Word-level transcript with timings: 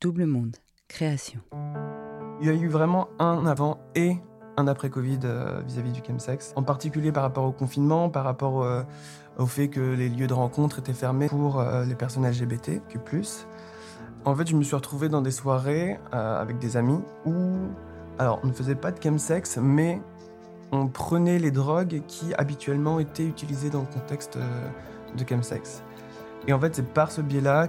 Double 0.00 0.26
Monde, 0.26 0.56
création. 0.86 1.40
Il 2.40 2.46
y 2.46 2.50
a 2.50 2.52
eu 2.52 2.68
vraiment 2.68 3.08
un 3.18 3.44
avant 3.46 3.80
et 3.96 4.16
un 4.56 4.68
après 4.68 4.90
Covid 4.90 5.18
euh, 5.24 5.60
vis-à-vis 5.66 5.90
du 5.90 6.00
chemsex, 6.06 6.52
en 6.54 6.62
particulier 6.62 7.10
par 7.10 7.24
rapport 7.24 7.42
au 7.42 7.50
confinement, 7.50 8.08
par 8.08 8.22
rapport 8.22 8.62
euh, 8.62 8.84
au 9.38 9.46
fait 9.46 9.66
que 9.66 9.80
les 9.80 10.08
lieux 10.08 10.28
de 10.28 10.34
rencontre 10.34 10.78
étaient 10.78 10.92
fermés 10.92 11.26
pour 11.26 11.58
euh, 11.58 11.84
les 11.84 11.96
personnes 11.96 12.24
LGBT, 12.24 12.80
plus. 13.04 13.48
En 14.24 14.36
fait, 14.36 14.46
je 14.46 14.54
me 14.54 14.62
suis 14.62 14.76
retrouvé 14.76 15.08
dans 15.08 15.20
des 15.20 15.32
soirées 15.32 15.98
avec 16.12 16.58
des 16.58 16.76
amis 16.76 17.00
où, 17.24 17.56
alors, 18.20 18.38
on 18.44 18.46
ne 18.46 18.52
faisait 18.52 18.76
pas 18.76 18.92
de 18.92 19.02
chemsex, 19.02 19.58
mais 19.60 20.00
on 20.70 20.86
prenait 20.86 21.40
les 21.40 21.50
drogues 21.50 22.02
qui 22.06 22.34
habituellement 22.34 23.00
étaient 23.00 23.26
utilisées 23.26 23.70
dans 23.70 23.80
le 23.80 23.86
contexte 23.86 24.38
de 25.16 25.28
chemsex. 25.28 25.82
Et 26.46 26.52
en 26.52 26.60
fait, 26.60 26.74
c'est 26.74 26.86
par 26.86 27.10
ce 27.10 27.20
biais-là 27.20 27.68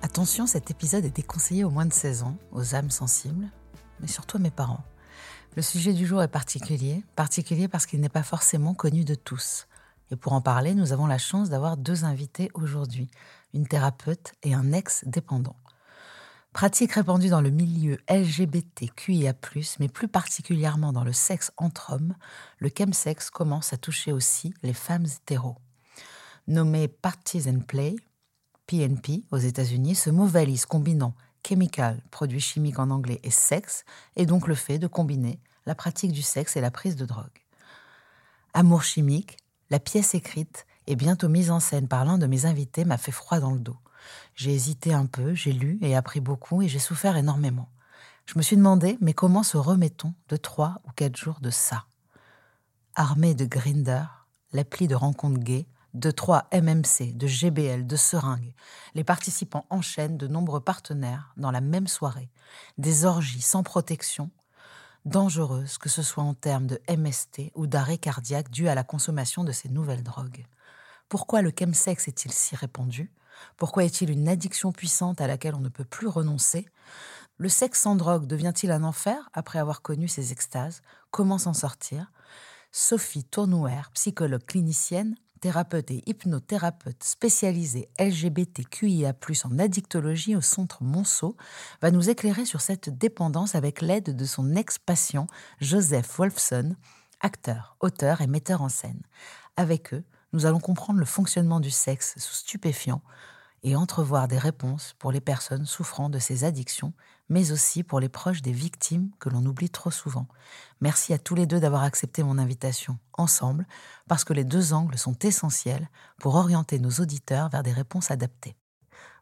Attention, 0.00 0.46
cet 0.46 0.70
épisode 0.70 1.04
est 1.04 1.16
déconseillé 1.16 1.64
aux 1.64 1.70
moins 1.70 1.84
de 1.84 1.92
16 1.92 2.22
ans, 2.22 2.36
aux 2.52 2.76
âmes 2.76 2.90
sensibles, 2.90 3.48
mais 4.00 4.06
surtout 4.06 4.36
à 4.36 4.40
mes 4.40 4.50
parents. 4.50 4.84
Le 5.56 5.62
sujet 5.62 5.92
du 5.92 6.06
jour 6.06 6.22
est 6.22 6.28
particulier, 6.28 7.04
particulier 7.16 7.66
parce 7.66 7.84
qu'il 7.84 8.00
n'est 8.00 8.08
pas 8.08 8.22
forcément 8.22 8.74
connu 8.74 9.04
de 9.04 9.16
tous. 9.16 9.66
Et 10.12 10.16
pour 10.16 10.34
en 10.34 10.40
parler, 10.40 10.74
nous 10.74 10.92
avons 10.92 11.06
la 11.06 11.18
chance 11.18 11.50
d'avoir 11.50 11.76
deux 11.76 12.04
invités 12.04 12.48
aujourd'hui, 12.54 13.10
une 13.54 13.66
thérapeute 13.66 14.34
et 14.44 14.54
un 14.54 14.72
ex-dépendant. 14.72 15.56
Pratique 16.52 16.92
répandue 16.92 17.28
dans 17.28 17.40
le 17.40 17.50
milieu 17.50 17.98
LGBTQIA+, 18.08 19.34
mais 19.80 19.88
plus 19.88 20.08
particulièrement 20.08 20.92
dans 20.92 21.04
le 21.04 21.12
sexe 21.12 21.50
entre 21.56 21.92
hommes, 21.92 22.14
le 22.58 22.70
chemsex 22.76 23.30
commence 23.30 23.72
à 23.72 23.76
toucher 23.76 24.12
aussi 24.12 24.54
les 24.62 24.74
femmes 24.74 25.06
hétéros. 25.06 25.56
Nommé 26.46 26.88
Partisan 26.88 27.60
Play, 27.60 27.96
PNP 28.68 29.24
aux 29.30 29.38
États-Unis, 29.38 29.96
ce 29.96 30.10
mot 30.10 30.26
valise 30.26 30.66
combinant 30.66 31.14
chemical, 31.46 32.02
produit 32.10 32.40
chimique 32.40 32.78
en 32.78 32.90
anglais, 32.90 33.20
et 33.22 33.30
sexe, 33.30 33.84
est 34.16 34.26
donc 34.26 34.46
le 34.46 34.54
fait 34.54 34.78
de 34.78 34.86
combiner 34.86 35.40
la 35.64 35.74
pratique 35.74 36.12
du 36.12 36.20
sexe 36.20 36.56
et 36.56 36.60
la 36.60 36.70
prise 36.70 36.94
de 36.94 37.06
drogue. 37.06 37.42
Amour 38.52 38.82
chimique, 38.82 39.38
la 39.70 39.80
pièce 39.80 40.14
écrite 40.14 40.66
et 40.86 40.96
bientôt 40.96 41.30
mise 41.30 41.50
en 41.50 41.60
scène 41.60 41.88
par 41.88 42.04
l'un 42.04 42.18
de 42.18 42.26
mes 42.26 42.44
invités 42.44 42.84
m'a 42.84 42.98
fait 42.98 43.12
froid 43.12 43.40
dans 43.40 43.52
le 43.52 43.60
dos. 43.60 43.78
J'ai 44.34 44.52
hésité 44.52 44.92
un 44.92 45.06
peu, 45.06 45.34
j'ai 45.34 45.52
lu 45.52 45.78
et 45.80 45.96
appris 45.96 46.20
beaucoup 46.20 46.60
et 46.60 46.68
j'ai 46.68 46.78
souffert 46.78 47.16
énormément. 47.16 47.70
Je 48.26 48.34
me 48.36 48.42
suis 48.42 48.56
demandé, 48.56 48.98
mais 49.00 49.14
comment 49.14 49.42
se 49.42 49.56
remet-on 49.56 50.12
de 50.28 50.36
trois 50.36 50.82
ou 50.86 50.92
quatre 50.92 51.16
jours 51.16 51.40
de 51.40 51.50
ça? 51.50 51.86
Armée 52.94 53.34
de 53.34 53.46
Grinder, 53.46 54.04
l'appli 54.52 54.86
de 54.88 54.94
rencontre 54.94 55.38
gay, 55.38 55.66
de 55.94 56.10
trois 56.10 56.48
MMC, 56.52 57.16
de 57.16 57.26
GBL, 57.26 57.86
de 57.86 57.96
seringues, 57.96 58.54
les 58.94 59.04
participants 59.04 59.66
enchaînent 59.70 60.18
de 60.18 60.26
nombreux 60.26 60.60
partenaires 60.60 61.32
dans 61.36 61.50
la 61.50 61.60
même 61.60 61.88
soirée, 61.88 62.30
des 62.76 63.04
orgies 63.04 63.42
sans 63.42 63.62
protection 63.62 64.30
dangereuse, 65.04 65.78
que 65.78 65.88
ce 65.88 66.02
soit 66.02 66.22
en 66.22 66.34
termes 66.34 66.66
de 66.66 66.80
MST 66.88 67.52
ou 67.54 67.66
d'arrêt 67.66 67.98
cardiaque 67.98 68.50
dû 68.50 68.68
à 68.68 68.74
la 68.74 68.84
consommation 68.84 69.44
de 69.44 69.52
ces 69.52 69.68
nouvelles 69.68 70.02
drogues. 70.02 70.46
Pourquoi 71.08 71.40
le 71.40 71.52
chemsex 71.58 72.08
est-il 72.08 72.32
si 72.32 72.54
répandu? 72.54 73.10
Pourquoi 73.56 73.84
est-il 73.84 74.10
une 74.10 74.28
addiction 74.28 74.72
puissante 74.72 75.20
à 75.20 75.26
laquelle 75.26 75.54
on 75.54 75.60
ne 75.60 75.68
peut 75.68 75.84
plus 75.84 76.08
renoncer? 76.08 76.66
Le 77.38 77.48
sexe 77.48 77.82
sans 77.82 77.94
drogue 77.94 78.26
devient-il 78.26 78.70
un 78.70 78.84
enfer 78.84 79.30
après 79.32 79.58
avoir 79.58 79.80
connu 79.80 80.08
ses 80.08 80.32
extases? 80.32 80.82
Comment 81.10 81.38
s'en 81.38 81.54
sortir? 81.54 82.10
Sophie 82.72 83.24
Tournouer, 83.24 83.80
psychologue 83.94 84.44
clinicienne, 84.44 85.16
thérapeute 85.38 85.90
et 85.90 86.02
hypnothérapeute 86.06 87.02
spécialisée 87.02 87.88
LGBTQIA+, 87.98 89.14
en 89.44 89.58
addictologie 89.58 90.36
au 90.36 90.40
centre 90.40 90.82
Monceau, 90.82 91.36
va 91.80 91.90
nous 91.90 92.10
éclairer 92.10 92.44
sur 92.44 92.60
cette 92.60 92.90
dépendance 92.90 93.54
avec 93.54 93.80
l'aide 93.80 94.14
de 94.16 94.24
son 94.24 94.54
ex-patient 94.54 95.26
Joseph 95.60 96.18
Wolfson, 96.18 96.76
acteur, 97.20 97.76
auteur 97.80 98.20
et 98.20 98.26
metteur 98.26 98.62
en 98.62 98.68
scène. 98.68 99.02
Avec 99.56 99.94
eux, 99.94 100.04
nous 100.32 100.46
allons 100.46 100.60
comprendre 100.60 100.98
le 100.98 101.06
fonctionnement 101.06 101.60
du 101.60 101.70
sexe 101.70 102.14
sous 102.18 102.34
stupéfiant 102.34 103.02
et 103.62 103.76
entrevoir 103.76 104.28
des 104.28 104.38
réponses 104.38 104.94
pour 104.98 105.10
les 105.10 105.20
personnes 105.20 105.66
souffrant 105.66 106.10
de 106.10 106.18
ces 106.18 106.44
addictions, 106.44 106.92
mais 107.28 107.52
aussi 107.52 107.82
pour 107.82 108.00
les 108.00 108.08
proches 108.08 108.42
des 108.42 108.52
victimes 108.52 109.10
que 109.18 109.28
l'on 109.28 109.44
oublie 109.44 109.70
trop 109.70 109.90
souvent. 109.90 110.26
Merci 110.80 111.12
à 111.12 111.18
tous 111.18 111.34
les 111.34 111.46
deux 111.46 111.60
d'avoir 111.60 111.82
accepté 111.82 112.22
mon 112.22 112.38
invitation 112.38 112.98
ensemble, 113.14 113.66
parce 114.08 114.24
que 114.24 114.32
les 114.32 114.44
deux 114.44 114.72
angles 114.72 114.98
sont 114.98 115.18
essentiels 115.20 115.88
pour 116.18 116.34
orienter 116.34 116.78
nos 116.78 116.90
auditeurs 116.90 117.48
vers 117.48 117.62
des 117.62 117.72
réponses 117.72 118.10
adaptées. 118.10 118.56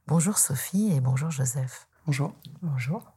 Bonjour 0.06 0.38
Sophie 0.38 0.92
et 0.92 1.00
bonjour 1.00 1.30
Joseph. 1.30 1.88
Bonjour. 2.06 2.32
Bonjour. 2.62 3.12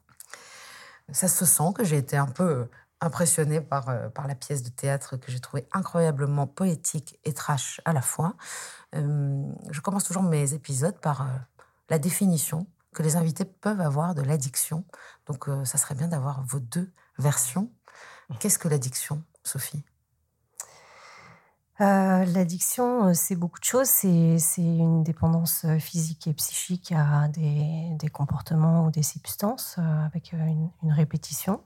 Ça 1.12 1.28
se 1.28 1.44
sent 1.44 1.72
que 1.74 1.84
j'ai 1.84 1.98
été 1.98 2.16
un 2.16 2.26
peu 2.26 2.68
impressionnée 3.00 3.60
par, 3.60 3.88
euh, 3.88 4.08
par 4.08 4.26
la 4.26 4.34
pièce 4.34 4.62
de 4.62 4.68
théâtre 4.68 5.16
que 5.16 5.30
j'ai 5.30 5.40
trouvée 5.40 5.66
incroyablement 5.72 6.46
poétique 6.46 7.18
et 7.24 7.32
trash 7.32 7.80
à 7.84 7.92
la 7.92 8.02
fois. 8.02 8.34
Euh, 8.94 9.42
je 9.70 9.80
commence 9.80 10.04
toujours 10.04 10.22
mes 10.22 10.52
épisodes 10.52 10.98
par 10.98 11.22
euh, 11.22 11.26
la 11.88 11.98
définition 11.98 12.66
que 12.92 13.02
les 13.02 13.16
invités 13.16 13.44
peuvent 13.44 13.80
avoir 13.80 14.14
de 14.14 14.22
l'addiction. 14.22 14.84
Donc, 15.26 15.46
ça 15.64 15.78
serait 15.78 15.94
bien 15.94 16.08
d'avoir 16.08 16.44
vos 16.44 16.60
deux 16.60 16.92
versions. 17.18 17.70
Qu'est-ce 18.38 18.58
que 18.58 18.68
l'addiction, 18.68 19.22
Sophie? 19.44 19.84
L'addiction, 21.78 23.14
c'est 23.14 23.36
beaucoup 23.36 23.58
de 23.58 23.64
choses. 23.64 23.88
C'est 23.88 24.38
une 24.58 25.02
dépendance 25.02 25.64
physique 25.78 26.26
et 26.26 26.34
psychique 26.34 26.92
à 26.92 27.28
des, 27.28 28.08
comportements 28.12 28.86
ou 28.86 28.90
des 28.90 29.02
substances 29.02 29.78
avec 29.78 30.32
une, 30.32 30.70
une 30.82 30.92
répétition 30.92 31.62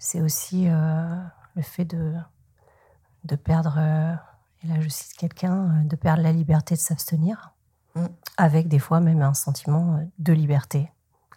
c'est 0.00 0.22
aussi 0.22 0.66
euh, 0.66 1.14
le 1.54 1.62
fait 1.62 1.84
de, 1.84 2.14
de 3.24 3.36
perdre, 3.36 3.76
euh, 3.78 4.14
et 4.64 4.66
là 4.66 4.80
je 4.80 4.88
cite 4.88 5.12
quelqu'un, 5.16 5.54
euh, 5.54 5.84
de 5.84 5.94
perdre 5.94 6.22
la 6.22 6.32
liberté 6.32 6.74
de 6.74 6.80
s'abstenir. 6.80 7.52
Avec 8.36 8.68
des 8.68 8.78
fois 8.78 9.00
même 9.00 9.22
un 9.22 9.34
sentiment 9.34 10.06
de 10.18 10.32
liberté 10.32 10.90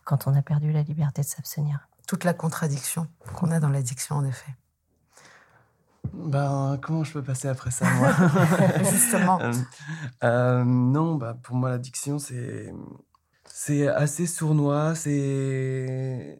quand 0.05 0.27
on 0.27 0.35
a 0.35 0.41
perdu 0.41 0.71
la 0.71 0.83
liberté 0.83 1.21
de 1.21 1.27
s'abstenir. 1.27 1.87
Toute 2.07 2.23
la 2.23 2.33
contradiction 2.33 3.07
qu'on 3.35 3.51
a 3.51 3.59
dans 3.59 3.69
l'addiction, 3.69 4.15
en 4.17 4.25
effet. 4.25 4.51
Ben, 6.11 6.77
comment 6.81 7.03
je 7.03 7.13
peux 7.13 7.23
passer 7.23 7.47
après 7.47 7.71
ça, 7.71 7.89
moi? 7.91 8.11
Justement. 8.91 9.39
non, 10.21 11.15
bah, 11.15 11.37
pour 11.41 11.55
moi, 11.55 11.69
l'addiction, 11.69 12.19
c'est, 12.19 12.73
c'est 13.45 13.87
assez 13.87 14.27
sournois. 14.27 14.95
C'est, 14.95 16.39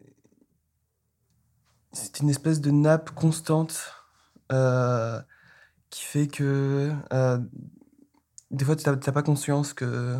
c'est 1.92 2.20
une 2.20 2.28
espèce 2.28 2.60
de 2.60 2.70
nappe 2.70 3.10
constante 3.10 3.94
qui 5.90 6.04
fait 6.04 6.26
que 6.26 6.92
des 8.54 8.64
fois, 8.64 8.76
tu 8.76 8.88
n'as 8.88 8.96
pas 8.96 9.22
conscience 9.22 9.72
que, 9.72 10.18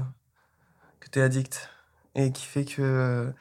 que 1.01 1.09
tu 1.09 1.19
es 1.19 1.23
addict. 1.23 1.69
Et 2.15 2.33
qui 2.33 2.45
fait 2.45 2.65
que. 2.65 3.33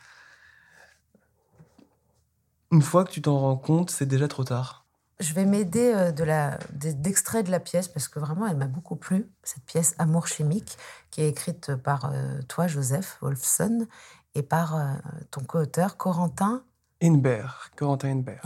Une 2.71 2.81
fois 2.81 3.03
que 3.05 3.11
tu 3.11 3.21
t'en 3.21 3.37
rends 3.37 3.57
compte, 3.57 3.91
c'est 3.91 4.07
déjà 4.07 4.27
trop 4.27 4.43
tard. 4.43 4.83
Je 5.19 5.33
vais 5.33 5.45
m'aider 5.45 5.93
euh, 5.93 6.11
de 6.11 6.23
la, 6.23 6.57
d'extrait 6.71 7.43
de 7.43 7.51
la 7.51 7.59
pièce 7.59 7.87
parce 7.87 8.07
que 8.07 8.19
vraiment, 8.19 8.47
elle 8.47 8.57
m'a 8.57 8.67
beaucoup 8.67 8.95
plu, 8.95 9.29
cette 9.43 9.63
pièce 9.63 9.93
Amour 9.99 10.27
chimique, 10.27 10.77
qui 11.11 11.21
est 11.21 11.29
écrite 11.29 11.75
par 11.75 12.11
euh, 12.11 12.41
toi, 12.47 12.65
Joseph 12.65 13.19
Wolfson, 13.21 13.87
et 14.33 14.41
par 14.41 14.75
euh, 14.75 14.93
ton 15.29 15.41
co-auteur, 15.41 15.97
Corentin. 15.97 16.63
Inbert, 17.01 17.69
Corentin 17.77 18.09
Inbert. 18.09 18.43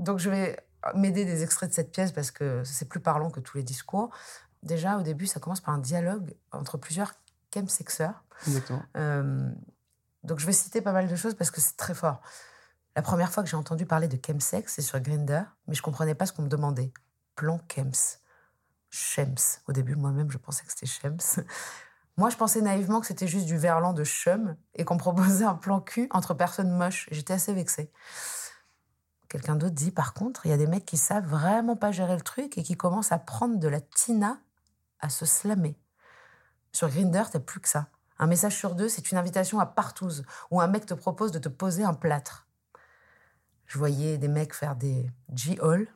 donc, 0.00 0.18
je 0.18 0.30
vais 0.30 0.56
m'aider 0.94 1.26
des 1.26 1.42
extraits 1.42 1.68
de 1.68 1.74
cette 1.74 1.92
pièce 1.92 2.12
parce 2.12 2.30
que 2.30 2.62
c'est 2.64 2.88
plus 2.88 3.00
parlant 3.00 3.30
que 3.30 3.40
tous 3.40 3.58
les 3.58 3.62
discours. 3.62 4.10
Déjà, 4.62 4.98
au 4.98 5.02
début, 5.02 5.26
ça 5.26 5.40
commence 5.40 5.60
par 5.60 5.74
un 5.74 5.78
dialogue 5.78 6.34
entre 6.52 6.78
plusieurs 6.78 7.14
chemsexeurs. 7.54 8.24
Exactement. 8.46 8.82
Euh, 8.96 9.50
donc, 10.24 10.40
je 10.40 10.46
vais 10.46 10.52
citer 10.52 10.80
pas 10.80 10.92
mal 10.92 11.08
de 11.08 11.16
choses 11.16 11.34
parce 11.34 11.50
que 11.50 11.60
c'est 11.60 11.76
très 11.76 11.94
fort. 11.94 12.20
La 12.96 13.02
première 13.02 13.30
fois 13.30 13.42
que 13.42 13.48
j'ai 13.48 13.56
entendu 13.56 13.86
parler 13.86 14.08
de 14.08 14.18
chemsex, 14.24 14.74
c'est 14.74 14.82
sur 14.82 14.98
Grinder, 15.00 15.42
mais 15.66 15.74
je 15.74 15.82
comprenais 15.82 16.14
pas 16.14 16.26
ce 16.26 16.32
qu'on 16.32 16.42
me 16.42 16.48
demandait. 16.48 16.92
Plan 17.36 17.60
chems. 17.72 18.18
Chems. 18.90 19.60
Au 19.68 19.72
début, 19.72 19.94
moi-même, 19.94 20.30
je 20.30 20.38
pensais 20.38 20.64
que 20.64 20.72
c'était 20.72 20.86
chems. 20.86 21.18
Moi, 22.16 22.30
je 22.30 22.36
pensais 22.36 22.60
naïvement 22.60 23.00
que 23.00 23.06
c'était 23.06 23.28
juste 23.28 23.46
du 23.46 23.56
verlan 23.56 23.92
de 23.92 24.02
chum 24.02 24.56
et 24.74 24.84
qu'on 24.84 24.96
proposait 24.96 25.44
un 25.44 25.54
plan 25.54 25.80
cul 25.80 26.08
entre 26.10 26.34
personnes 26.34 26.76
moches. 26.76 27.06
J'étais 27.12 27.34
assez 27.34 27.52
vexée. 27.52 27.92
Quelqu'un 29.28 29.54
d'autre 29.54 29.76
dit, 29.76 29.92
par 29.92 30.14
contre, 30.14 30.44
il 30.44 30.48
y 30.48 30.52
a 30.52 30.56
des 30.56 30.66
mecs 30.66 30.84
qui 30.84 30.96
savent 30.96 31.26
vraiment 31.26 31.76
pas 31.76 31.92
gérer 31.92 32.16
le 32.16 32.22
truc 32.22 32.58
et 32.58 32.64
qui 32.64 32.76
commencent 32.76 33.12
à 33.12 33.18
prendre 33.18 33.58
de 33.58 33.68
la 33.68 33.80
tina 33.80 34.40
à 35.00 35.08
se 35.08 35.26
slammer. 35.26 35.78
Sur 36.72 36.88
Grinder, 36.88 37.24
t'as 37.30 37.40
plus 37.40 37.60
que 37.60 37.68
ça. 37.68 37.88
Un 38.18 38.26
message 38.26 38.56
sur 38.56 38.74
deux, 38.74 38.88
c'est 38.88 39.10
une 39.10 39.18
invitation 39.18 39.60
à 39.60 39.66
partouze, 39.66 40.24
où 40.50 40.60
un 40.60 40.66
mec 40.66 40.86
te 40.86 40.94
propose 40.94 41.32
de 41.32 41.38
te 41.38 41.48
poser 41.48 41.84
un 41.84 41.94
plâtre. 41.94 42.46
Je 43.66 43.78
voyais 43.78 44.18
des 44.18 44.28
mecs 44.28 44.54
faire 44.54 44.76
des 44.76 45.10
G-Hall, 45.34 45.86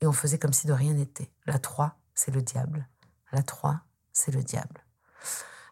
et 0.00 0.06
on 0.06 0.12
faisait 0.12 0.38
comme 0.38 0.52
si 0.52 0.66
de 0.66 0.72
rien 0.72 0.94
n'était. 0.94 1.30
La 1.46 1.58
3, 1.58 1.98
c'est 2.14 2.30
le 2.30 2.42
diable. 2.42 2.88
La 3.32 3.42
3, 3.42 3.80
c'est 4.12 4.32
le 4.32 4.42
diable. 4.42 4.84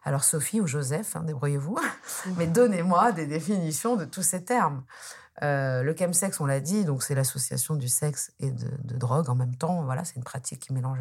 Alors 0.03 0.23
Sophie 0.23 0.61
ou 0.61 0.67
Joseph, 0.67 1.15
hein, 1.15 1.23
débrouillez-vous, 1.23 1.77
mais 2.37 2.47
donnez-moi 2.47 3.11
des 3.11 3.25
définitions 3.25 3.95
de 3.95 4.05
tous 4.05 4.23
ces 4.23 4.45
termes. 4.45 4.83
Euh, 5.43 5.83
le 5.83 5.95
chemsex, 5.95 6.39
on 6.39 6.45
l'a 6.45 6.59
dit, 6.59 6.85
donc 6.85 7.03
c'est 7.03 7.15
l'association 7.15 7.75
du 7.75 7.87
sexe 7.87 8.31
et 8.39 8.51
de, 8.51 8.97
drogue 8.97 9.29
en 9.29 9.35
même 9.35 9.55
temps. 9.55 9.83
Voilà, 9.83 10.03
c'est 10.03 10.15
une 10.15 10.23
pratique 10.23 10.59
qui 10.59 10.73
mélange 10.73 10.99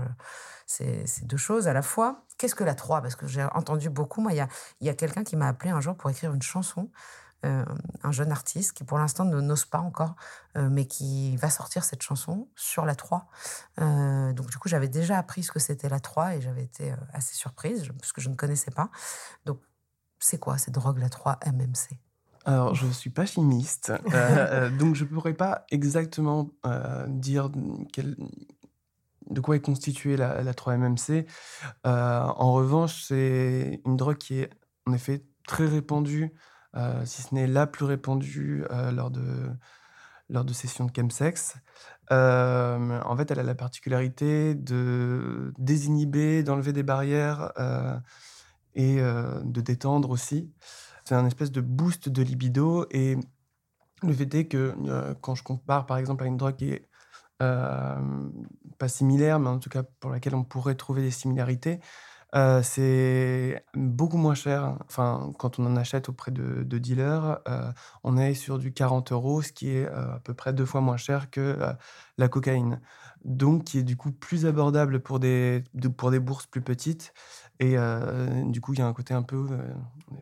ces, 0.67 1.05
deux 1.23 1.37
choses 1.37 1.69
à 1.69 1.73
la 1.73 1.83
fois. 1.83 2.25
Qu'est-ce 2.39 2.55
que 2.55 2.65
la 2.65 2.75
3 2.75 3.03
Parce 3.03 3.17
que 3.17 3.27
j'ai 3.27 3.43
entendu 3.43 3.91
beaucoup. 3.91 4.21
Moi, 4.21 4.33
il 4.33 4.47
y 4.81 4.89
a, 4.89 4.95
quelqu'un 4.95 5.25
qui 5.25 5.37
m'a 5.37 5.49
appelé 5.49 5.71
un 5.71 5.81
jour 5.81 5.97
pour 5.97 6.11
écrire 6.11 6.33
une 6.33 6.43
chanson. 6.43 6.91
Euh, 7.47 7.65
un 8.03 8.11
jeune 8.11 8.33
artiste 8.33 8.73
qui 8.73 8.83
pour 8.83 8.99
l'instant 8.99 9.25
ne 9.25 9.41
n'ose 9.41 9.65
pas 9.65 9.79
encore, 9.79 10.17
euh, 10.57 10.69
mais 10.69 10.87
qui 10.87 11.37
va 11.37 11.51
sortir 11.51 11.85
cette 11.85 12.03
chanson 12.03 12.49
sur 12.57 12.85
la 12.85 12.97
3. 12.97 13.29
donc 13.77 14.51
du 14.51 14.59
coup, 14.59 14.69
j'avais 14.69 14.89
déjà 14.89 15.19
appris 15.19 15.45
ce 15.45 15.53
que 15.53 15.61
c'était 15.61 15.89
la 15.89 16.01
3 16.01 16.35
et 16.35 16.41
j'avais 16.41 16.65
été 16.65 16.93
assez 17.13 17.35
surprise 17.35 17.89
parce 18.01 18.13
que 18.13 18.21
je 18.21 18.29
ne 18.29 18.35
connaissais 18.35 18.73
pas. 18.73 18.91
Donc 19.47 19.61
c'est 20.19 20.39
quoi 20.39 20.59
cette 20.59 20.75
drogue 20.75 20.99
la 20.99 21.09
3 21.09 21.39
MMC 21.47 22.08
alors, 22.49 22.75
je 22.75 22.87
ne 22.87 22.93
suis 22.93 23.11
pas 23.11 23.27
chimiste, 23.27 23.91
euh, 23.91 23.99
euh, 24.15 24.71
donc 24.71 24.95
je 24.95 25.05
ne 25.05 25.11
pourrais 25.11 25.35
pas 25.35 25.67
exactement 25.71 26.49
euh, 26.65 27.05
dire 27.07 27.51
de 27.51 29.41
quoi 29.43 29.57
est 29.57 29.61
constituée 29.61 30.17
la, 30.17 30.53
3-MMC. 30.55 31.27
en 31.85 32.53
revanche, 32.55 33.05
c'est 33.07 33.83
une 33.85 33.99
drogue 33.99 34.17
qui 34.17 34.41
est 34.41 34.51
en 34.87 34.95
effet 34.95 35.27
très 35.47 35.67
répandue, 35.67 36.33
si 37.05 37.21
ce 37.21 37.35
n'est 37.35 37.47
la 37.47 37.67
plus 37.67 37.85
répandue 37.85 38.65
lors, 38.93 39.11
de, 39.11 39.51
lors 40.31 40.47
de 40.47 40.53
sessions 40.55 40.87
de 40.87 40.93
chemsex. 40.97 41.55
en 42.11 43.15
fait, 43.19 43.31
elle 43.31 43.41
a 43.41 43.43
la 43.43 43.55
particularité 43.55 44.55
de 44.55 45.53
désinhiber, 45.59 46.43
d'enlever 46.43 46.73
des 46.73 46.83
barrières 46.83 47.53
et 48.75 48.97
de 48.97 49.61
détendre 49.61 50.09
aussi 50.09 50.51
c'est 51.09 51.15
un 51.15 51.27
espèce 51.27 51.51
de 51.51 51.63
boost 51.63 52.11
de 52.11 52.23
libido. 52.23 52.87
Et 52.91 53.17
le 54.03 54.13
fait 54.13 54.33
est 54.35 54.47
que 54.47 54.75
euh, 54.87 55.15
quand 55.23 55.35
je 55.35 55.43
compare 55.43 55.87
par 55.87 55.97
exemple 55.97 56.25
à 56.25 56.27
une 56.27 56.37
drogue 56.37 56.57
qui 56.57 56.71
est 56.71 56.87
euh, 57.43 57.97
pas 58.79 58.89
similaire, 58.89 59.41
mais 59.41 59.49
en 59.49 59.59
tout 59.59 59.71
cas 59.71 59.85
pour 60.01 60.11
laquelle 60.11 60.35
on 60.35 60.45
pourrait 60.45 60.75
trouver 60.75 61.01
des 61.01 61.11
similarités, 61.11 61.81
euh, 62.35 62.63
c'est 62.63 63.65
beaucoup 63.75 64.19
moins 64.19 64.35
cher. 64.35 64.77
Enfin, 64.85 65.33
quand 65.39 65.59
on 65.59 65.65
en 65.65 65.77
achète 65.77 66.11
auprès 66.11 66.31
de, 66.31 66.79
dealers, 66.79 67.41
on 68.05 68.19
est 68.19 68.35
sur 68.35 68.59
du 68.59 68.75
40 68.75 69.13
euros, 69.13 69.41
ce 69.41 69.53
qui 69.53 69.71
est 69.71 69.87
à 69.87 70.21
peu 70.23 70.35
près 70.35 70.53
deux 70.53 70.67
fois 70.67 70.83
moins 70.83 70.99
cher 70.99 71.31
que 71.31 71.59
la 72.19 72.29
cocaïne. 72.29 72.83
Donc, 73.25 73.65
qui 73.65 73.79
est 73.79 73.83
du 73.83 73.97
coup 73.97 74.13
plus 74.13 74.45
abordable 74.45 75.01
pour 75.01 75.21
des, 75.21 75.65
pour 75.97 76.11
des 76.11 76.21
bourses 76.21 76.47
plus 76.47 76.61
petites. 76.61 77.15
Et 77.61 77.77
du 78.47 78.61
coup, 78.61 78.73
il 78.73 78.79
y 78.79 78.83
a 78.83 78.87
un 78.87 78.93
côté 78.93 79.15
un 79.15 79.23
peu 79.23 79.47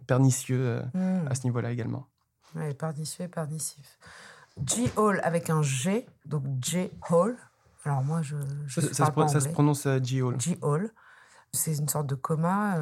pernicieux 0.07 0.83
à 1.29 1.35
ce 1.35 1.45
niveau-là 1.45 1.71
également. 1.71 2.07
Oui, 2.55 2.73
pernicieux 2.75 3.25
et 3.25 3.29
pernicif. 3.29 3.99
G-Hall 4.65 5.21
avec 5.23 5.51
un 5.51 5.63
G, 5.63 6.07
donc 6.25 6.45
J-Hall. 6.63 7.37
Alors 7.85 8.03
moi, 8.03 8.23
je, 8.23 8.37
je 8.67 8.81
ça, 8.81 9.07
se, 9.07 9.29
ça 9.29 9.41
se 9.41 9.49
prononce 9.49 9.87
G-Hall. 10.03 10.41
G-Hall. 10.41 10.91
C'est 11.53 11.77
une 11.77 11.89
sorte 11.89 12.07
de 12.07 12.15
coma 12.15 12.79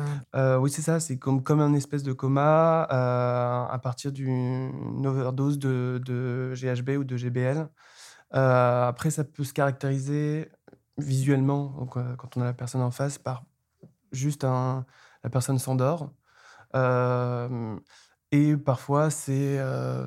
Oui, 0.58 0.70
c'est 0.70 0.82
ça. 0.82 1.00
C'est 1.00 1.18
comme, 1.18 1.42
comme 1.42 1.60
un 1.60 1.74
espèce 1.74 2.02
de 2.02 2.12
coma 2.12 2.82
à 2.82 3.78
partir 3.82 4.12
d'une 4.12 5.06
overdose 5.06 5.58
de, 5.58 6.00
de, 6.04 6.54
GHB 6.54 6.90
ou 6.98 7.04
de 7.04 7.16
GBL. 7.16 7.68
après, 8.30 9.10
ça 9.10 9.24
peut 9.24 9.44
se 9.44 9.52
caractériser 9.52 10.50
visuellement, 10.96 11.74
donc, 11.78 11.94
quand 11.94 12.36
on 12.36 12.40
a 12.40 12.44
la 12.44 12.52
personne 12.52 12.80
en 12.80 12.92
face, 12.92 13.18
par 13.18 13.44
juste 14.14 14.44
un, 14.44 14.86
la 15.22 15.30
personne 15.30 15.58
s'endort. 15.58 16.10
Euh, 16.74 17.76
et 18.32 18.56
parfois, 18.56 19.10
c'est 19.10 19.58
euh, 19.58 20.06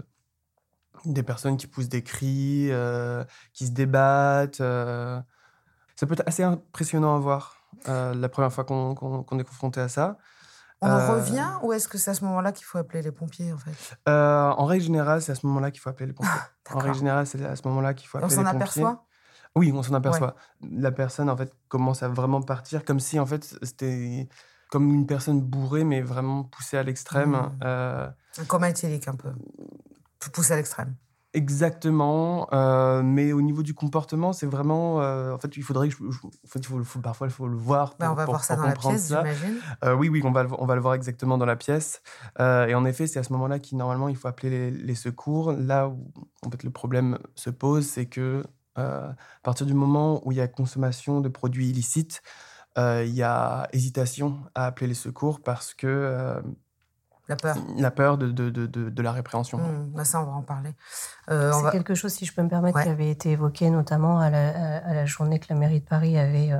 des 1.05 1.23
personnes 1.23 1.57
qui 1.57 1.67
poussent 1.67 1.89
des 1.89 2.03
cris, 2.03 2.67
euh, 2.71 3.23
qui 3.53 3.67
se 3.67 3.71
débattent. 3.71 4.57
ça 4.57 5.23
peut 6.01 6.13
être 6.13 6.27
assez 6.27 6.43
impressionnant 6.43 7.15
à 7.15 7.19
voir 7.19 7.55
la 7.85 8.29
première 8.29 8.51
fois 8.51 8.63
qu'on 8.63 9.39
est 9.39 9.43
confronté 9.43 9.79
à 9.79 9.89
ça. 9.89 10.17
On 10.79 10.89
en 10.91 11.13
revient 11.13 11.49
ou 11.63 11.73
est-ce 11.73 11.87
que 11.87 11.97
c'est 11.97 12.11
à 12.11 12.13
ce 12.13 12.23
moment-là 12.25 12.51
qu'il 12.51 12.65
faut 12.65 12.77
appeler 12.77 13.01
les 13.01 13.11
pompiers 13.11 13.51
en 13.51 13.57
fait? 13.57 13.97
En 14.05 14.65
règle 14.65 14.83
générale, 14.83 15.21
c'est 15.21 15.31
à 15.31 15.35
ce 15.35 15.45
moment-là 15.47 15.71
qu'il 15.71 15.81
faut 15.81 15.89
appeler 15.89 16.07
les 16.07 16.13
pompiers. 16.13 16.31
en 16.71 16.79
règle 16.79 16.97
générale, 16.97 17.25
c'est 17.25 17.43
à 17.43 17.55
ce 17.55 17.67
moment-là 17.67 17.93
qu'il 17.93 18.07
faut 18.07 18.19
appeler 18.19 18.29
les 18.29 18.35
pompiers. 18.35 18.47
On 18.47 18.51
s'en 18.51 18.57
aperçoit? 18.57 19.07
Oui, 19.57 19.71
on 19.73 19.83
s'en 19.83 19.93
aperçoit. 19.93 20.35
La 20.71 20.91
personne, 20.91 21.29
en 21.29 21.37
fait, 21.37 21.53
commence 21.67 22.03
à 22.03 22.09
vraiment 22.09 22.41
partir 22.41 22.85
comme 22.85 22.99
si, 22.99 23.19
en 23.19 23.25
fait, 23.25 23.57
c'était 23.61 24.27
comme 24.69 24.93
une 24.93 25.07
personne 25.07 25.41
bourrée, 25.41 25.83
mais 25.83 26.01
vraiment 26.01 26.43
poussée 26.43 26.77
à 26.77 26.83
l'extrême. 26.83 27.31
Mmh. 27.31 27.59
Euh... 27.63 28.09
Un 28.39 28.45
coma 28.45 28.69
éthylique, 28.69 29.07
un 29.07 29.15
peu. 29.15 29.31
Poussé 30.33 30.53
à 30.53 30.57
l'extrême. 30.57 30.95
Exactement, 31.33 32.47
euh, 32.51 33.03
mais 33.03 33.31
au 33.31 33.41
niveau 33.41 33.61
du 33.61 33.75
comportement, 33.75 34.33
c'est 34.33 34.47
vraiment. 34.47 35.01
Euh, 35.01 35.33
en 35.33 35.37
fait, 35.37 35.55
il 35.55 35.61
faudrait 35.61 35.89
que. 35.89 35.93
Je, 35.93 36.19
en 36.25 36.29
fait, 36.47 36.59
il 36.59 36.65
faut, 36.65 36.99
parfois, 36.99 37.27
il 37.27 37.33
faut 37.33 37.47
le 37.47 37.55
voir. 37.55 37.95
Bah, 37.99 38.11
on 38.11 38.15
va 38.15 38.25
voir 38.25 38.43
ça 38.43 38.55
dans 38.55 38.63
la 38.63 38.73
pièce, 38.73 39.09
j'imagine. 39.09 39.57
Euh, 39.83 39.93
oui, 39.93 40.09
oui, 40.09 40.21
on 40.23 40.31
va, 40.31 40.43
le, 40.43 40.49
on 40.57 40.65
va 40.65 40.73
le 40.73 40.81
voir 40.81 40.95
exactement 40.95 41.37
dans 41.37 41.45
la 41.45 41.55
pièce. 41.55 42.01
et 42.39 42.73
en 42.73 42.85
effet, 42.85 43.05
c'est 43.05 43.19
à 43.19 43.23
ce 43.23 43.31
moment-là 43.33 43.59
qu'il 43.59 43.77
normalement 43.77 44.09
il 44.09 44.15
faut 44.15 44.27
appeler 44.27 44.49
les, 44.49 44.71
les, 44.71 44.95
secours. 44.95 45.51
Là 45.51 45.89
où 45.89 46.11
en 46.43 46.49
fait 46.49 46.63
le 46.63 46.71
problème 46.71 47.19
se 47.35 47.51
pose, 47.51 47.85
c'est 47.85 48.07
que 48.07 48.43
à 48.77 49.15
partir 49.43 49.65
du 49.65 49.73
moment 49.73 50.21
où 50.25 50.31
il 50.31 50.37
y 50.37 50.41
a 50.41 50.47
consommation 50.47 51.21
de 51.21 51.29
produits 51.29 51.69
illicites, 51.69 52.21
euh, 52.77 53.03
il 53.05 53.13
y 53.13 53.23
a 53.23 53.67
hésitation 53.73 54.39
à 54.53 54.67
appeler 54.67 54.87
les 54.87 54.93
secours 54.93 55.41
parce 55.41 55.73
que 55.73 55.87
euh, 55.87 56.39
la 57.27 57.35
peur. 57.35 57.57
La 57.77 57.91
peur 57.91 58.17
de, 58.17 58.31
de, 58.31 58.49
de, 58.49 58.67
de 58.67 59.01
la 59.01 59.11
répréhension. 59.11 59.57
Mmh, 59.57 59.91
bah 59.93 60.05
ça, 60.05 60.21
on 60.21 60.25
va 60.25 60.31
en 60.31 60.43
parler. 60.43 60.73
c'est 61.27 61.71
quelque 61.71 61.93
chose, 61.93 62.13
si 62.13 62.25
je 62.25 62.33
peux 62.33 62.41
me 62.41 62.49
permettre, 62.49 62.81
qui 62.81 62.87
avait 62.87 63.09
été 63.09 63.31
évoqué 63.31 63.69
notamment 63.69 64.19
à 64.19 64.29
la, 64.29 64.77
à 64.77 64.93
la, 64.93 65.05
journée 65.05 65.39
que 65.39 65.47
la 65.49 65.55
mairie 65.55 65.81
de 65.81 65.85
Paris 65.85 66.17
avait 66.17 66.53
euh, 66.53 66.59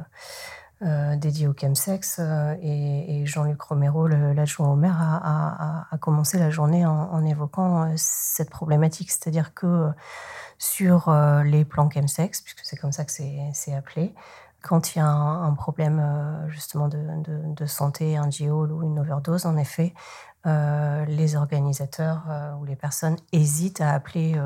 dédiée 0.82 1.48
au 1.48 1.54
chemsex. 1.54 2.20
et, 2.62 3.22
et 3.22 3.26
Jean-Luc 3.26 3.62
Romero, 3.62 4.08
l'adjoint 4.08 4.70
au 4.70 4.76
maire, 4.76 5.02
a, 5.02 5.18
a, 5.18 5.88
a, 5.90 5.98
commencé 5.98 6.38
la 6.38 6.50
journée 6.50 6.86
en, 6.86 6.92
en 6.92 7.26
évoquant 7.26 7.92
cette 7.96 8.50
problématique. 8.50 9.10
C'est-à-dire 9.12 9.54
que 9.54 9.92
sur 10.58 11.10
euh, 11.10 11.44
les 11.44 11.66
plans 11.66 11.90
chemsex, 11.90 12.42
puisque 12.42 12.62
c'est 12.64 12.78
comme 12.78 12.92
ça 12.92 13.06
que 13.06 13.12
c'est 13.12 13.74
appelé. 13.74 14.14
Quand 14.62 14.96
il 14.96 15.00
y 15.00 15.02
a 15.02 15.08
un, 15.08 15.54
problème 15.54 16.00
euh, 16.00 16.50
justement 16.50 16.88
de, 16.88 17.00
de, 17.54 17.66
santé, 17.66 18.18
un 18.18 18.28
GO 18.28 18.66
ou 18.66 18.84
une 18.84 19.00
overdose, 19.00 19.46
en 19.46 19.56
effet, 19.56 19.94
euh, 20.46 21.06
les 21.06 21.36
organisateurs 21.36 22.24
ou 22.60 22.66
les 22.66 22.76
personnes 22.76 23.18
hésitent 23.32 23.82
à 23.82 23.92
appeler 23.92 24.40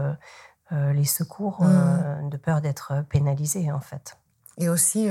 les 0.72 1.06
secours 1.06 1.64
mmh. 1.64 2.30
de 2.30 2.38
peur 2.38 2.62
d'être 2.62 3.04
pénalisés, 3.10 3.72
en 3.72 3.82
fait. 3.82 4.18
Et 4.58 4.70
aussi, 4.70 5.10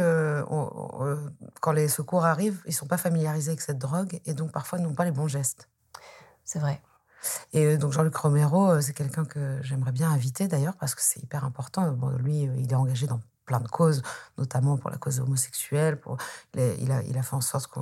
quand 1.61 1.73
les 1.73 1.89
secours 1.89 2.25
arrivent, 2.25 2.61
ils 2.67 2.71
ne 2.71 2.75
sont 2.75 2.87
pas 2.87 2.99
familiarisés 2.99 3.51
avec 3.51 3.61
cette 3.61 3.79
drogue 3.79 4.21
et 4.25 4.35
donc 4.35 4.53
parfois 4.53 4.79
n'ont 4.79 4.95
pas 4.95 5.05
les 5.05 5.11
bons 5.11 5.29
gestes. 5.29 5.69
C'est 6.45 6.59
vrai. 6.59 6.81
Et 7.53 7.77
donc 7.77 7.93
Jean-Luc 7.93 8.17
Romero, 8.17 8.81
c'est 8.81 8.93
quelqu'un 8.93 9.25
que 9.25 9.59
j'aimerais 9.63 9.93
bien 9.93 10.11
inviter 10.11 10.49
d'ailleurs 10.49 10.77
parce 10.77 10.95
que 10.95 11.03
c'est 11.03 11.23
hyper 11.23 11.45
important. 11.45 11.97
lui, 12.19 12.43
il 12.43 12.71
est 12.71 12.75
engagé 12.75 13.07
dans 13.07 13.21
plein 13.51 13.61
de 13.61 13.69
causes, 13.69 14.03
notamment 14.39 14.77
pour 14.77 14.91
la 14.91 14.97
cause 14.97 15.19
homosexuelle. 15.19 15.99
Pour, 15.99 16.17
il, 16.55 16.93
a, 16.93 17.03
il, 17.03 17.19
a, 17.19 17.23
fait 17.23 17.35
en 17.35 17.41
sorte 17.41 17.67
que 17.73 17.81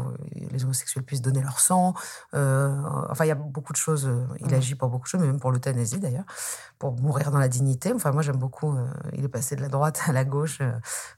les 0.53 0.65
homosexuels 0.65 1.05
puissent 1.05 1.21
donner 1.21 1.43
leur 1.43 1.61
sang. 1.61 1.93
Euh, 2.33 2.75
enfin, 3.11 3.27
il 3.27 3.29
y 3.29 3.31
a 3.31 3.35
beaucoup 3.35 3.75
de 3.75 3.83
choses. 3.87 4.07
Euh, 4.07 4.27
il 4.41 4.47
mmh. 4.47 4.55
agit 4.55 4.75
pour 4.75 4.89
beaucoup 4.89 5.05
de 5.05 5.11
choses, 5.11 5.21
mais 5.21 5.27
même 5.27 5.41
pour 5.41 5.53
l'euthanasie 5.53 5.99
d'ailleurs, 5.99 6.25
pour 6.79 6.99
mourir 6.99 7.31
dans 7.31 7.39
la 7.39 7.49
dignité. 7.49 7.93
Enfin, 7.93 8.13
moi, 8.13 8.23
j'aime 8.23 8.39
beaucoup. 8.39 8.75
Euh, 8.75 8.89
il 9.13 9.25
est 9.25 9.29
passé 9.29 9.57
de 9.57 9.61
la 9.61 9.69
droite 9.69 10.01
à 10.07 10.13
la 10.13 10.25
gauche, 10.25 10.61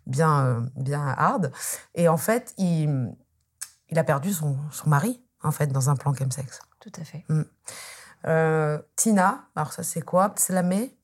bien, 0.07 0.67
bien 0.75 1.07
hard. 1.07 1.53
Et 1.95 2.09
en 2.09 2.17
fait, 2.17 2.53
il, 2.59 3.15
il 3.89 3.99
a 3.99 4.05
perdu 4.05 4.33
son, 4.33 4.59
son 4.73 4.91
mari, 4.91 5.23
en 5.45 5.53
fait, 5.53 5.69
dans 5.69 5.91
un 5.91 5.95
plan 5.95 6.13
chemsex. 6.13 6.61
Tout 6.81 6.93
à 7.01 7.05
fait. 7.05 7.25
Mmh. 7.29 8.83
Tina, 8.97 9.45
alors 9.55 9.73
ça, 9.73 9.85
c'est 9.85 10.03
quoi? 10.03 10.35
Slamé? 10.37 10.97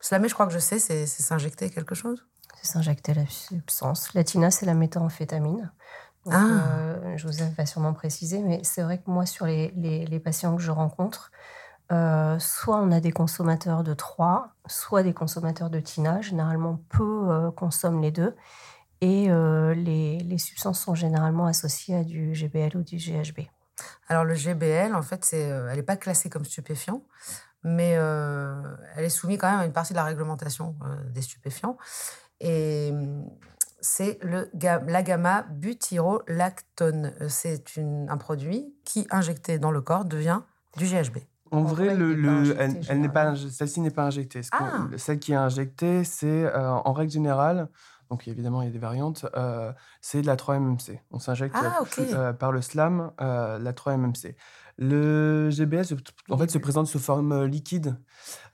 Slamé, 0.00 0.28
je 0.28 0.34
crois 0.34 0.46
que 0.48 0.52
je 0.52 0.58
sais, 0.58 0.80
c'est 0.80 1.06
s'injecter 1.06 1.70
quelque 1.70 1.94
chose? 1.94 2.24
C'est 2.60 2.72
s'injecter 2.72 3.14
la 3.14 3.26
substance. 3.26 4.14
La 4.14 4.24
tina, 4.24 4.50
c'est 4.50 4.66
la 4.66 4.74
méthamphétamine. 4.74 5.70
Donc, 6.24 6.34
ah. 6.36 6.44
euh, 6.44 7.16
Joseph 7.16 7.54
va 7.56 7.66
sûrement 7.66 7.92
préciser, 7.94 8.40
mais 8.42 8.60
c'est 8.62 8.82
vrai 8.82 8.98
que 8.98 9.10
moi, 9.10 9.26
sur 9.26 9.46
les, 9.46 9.72
les, 9.76 10.20
patients 10.20 10.56
que 10.56 10.62
je 10.62 10.70
rencontre, 10.70 11.30
euh, 11.92 12.38
soit 12.38 12.78
on 12.78 12.90
a 12.92 13.00
des 13.00 13.12
consommateurs 13.12 13.82
de 13.82 13.94
3, 13.94 14.50
soit 14.66 15.02
des 15.02 15.14
consommateurs 15.14 15.70
de 15.70 15.80
tina. 15.80 16.20
Généralement, 16.20 16.80
peu 16.90 17.30
euh, 17.30 17.50
consomment 17.50 18.02
les 18.02 18.10
deux. 18.10 18.34
Et 19.00 19.28
les, 19.28 20.18
les, 20.18 20.38
substances 20.38 20.80
sont 20.80 20.96
généralement 20.96 21.46
associées 21.46 21.94
à 21.94 22.02
du 22.02 22.34
GBL 22.34 22.76
ou 22.76 22.82
du 22.82 22.96
GHB. 22.96 23.46
Alors 24.08 24.24
le 24.24 24.34
GBL, 24.34 24.92
en 24.92 25.02
fait, 25.02 25.24
c'est, 25.24 25.38
elle 25.38 25.76
n'est 25.76 25.84
pas 25.84 25.96
classée 25.96 26.28
comme 26.28 26.44
stupéfiant, 26.44 27.04
mais 27.62 27.90
elle 27.90 29.04
est 29.04 29.08
soumise 29.08 29.38
quand 29.38 29.52
même 29.52 29.60
à 29.60 29.66
une 29.66 29.72
partie 29.72 29.92
de 29.92 29.98
la 29.98 30.02
réglementation 30.02 30.74
des 31.14 31.22
stupéfiants. 31.22 31.76
Et 32.40 32.92
c'est 33.80 34.18
le, 34.22 34.50
la 34.62 35.02
gamma 35.02 35.42
butyrolactone. 35.50 37.14
C'est 37.28 37.78
un 37.78 38.16
produit 38.16 38.74
qui, 38.84 39.06
injecté 39.10 39.58
dans 39.58 39.70
le 39.70 39.80
corps, 39.80 40.04
devient 40.04 40.40
du 40.76 40.86
GHB. 40.86 41.18
En, 41.50 41.62
vrai, 41.62 41.94
le, 41.94 42.56
elle, 42.58 43.00
n'est 43.00 43.08
pas, 43.08 43.34
celle-ci 43.34 43.80
n'est 43.80 43.90
pas 43.90 44.04
injectée. 44.04 44.42
Ah. 44.52 44.86
Celle 44.96 45.18
qui 45.18 45.32
est 45.32 45.36
injectée, 45.36 46.04
c'est 46.04 46.44
euh, 46.44 46.70
en 46.70 46.92
règle 46.92 47.10
générale, 47.10 47.68
donc 48.10 48.28
évidemment 48.28 48.60
il 48.60 48.66
y 48.66 48.68
a 48.68 48.72
des 48.72 48.78
variantes, 48.78 49.24
euh, 49.34 49.72
c'est 50.02 50.20
de 50.20 50.26
la 50.26 50.36
3-MMC. 50.36 51.00
On 51.10 51.18
s'injecte 51.18 51.56
ah, 51.58 51.82
euh, 51.98 52.32
par 52.34 52.52
le 52.52 52.60
SLAM 52.60 53.12
la 53.18 53.72
3-MMC. 53.72 54.34
Le 54.80 55.50
GBL, 55.50 55.84
en 56.30 56.38
fait, 56.38 56.50
se 56.52 56.58
présente 56.58 56.86
sous 56.86 57.00
forme 57.00 57.32
euh, 57.32 57.46
liquide 57.48 57.96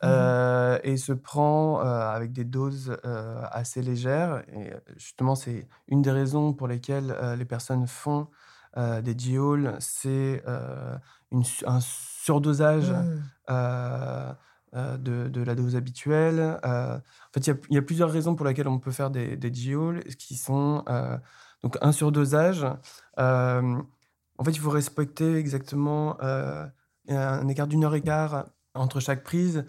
mmh 0.02 0.06
euh, 0.06 0.78
et 0.82 0.96
se 0.96 1.12
prend 1.12 1.80
euh, 1.80 1.84
avec 1.84 2.32
des 2.32 2.44
doses 2.44 2.96
assez 3.02 3.82
légères. 3.82 4.42
Et 4.52 4.72
justement, 4.96 5.34
c'est 5.34 5.66
une 5.88 6.00
des 6.02 6.10
raisons 6.10 6.54
pour 6.54 6.66
lesquelles 6.68 7.14
les 7.38 7.44
personnes 7.44 7.86
font 7.86 8.28
des 8.76 9.14
dioles, 9.14 9.76
c'est 9.78 10.42
un 11.66 11.80
surdosage 11.80 12.90
mmh. 13.48 14.34
de, 14.98 15.42
la 15.42 15.54
dose 15.54 15.76
habituelle. 15.76 16.58
en 16.62 17.00
fait, 17.32 17.46
il 17.46 17.74
y, 17.74 17.78
a 17.78 17.82
plusieurs 17.82 18.10
raisons 18.10 18.34
pour 18.34 18.46
lesquelles 18.46 18.68
on 18.68 18.78
peut 18.78 18.92
faire 18.92 19.10
des, 19.10 19.36
des 19.36 19.50
qui 19.50 20.36
sont 20.36 20.84
donc 21.62 21.78
un 21.80 21.92
surdosage. 21.92 22.66
En 24.38 24.44
fait, 24.44 24.52
il 24.52 24.60
faut 24.60 24.70
respecter 24.70 25.36
exactement 25.36 26.16
euh, 26.22 26.66
un 27.08 27.48
écart 27.48 27.66
d'une 27.66 27.84
heure 27.84 27.94
et 27.94 28.00
quart 28.00 28.46
entre 28.74 29.00
chaque 29.00 29.22
prise. 29.22 29.64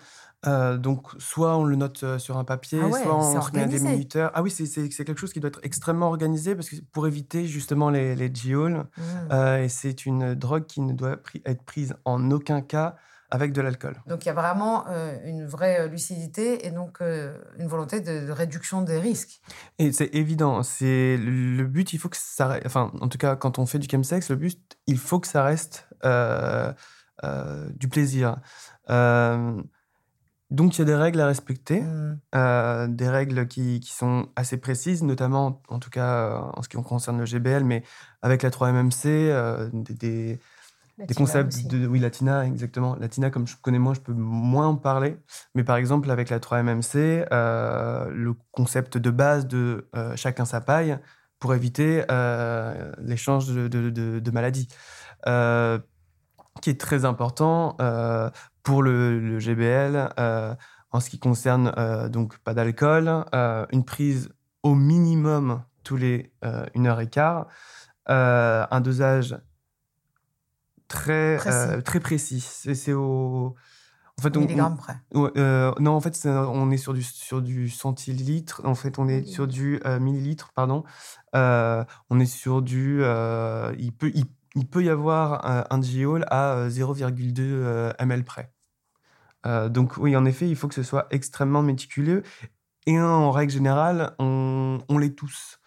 Euh, 0.48 0.78
donc, 0.78 1.08
soit 1.18 1.58
on 1.58 1.64
le 1.64 1.76
note 1.76 2.04
euh, 2.04 2.20
sur 2.20 2.38
un 2.38 2.44
papier, 2.44 2.80
ah 2.82 2.92
soit 2.92 3.16
on 3.16 3.42
se 3.42 3.52
met 3.52 3.64
à 3.64 3.66
des 3.66 3.80
minuteurs. 3.80 4.32
Ah 4.34 4.44
oui, 4.44 4.52
c'est 4.52 4.90
quelque 4.90 5.18
chose 5.18 5.34
qui 5.34 5.40
doit 5.40 5.48
être 5.50 5.60
extrêmement 5.64 6.08
organisé 6.08 6.56
parce 6.56 6.70
que 6.70 6.76
pour 6.92 7.08
éviter 7.08 7.48
justement 7.48 7.90
les, 7.90 8.16
les 8.16 8.30
mmh. 8.30 9.62
et 9.62 9.70
c'est 9.70 10.06
une 10.06 10.36
drogue 10.36 10.66
qui 10.66 10.82
ne 10.82 10.94
doit 10.94 11.18
être 11.46 11.64
prise 11.64 11.96
en 12.06 12.32
aucun 12.32 12.62
cas 12.62 12.96
avec 13.36 13.52
de 13.52 13.62
l'alcool. 13.62 14.02
Donc 14.08 14.24
il 14.24 14.28
y 14.28 14.32
a 14.32 14.34
vraiment 14.34 14.86
euh, 14.88 15.18
une 15.26 15.46
vraie 15.46 15.82
euh, 15.82 15.88
lucidité 15.88 16.66
et 16.66 16.72
donc 16.72 17.02
euh, 17.02 17.38
une 17.60 17.68
volonté 17.68 18.00
de, 18.00 18.32
réduction 18.32 18.82
des 18.82 18.98
risques. 18.98 19.42
Et 19.78 19.92
c'est 19.92 20.16
évident, 20.16 20.64
c'est 20.64 21.18
le 21.18 21.66
but, 21.66 21.92
il 21.94 22.00
faut 22.00 22.08
que 22.10 22.18
ça 22.18 22.60
enfin 22.66 22.92
en 23.02 23.10
tout 23.10 23.18
cas 23.18 23.36
quand 23.36 23.60
on 23.60 23.66
fait 23.66 23.80
du 23.80 23.88
chemsex, 23.90 24.30
le 24.30 24.38
but, 24.38 24.78
il 24.88 24.98
faut 24.98 25.20
que 25.20 25.28
ça 25.28 25.44
reste 25.44 25.88
du 27.76 27.90
plaisir. 27.90 28.38
donc 28.88 30.78
il 30.78 30.80
y 30.80 30.82
a 30.82 30.86
des 30.86 30.96
règles 30.96 31.20
à 31.20 31.28
respecter, 31.28 31.82
mmh. 31.82 32.96
des 32.96 33.10
règles 33.10 33.48
qui, 33.48 33.82
qui, 33.82 33.92
sont 33.92 34.30
assez 34.38 34.58
précises, 34.58 35.04
notamment 35.04 35.62
en 35.68 35.80
tout 35.80 35.90
cas 35.90 36.52
en 36.56 36.62
ce 36.62 36.70
qui 36.70 36.78
concerne 36.78 37.20
le 37.20 37.26
GBL, 37.26 37.66
mais 37.66 37.84
avec 38.22 38.44
la 38.44 38.50
3MMC, 38.50 39.72
des 39.74 39.94
des 39.94 40.40
concepts 41.16 41.68
de 41.68 41.88
oui 41.88 42.00
Latina 42.00 42.46
exactement. 42.46 42.96
Latina 42.96 43.30
comme 43.30 43.48
je 43.48 43.56
connais 43.62 43.80
moins 43.80 43.94
je 43.94 44.02
peux 44.02 44.14
moins 44.14 44.68
en 44.68 44.76
parler. 44.76 45.18
Mais 45.54 45.64
par 45.64 45.78
exemple 45.78 46.10
avec 46.12 46.30
la 46.30 46.40
3MMC 46.40 47.28
euh, 47.32 48.10
le 48.12 48.34
concept 48.52 48.98
de 48.98 49.10
base 49.10 49.48
de 49.48 49.90
euh, 49.96 50.16
chacun 50.16 50.46
sa 50.46 50.62
paille 50.62 50.98
pour 51.40 51.54
éviter 51.54 52.04
euh, 52.10 52.92
l'échange 53.00 53.48
de, 53.48 53.68
de, 53.68 54.32
maladies. 54.32 54.68
Qui 56.62 56.70
est 56.70 56.80
très 56.80 57.04
important 57.04 57.76
pour 58.64 58.82
le, 58.82 59.40
GBL 59.40 60.10
en 60.92 61.00
ce 61.02 61.10
qui 61.10 61.20
concerne 61.20 61.74
donc 62.10 62.38
pas 62.40 62.54
d'alcool 62.54 63.26
une 63.72 63.84
prise 63.84 64.30
au 64.64 64.74
minimum 64.76 65.62
tous 65.84 65.98
les 65.98 66.32
une 66.74 66.88
heure 66.88 67.02
et 67.02 67.10
quart 67.10 67.48
un 68.08 68.82
dosage 68.82 69.36
très 70.88 71.38
précis. 71.38 71.58
Euh, 71.58 71.82
très 71.82 72.00
précis. 72.00 72.42
C'est 72.42 72.94
au. 72.94 73.56
En 74.18 74.22
fait, 74.22 74.38
on, 74.38 74.76
près. 74.78 74.96
Euh, 75.14 75.74
non, 75.80 75.92
en 75.92 76.00
fait, 76.00 76.26
on 76.26 76.72
est 76.72 76.78
sur 76.78 76.94
du, 76.94 77.04
sur 77.04 77.42
du 77.42 77.70
centilitre. 77.70 78.62
En 78.64 78.74
fait, 78.74 78.98
on 78.98 79.10
est 79.10 79.26
sur 79.26 79.46
du 79.46 79.82
euh, 79.86 80.00
millilitre, 80.00 80.52
pardon. 80.56 80.86
on 81.34 82.20
est 82.20 82.26
sur 82.26 82.62
du. 82.62 83.02
il, 83.78 83.92
peut, 83.92 84.14
il, 84.56 84.68
peut 84.68 84.84
y 84.84 84.90
avoir 84.90 85.46
un, 85.46 85.66
un 85.70 86.24
à 86.32 86.70
0,2 86.70 87.94
ml 88.00 88.24
près. 88.24 88.54
donc, 89.70 89.98
oui, 89.98 90.16
en 90.16 90.24
effet, 90.24 90.48
il 90.48 90.56
faut 90.56 90.70
que 90.70 90.76
ce 90.76 90.84
soit 90.84 91.08
extrêmement 91.12 91.62
méticuleux. 91.62 92.24
Et 92.88 93.02
en 93.02 93.32
règle 93.32 93.52
générale, 93.52 94.16
on, 94.20 94.80
on 94.88 94.98
l'est 94.98 95.16
tous 95.16 95.60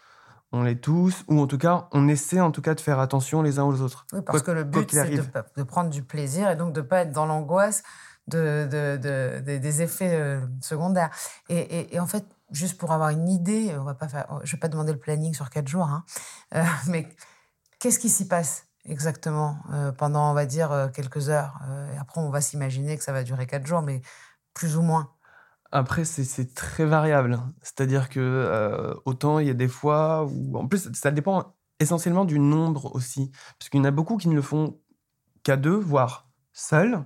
on 0.53 0.63
l'est 0.63 0.81
tous, 0.81 1.25
ou 1.29 1.41
en 1.41 1.47
tout 1.47 1.59
cas, 1.59 1.89
on 1.93 2.09
essaie 2.09 2.41
en 2.41 2.51
tout 2.51 2.63
cas 2.63 2.75
de 2.75 2.81
faire 2.81 2.99
attention 3.01 3.43
les 3.43 3.59
uns 3.59 3.65
aux 3.65 3.81
autres. 3.81 4.07
Oui, 4.13 4.21
parce 4.25 4.43
que 4.43 4.51
le 4.51 4.65
but, 4.65 4.91
c'est 4.91 5.11
de, 5.57 5.63
prendre 5.63 5.91
du 5.91 6.03
plaisir 6.03 6.51
et 6.51 6.57
donc 6.57 6.73
de 6.73 6.81
ne 6.81 6.87
pas 6.87 7.01
être 7.01 7.13
dans 7.13 7.27
l'angoisse 7.27 7.83
de, 8.29 8.97
des 9.41 9.83
effets 9.83 10.15
euh, 10.15 10.41
secondaires. 10.61 11.11
Et, 11.49 11.99
en 12.01 12.07
fait, 12.07 12.25
juste 12.51 12.79
pour 12.79 12.93
avoir 12.93 13.11
une 13.11 13.29
idée, 13.29 13.75
on 13.79 13.85
va 13.85 13.95
pas 13.95 14.09
faire, 14.09 14.27
je 14.43 14.51
ne 14.51 14.57
vais 14.57 14.61
pas 14.61 14.69
demander 14.69 14.93
le 14.93 14.99
planning 14.99 15.35
sur 15.35 15.51
quatre 15.51 15.69
jours, 15.69 15.87
hein, 15.87 16.05
euh, 16.55 16.65
mais 16.89 17.09
qu'est-ce 17.79 17.99
qui 17.99 18.09
s'y 18.09 18.27
passe 18.27 18.67
exactement 18.87 19.59
euh, 19.75 19.93
pendant, 19.93 20.31
on 20.31 20.35
va 20.35 20.47
dire, 20.47 20.91
quelques 20.95 21.29
heures 21.29 21.61
et 21.93 21.99
Après, 21.99 22.21
on 22.21 22.31
va 22.31 22.41
s'imaginer 22.41 22.97
que 22.97 23.05
ça 23.05 23.13
va 23.13 23.23
durer 23.23 23.47
quatre 23.47 23.67
jours, 23.67 23.83
mais 23.83 24.01
plus 24.55 24.77
ou 24.77 24.83
moins. 24.83 25.11
Après, 25.71 26.05
c'est 26.05 26.55
très 26.55 26.87
variable. 26.87 27.39
C'est-à-dire 27.63 28.09
que 28.09 28.21
euh, 28.21 28.95
autant 29.05 29.39
il 29.39 29.47
y 29.47 29.51
a 29.51 29.55
des 29.55 29.69
fois 29.69 30.25
où. 30.25 30.57
En 30.57 30.67
plus, 30.67 30.91
ça 30.93 31.11
dépend 31.11 31.55
essentiellement 31.79 32.25
du 32.25 32.39
nombre 32.39 32.95
aussi. 32.95 33.31
Parce 33.59 33.69
qu'il 33.69 33.79
y 33.79 33.81
en 33.83 33.85
a 33.85 33.91
beaucoup 33.91 34.17
qui 34.17 34.29
ne 34.29 34.35
le 34.35 34.43
font 34.43 34.81
qu'à 35.43 35.57
deux, 35.57 35.77
voire 35.77 36.29
seuls, 36.53 37.05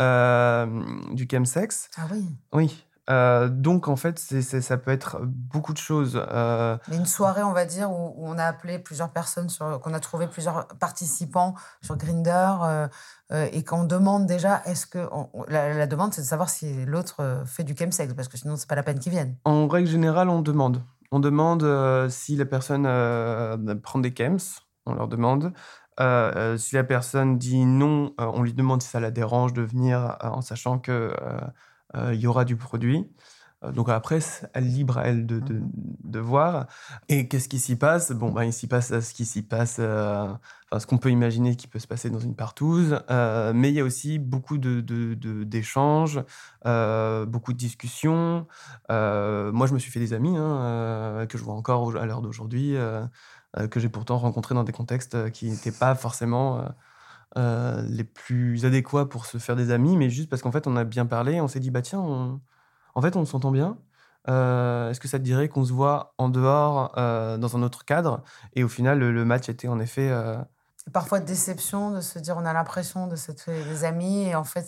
euh, 0.00 0.66
du 1.12 1.26
chemsex. 1.30 1.90
Ah 1.96 2.06
oui 2.10 2.24
Oui. 2.52 2.87
Euh, 3.08 3.48
donc, 3.48 3.88
en 3.88 3.96
fait, 3.96 4.18
ça 4.18 4.76
peut 4.76 4.90
être 4.90 5.18
beaucoup 5.22 5.72
de 5.72 5.78
choses. 5.78 6.20
Euh... 6.30 6.76
une 6.92 7.06
soirée, 7.06 7.42
on 7.42 7.52
va 7.52 7.64
dire, 7.64 7.90
où, 7.90 8.14
on 8.18 8.38
a 8.38 8.44
appelé 8.44 8.78
plusieurs 8.78 9.10
personnes, 9.10 9.48
qu'on 9.82 9.94
a 9.94 10.00
trouvé 10.00 10.26
plusieurs 10.26 10.68
participants 10.78 11.54
sur 11.82 11.96
Grinder, 11.96 12.52
euh, 12.62 12.88
euh, 13.32 13.48
et 13.52 13.64
qu'on 13.64 13.84
demande 13.84 14.26
déjà, 14.26 14.62
est-ce 14.66 14.86
que. 14.86 15.08
la, 15.48 15.86
demande, 15.86 16.12
c'est 16.12 16.22
de 16.22 16.26
savoir 16.26 16.50
si 16.50 16.84
l'autre 16.84 17.42
fait 17.46 17.64
du 17.64 17.74
chemsex, 17.76 18.12
parce 18.14 18.28
que 18.28 18.36
sinon, 18.36 18.56
c'est 18.56 18.68
pas 18.68 18.76
la 18.76 18.82
peine 18.82 18.98
qu'ils 18.98 19.12
viennent. 19.12 19.36
En 19.44 19.68
règle 19.68 19.88
générale, 19.88 20.28
on 20.28 20.42
demande. 20.42 20.82
On 21.10 21.20
demande 21.20 21.66
si 22.10 22.36
la 22.36 22.44
personne 22.44 22.82
prend 23.82 23.98
des 23.98 24.10
chems, 24.10 24.38
on 24.84 24.94
leur 24.94 25.08
demande. 25.08 25.52
si 26.58 26.74
la 26.74 26.84
personne 26.84 27.38
dit 27.38 27.64
non, 27.64 28.12
on 28.18 28.42
lui 28.42 28.52
demande 28.52 28.82
si 28.82 28.88
ça 28.88 29.00
la 29.00 29.10
dérange 29.10 29.54
de 29.54 29.62
venir 29.62 30.18
en 30.20 30.42
sachant 30.42 30.78
que 30.78 31.14
il 31.94 32.20
y 32.20 32.26
aura 32.26 32.44
du 32.44 32.56
produit. 32.56 33.06
Donc 33.72 33.88
après, 33.88 34.20
elle 34.54 34.68
libre 34.72 34.98
à 34.98 35.06
elle 35.08 35.26
de, 35.26 35.40
de, 35.40 35.54
Mmh 35.54 35.72
de 36.04 36.20
voir. 36.20 36.66
Et 37.08 37.28
qu'est-ce 37.28 37.48
qui 37.48 37.58
s'y 37.58 37.76
passe? 37.76 38.12
Bon, 38.12 38.30
ben, 38.30 38.44
il 38.44 38.52
s'y 38.52 38.66
passe 38.68 38.98
ce 39.00 39.12
qui 39.14 39.26
s'y 39.26 39.42
passe, 39.42 39.76
euh, 39.80 40.28
enfin, 40.70 40.80
ce 40.80 40.86
qu'on 40.86 40.98
peut 40.98 41.10
imaginer 41.10 41.56
qui 41.56 41.66
peut 41.66 41.78
se 41.80 41.86
passer 41.88 42.08
dans 42.08 42.20
une 42.20 42.34
partouze. 42.36 43.00
Euh, 43.10 43.52
mais 43.54 43.70
il 43.70 43.74
y 43.74 43.80
a 43.80 43.84
aussi 43.84 44.18
beaucoup 44.18 44.58
de, 44.58 44.80
de- 44.80 45.44
d'échanges, 45.44 46.22
euh, 46.66 47.26
beaucoup 47.26 47.52
de 47.52 47.58
discussions. 47.58 48.46
Euh, 48.90 49.52
moi, 49.52 49.66
je 49.66 49.74
me 49.74 49.78
suis 49.78 49.90
fait 49.90 50.00
des 50.00 50.12
amis 50.14 50.36
hein, 50.36 50.60
euh, 50.62 51.26
que 51.26 51.36
je 51.38 51.42
vois 51.44 51.54
encore 51.54 51.96
à 51.96 52.06
l'heure 52.06 52.22
d'aujourd'hui, 52.22 52.76
euh, 52.76 53.04
euh, 53.58 53.68
que 53.68 53.80
j'ai 53.80 53.88
pourtant 53.88 54.18
rencontrés 54.18 54.54
dans 54.54 54.64
des 54.64 54.72
contextes 54.72 55.14
euh, 55.14 55.30
qui 55.30 55.50
n'étaient 55.50 55.72
pas 55.72 55.94
forcément 55.94 56.64
euh, 57.36 57.82
les 57.88 58.04
plus 58.04 58.64
adéquats 58.64 59.06
pour 59.06 59.26
se 59.26 59.38
faire 59.38 59.56
des 59.56 59.70
amis, 59.70 59.96
mais 59.96 60.10
juste 60.10 60.28
parce 60.30 60.42
qu'en 60.42 60.52
fait, 60.52 60.66
on 60.66 60.76
a 60.76 60.84
bien 60.84 61.06
parlé, 61.06 61.40
on 61.40 61.48
s'est 61.48 61.60
dit, 61.60 61.70
bah 61.70 61.82
tiens, 61.82 62.00
on- 62.00 62.40
en 62.94 63.02
fait, 63.02 63.16
on 63.16 63.24
s'entend 63.24 63.50
bien. 63.52 63.78
Euh, 64.28 64.90
Est-ce 64.90 65.00
que 65.00 65.08
ça 65.08 65.18
te 65.18 65.24
dirait 65.24 65.48
qu'on 65.48 65.64
se 65.64 65.72
voit 65.72 66.14
en 66.18 66.28
dehors, 66.28 66.92
euh, 66.98 67.38
dans 67.38 67.56
un 67.56 67.62
autre 67.62 67.84
cadre? 67.84 68.22
Et 68.54 68.64
au 68.64 68.68
final, 68.68 68.98
le, 68.98 69.12
le 69.12 69.24
match 69.24 69.48
était 69.48 69.68
en 69.68 69.78
effet. 69.80 70.10
parfois 70.92 71.20
de 71.20 71.26
déception 71.26 71.90
de 71.90 72.00
se 72.00 72.18
dire 72.18 72.36
on 72.38 72.46
a 72.46 72.52
l'impression 72.54 73.06
de 73.08 73.14
s'être 73.16 73.42
fait 73.42 73.62
des 73.64 73.84
amis 73.84 74.22
et 74.22 74.34
en 74.34 74.44
fait 74.44 74.64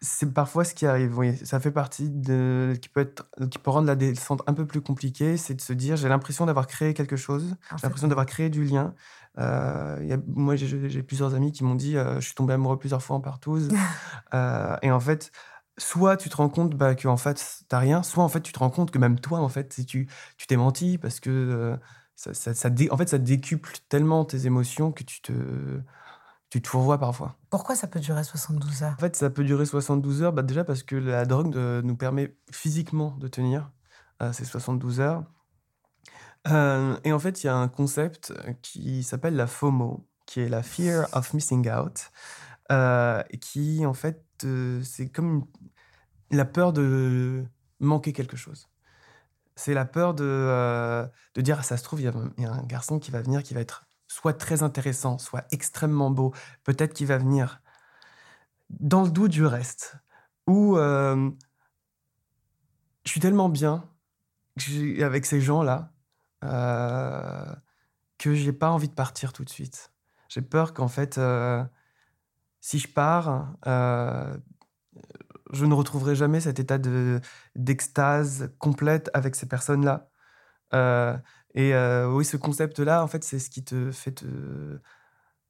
c'est 0.00 0.32
parfois 0.32 0.64
ce 0.64 0.72
qui 0.74 0.86
arrive, 0.86 1.16
oui. 1.18 1.36
Ça 1.44 1.60
fait 1.60 1.70
partie 1.70 2.08
de. 2.10 2.74
qui 2.80 2.88
peut, 2.88 3.00
être, 3.00 3.28
qui 3.50 3.58
peut 3.58 3.70
rendre 3.70 3.86
la 3.86 3.96
descente 3.96 4.42
un 4.46 4.54
peu 4.54 4.66
plus 4.66 4.80
compliquée, 4.80 5.36
c'est 5.36 5.54
de 5.54 5.60
se 5.60 5.72
dire 5.74 5.96
j'ai 5.96 6.08
l'impression 6.08 6.46
d'avoir 6.46 6.66
créé 6.66 6.94
quelque 6.94 7.16
chose, 7.16 7.54
j'ai 7.76 7.82
l'impression 7.82 8.08
d'avoir 8.08 8.26
créé 8.26 8.48
du 8.50 8.64
lien. 8.64 8.94
Euh, 9.38 9.98
il 10.02 10.08
y 10.08 10.12
a- 10.12 10.18
moi, 10.26 10.56
j'ai- 10.56 11.02
plusieurs 11.02 11.34
amis 11.34 11.52
qui 11.52 11.62
m'ont 11.64 11.74
dit 11.74 11.96
euh, 11.96 12.16
je 12.20 12.26
suis 12.26 12.34
tombé 12.34 12.54
amoureux 12.54 12.78
plusieurs 12.78 13.02
fois 13.02 13.16
en 13.16 13.20
partouze. 13.20 13.68
Euh, 14.34 14.76
et 14.82 14.90
en 14.90 14.98
fait, 15.00 15.30
soit 15.78 16.16
tu 16.16 16.28
te 16.30 16.36
rends 16.36 16.48
compte 16.48 16.74
bah, 16.74 16.94
que 16.94 17.06
en 17.06 17.16
fait 17.16 17.62
t'as 17.68 17.78
rien, 17.78 18.02
soit 18.02 18.24
en 18.24 18.28
fait 18.28 18.40
tu 18.40 18.52
te 18.52 18.58
rends 18.58 18.70
compte 18.70 18.90
que 18.90 18.98
même 18.98 19.20
toi 19.20 19.38
en 19.40 19.48
fait 19.48 19.72
si 19.72 19.86
tu 19.86 20.08
tu 20.36 20.46
t'es 20.46 20.56
menti 20.56 20.98
parce 20.98 21.20
que 21.20 21.30
euh, 21.30 21.76
ça, 22.16 22.34
ça- 22.34 22.54
ça 22.54 22.70
dé- 22.70 22.88
en 22.90 22.96
fait 22.96 23.08
ça 23.08 23.18
décuple 23.18 23.72
tellement 23.88 24.24
tes 24.24 24.46
émotions 24.46 24.90
que 24.90 25.04
tu 25.04 25.20
te 25.22 25.32
tu 26.50 26.62
te 26.62 26.68
fourvoies 26.68 26.98
parfois. 26.98 27.36
Pourquoi 27.50 27.74
ça 27.76 27.86
peut 27.88 28.00
durer 28.00 28.24
72 28.24 28.82
heures? 28.82 28.94
En 28.96 29.00
fait, 29.00 29.16
ça 29.16 29.30
peut 29.30 29.44
durer 29.44 29.66
72 29.66 30.22
heures, 30.22 30.32
bah, 30.32 30.42
déjà 30.42 30.64
parce 30.64 30.82
que 30.82 30.96
la 30.96 31.24
drogue 31.26 31.54
nous 31.56 31.96
permet 31.96 32.36
physiquement 32.52 33.16
de 33.18 33.28
tenir 33.28 33.70
ces 34.32 34.44
72 34.44 35.00
heures. 35.00 35.24
Euh, 36.48 36.96
et 37.04 37.12
en 37.12 37.18
fait, 37.18 37.42
il 37.42 37.46
y 37.46 37.50
a 37.50 37.56
un 37.56 37.68
concept 37.68 38.30
euh, 38.30 38.52
qui 38.62 39.02
s'appelle 39.02 39.36
la 39.36 39.46
FOMO, 39.46 40.06
qui 40.26 40.40
est 40.40 40.48
la 40.48 40.62
Fear 40.62 41.08
of 41.12 41.34
Missing 41.34 41.70
Out, 41.70 42.10
euh, 42.72 43.22
qui, 43.40 43.84
en 43.86 43.94
fait, 43.94 44.22
c'est 44.82 45.08
comme 45.08 45.46
la 46.30 46.44
peur 46.44 46.72
de 46.72 47.44
manquer 47.80 48.12
quelque 48.12 48.36
chose. 48.36 48.68
C'est 49.54 49.74
la 49.74 49.86
peur 49.86 50.14
de, 50.14 51.08
de 51.34 51.40
dire, 51.40 51.64
ça 51.64 51.76
se 51.76 51.82
trouve, 51.82 52.00
il 52.00 52.04
y, 52.04 52.46
a, 52.46 52.52
un 52.52 52.62
garçon 52.64 52.98
qui 52.98 53.10
va 53.10 53.22
venir, 53.22 53.42
qui 53.42 53.54
va 53.54 53.60
être 53.60 53.86
soit 54.08 54.34
très 54.34 54.62
intéressant, 54.62 55.18
soit 55.18 55.46
extrêmement 55.50 56.10
beau, 56.10 56.34
peut-être 56.64 56.92
qu'il 56.92 57.06
va 57.06 57.18
venir 57.18 57.62
dans 58.68 59.02
le 59.02 59.10
doute 59.10 59.30
du 59.30 59.46
reste, 59.46 59.96
où 60.46 60.76
je 60.76 61.30
suis 63.06 63.20
tellement 63.20 63.48
bien 63.48 63.88
avec 65.00 65.24
ces 65.24 65.40
gens-là 65.40 65.95
euh, 66.44 67.54
que 68.18 68.34
j'ai 68.34 68.52
pas 68.52 68.70
envie 68.70 68.88
de 68.88 68.94
partir 68.94 69.32
tout 69.32 69.44
de 69.44 69.50
suite. 69.50 69.92
J'ai 70.28 70.42
peur 70.42 70.74
qu'en 70.74 70.88
fait, 70.88 71.18
euh, 71.18 71.64
si 72.60 72.78
je 72.78 72.88
pars, 72.88 73.54
euh, 73.66 74.36
je 75.52 75.64
ne 75.64 75.74
retrouverai 75.74 76.14
jamais 76.16 76.40
cet 76.40 76.58
état 76.58 76.78
de 76.78 77.20
d'extase 77.54 78.50
complète 78.58 79.10
avec 79.14 79.34
ces 79.34 79.46
personnes-là. 79.46 80.10
Euh, 80.74 81.16
et 81.54 81.74
oui, 82.06 82.24
ce 82.24 82.36
concept-là, 82.36 83.02
en 83.02 83.06
fait, 83.06 83.24
c'est 83.24 83.38
ce 83.38 83.50
qui 83.50 83.64
te 83.64 83.90
fait 83.90 84.12
te 84.12 84.26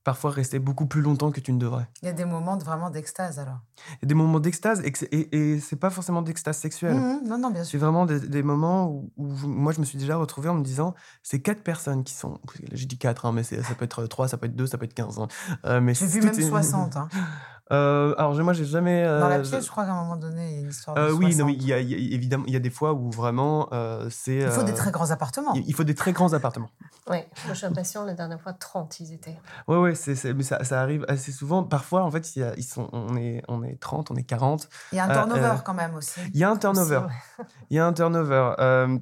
parfois 0.06 0.30
rester 0.30 0.60
beaucoup 0.60 0.86
plus 0.86 1.00
longtemps 1.02 1.32
que 1.32 1.40
tu 1.40 1.52
ne 1.52 1.58
devrais. 1.58 1.88
Il 2.00 2.06
y 2.06 2.08
a 2.08 2.12
des 2.12 2.24
moments 2.24 2.56
de, 2.56 2.62
vraiment 2.62 2.90
d'extase 2.90 3.40
alors. 3.40 3.58
Il 3.90 4.02
y 4.02 4.04
a 4.04 4.06
des 4.06 4.14
moments 4.14 4.38
d'extase 4.38 4.80
et, 4.84 4.92
c'est- 4.94 5.12
et, 5.12 5.36
et 5.54 5.58
c'est 5.60 5.74
pas 5.74 5.90
forcément 5.90 6.22
d'extase 6.22 6.56
sexuelle. 6.58 6.94
Mhm, 6.94 7.26
non, 7.28 7.38
non, 7.38 7.50
bien 7.50 7.64
C'est 7.64 7.70
sûr. 7.70 7.80
vraiment 7.80 8.06
des, 8.06 8.20
des 8.20 8.44
moments 8.44 8.88
où, 8.88 9.10
moi 9.46 9.72
je 9.72 9.80
me 9.80 9.84
suis 9.84 9.98
déjà 9.98 10.16
retrouvé 10.16 10.48
en 10.48 10.54
me 10.54 10.62
disant 10.62 10.94
c'est 11.24 11.42
quatre 11.42 11.62
personnes 11.64 12.04
qui 12.04 12.14
sont. 12.14 12.38
J'ai 12.72 12.86
dit 12.86 12.98
quatre, 12.98 13.26
hein, 13.26 13.32
mais 13.32 13.42
c'est- 13.42 13.62
ça 13.64 13.74
peut 13.74 13.84
être 13.84 14.06
trois, 14.06 14.28
ça 14.28 14.36
peut 14.38 14.46
être 14.46 14.54
deux, 14.54 14.68
ça 14.68 14.78
peut 14.78 14.84
être 14.84 14.94
quinze. 14.94 15.18
hein. 15.18 15.26
Euh, 15.64 15.80
mais 15.80 15.92
J'ai 15.94 16.06
c'est- 16.06 16.20
vu 16.20 16.24
même 16.24 16.38
est- 16.38 16.48
60. 16.48 16.96
hein. 16.96 17.08
Euh, 17.72 18.14
alors 18.16 18.34
moi 18.44 18.52
j'ai 18.52 18.64
jamais. 18.64 19.02
Dans 19.04 19.28
la 19.28 19.36
euh, 19.38 19.42
pièce, 19.42 19.64
je 19.64 19.70
crois 19.70 19.84
qu'à 19.84 19.90
un 19.92 20.02
moment 20.02 20.16
donné, 20.16 20.50
il 20.50 20.54
y 20.54 20.58
a 20.58 20.60
une 20.62 20.68
histoire 20.68 20.94
de 20.94 21.00
euh, 21.00 21.08
60. 21.10 21.24
oui, 21.24 21.34
non, 21.36 21.46
mais 21.46 21.52
il 21.54 21.66
y 21.66 21.72
a, 21.72 21.80
il 21.80 21.90
y 21.90 21.94
a- 22.12 22.14
évidemment 22.14 22.44
il 22.46 22.52
y 22.52 22.56
a 22.56 22.60
des 22.60 22.70
fois 22.70 22.92
où 22.92 23.10
vraiment 23.10 23.68
euh, 23.72 24.06
c'est. 24.08 24.36
Il 24.36 24.50
faut 24.50 24.62
des 24.62 24.70
euh, 24.70 24.74
très 24.76 24.92
grands 24.92 25.10
appartements. 25.10 25.52
il 25.54 25.74
faut 25.74 25.82
des 25.82 25.94
très 25.96 26.12
grands 26.12 26.32
appartements. 26.32 26.70
Oui, 27.08 27.18
moi 27.44 27.54
j'ai 27.54 27.66
l'impression, 27.68 28.04
la 28.04 28.14
dernière 28.14 28.40
fois, 28.40 28.52
30 28.52 28.98
ils 29.00 29.12
étaient. 29.12 29.36
C'est, 29.94 30.14
c'est- 30.16 30.34
mais 30.34 30.42
ça, 30.42 30.62
ça 30.64 30.80
arrive 30.80 31.04
assez 31.08 31.30
souvent. 31.32 31.62
Parfois, 31.62 32.02
en 32.04 32.10
fait, 32.10 32.34
il 32.34 32.40
y 32.40 32.42
a- 32.42 32.54
ils 32.56 32.64
sont, 32.64 32.88
on, 32.92 33.16
est, 33.16 33.42
on 33.48 33.62
est 33.62 33.80
30, 33.80 34.10
on 34.10 34.16
est 34.16 34.24
40. 34.24 34.68
Il 34.92 34.96
y 34.96 34.98
a 34.98 35.04
un 35.04 35.10
Euh, 35.10 35.14
turnover 35.14 35.40
euh, 35.44 35.54
quand 35.64 35.74
même 35.74 35.94
aussi. 35.94 36.18
Il 36.34 36.40
y 36.40 36.42
a 36.44 36.50
un 36.50 36.56
turnover. 36.56 37.02
Il 37.70 37.76
y 37.76 37.78
a 37.80 37.86
un 37.86 37.92
turnover. 37.92 38.54
Euh, 38.58 38.98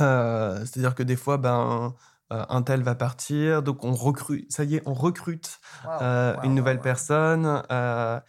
euh, 0.00 0.58
c'est-à-dire 0.60 0.94
que 0.94 1.02
des 1.02 1.16
fois, 1.16 1.36
ben, 1.36 1.94
euh, 2.32 2.44
un 2.48 2.62
tel 2.62 2.82
va 2.82 2.94
partir, 2.94 3.62
donc 3.62 3.84
on 3.84 3.92
recrute. 3.92 4.50
Ça 4.52 4.64
y 4.64 4.76
est, 4.76 4.82
on 4.86 4.94
recrute 4.94 5.60
euh, 5.86 6.36
une 6.42 6.54
nouvelle 6.54 6.80
personne. 6.80 7.62
euh, 7.70 8.20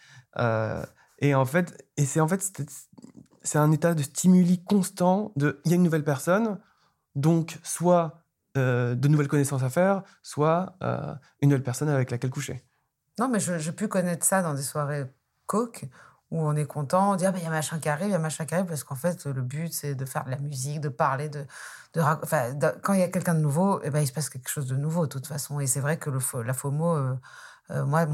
et 1.19 1.35
en 1.35 1.45
fait, 1.45 1.85
et 1.97 2.05
c'est 2.05 2.19
en 2.19 2.27
fait, 2.27 2.41
c'est, 3.43 3.57
un 3.57 3.71
état 3.71 3.93
de 3.93 4.01
stimuli 4.01 4.63
constant. 4.63 5.31
De, 5.35 5.61
il 5.65 5.71
y 5.71 5.73
a 5.73 5.75
une 5.75 5.83
nouvelle 5.83 6.03
personne, 6.03 6.59
donc 7.15 7.59
soit 7.63 8.23
de 8.55 9.07
nouvelles 9.07 9.27
connaissances 9.29 9.63
à 9.63 9.69
faire, 9.69 10.03
soit 10.23 10.75
une 11.41 11.49
nouvelle 11.49 11.63
personne 11.63 11.89
avec 11.89 12.11
laquelle 12.11 12.31
coucher. 12.31 12.65
Non, 13.19 13.27
mais 13.29 13.39
je- 13.39 13.59
j'ai 13.59 13.71
pu 13.71 13.87
connaître 13.87 14.25
ça 14.25 14.41
dans 14.41 14.53
des 14.53 14.61
soirées 14.61 15.05
coke 15.45 15.85
où 16.31 16.41
on 16.41 16.55
est 16.55 16.65
content, 16.65 17.11
on 17.11 17.15
dit 17.15 17.25
ah 17.25 17.31
ben 17.31 17.39
il 17.39 17.43
y 17.43 17.47
a 17.47 17.49
machin 17.49 17.79
qui 17.79 17.89
arrive, 17.89 18.07
il 18.07 18.11
y 18.11 18.15
a 18.15 18.19
machin 18.19 18.45
qui 18.45 18.55
arrive 18.55 18.65
parce 18.65 18.83
qu'en 18.83 18.95
fait 18.95 19.25
le 19.25 19.41
but 19.41 19.71
c'est 19.73 19.95
de 19.95 20.05
faire 20.05 20.23
de 20.23 20.31
la 20.31 20.37
musique, 20.37 20.79
de 20.79 20.89
parler, 20.89 21.29
de, 21.29 21.45
de 21.93 22.01
enfin 22.01 22.57
quand 22.81 22.93
il 22.93 23.01
y 23.01 23.03
a 23.03 23.09
quelqu'un 23.09 23.35
de 23.35 23.41
nouveau, 23.41 23.81
eh 23.83 23.89
ben 23.89 23.99
il 23.99 24.07
se 24.07 24.13
passe 24.13 24.29
quelque 24.29 24.49
chose 24.49 24.65
de 24.65 24.75
nouveau 24.75 25.03
de 25.03 25.11
toute 25.11 25.27
façon 25.27 25.59
et 25.59 25.67
c'est 25.67 25.81
vrai 25.81 25.97
que 25.97 26.09
le 26.09 26.19
la 26.43 26.53
FOMO, 26.53 26.95
euh, 26.95 27.15
euh, 27.71 27.85
moi 27.85 28.07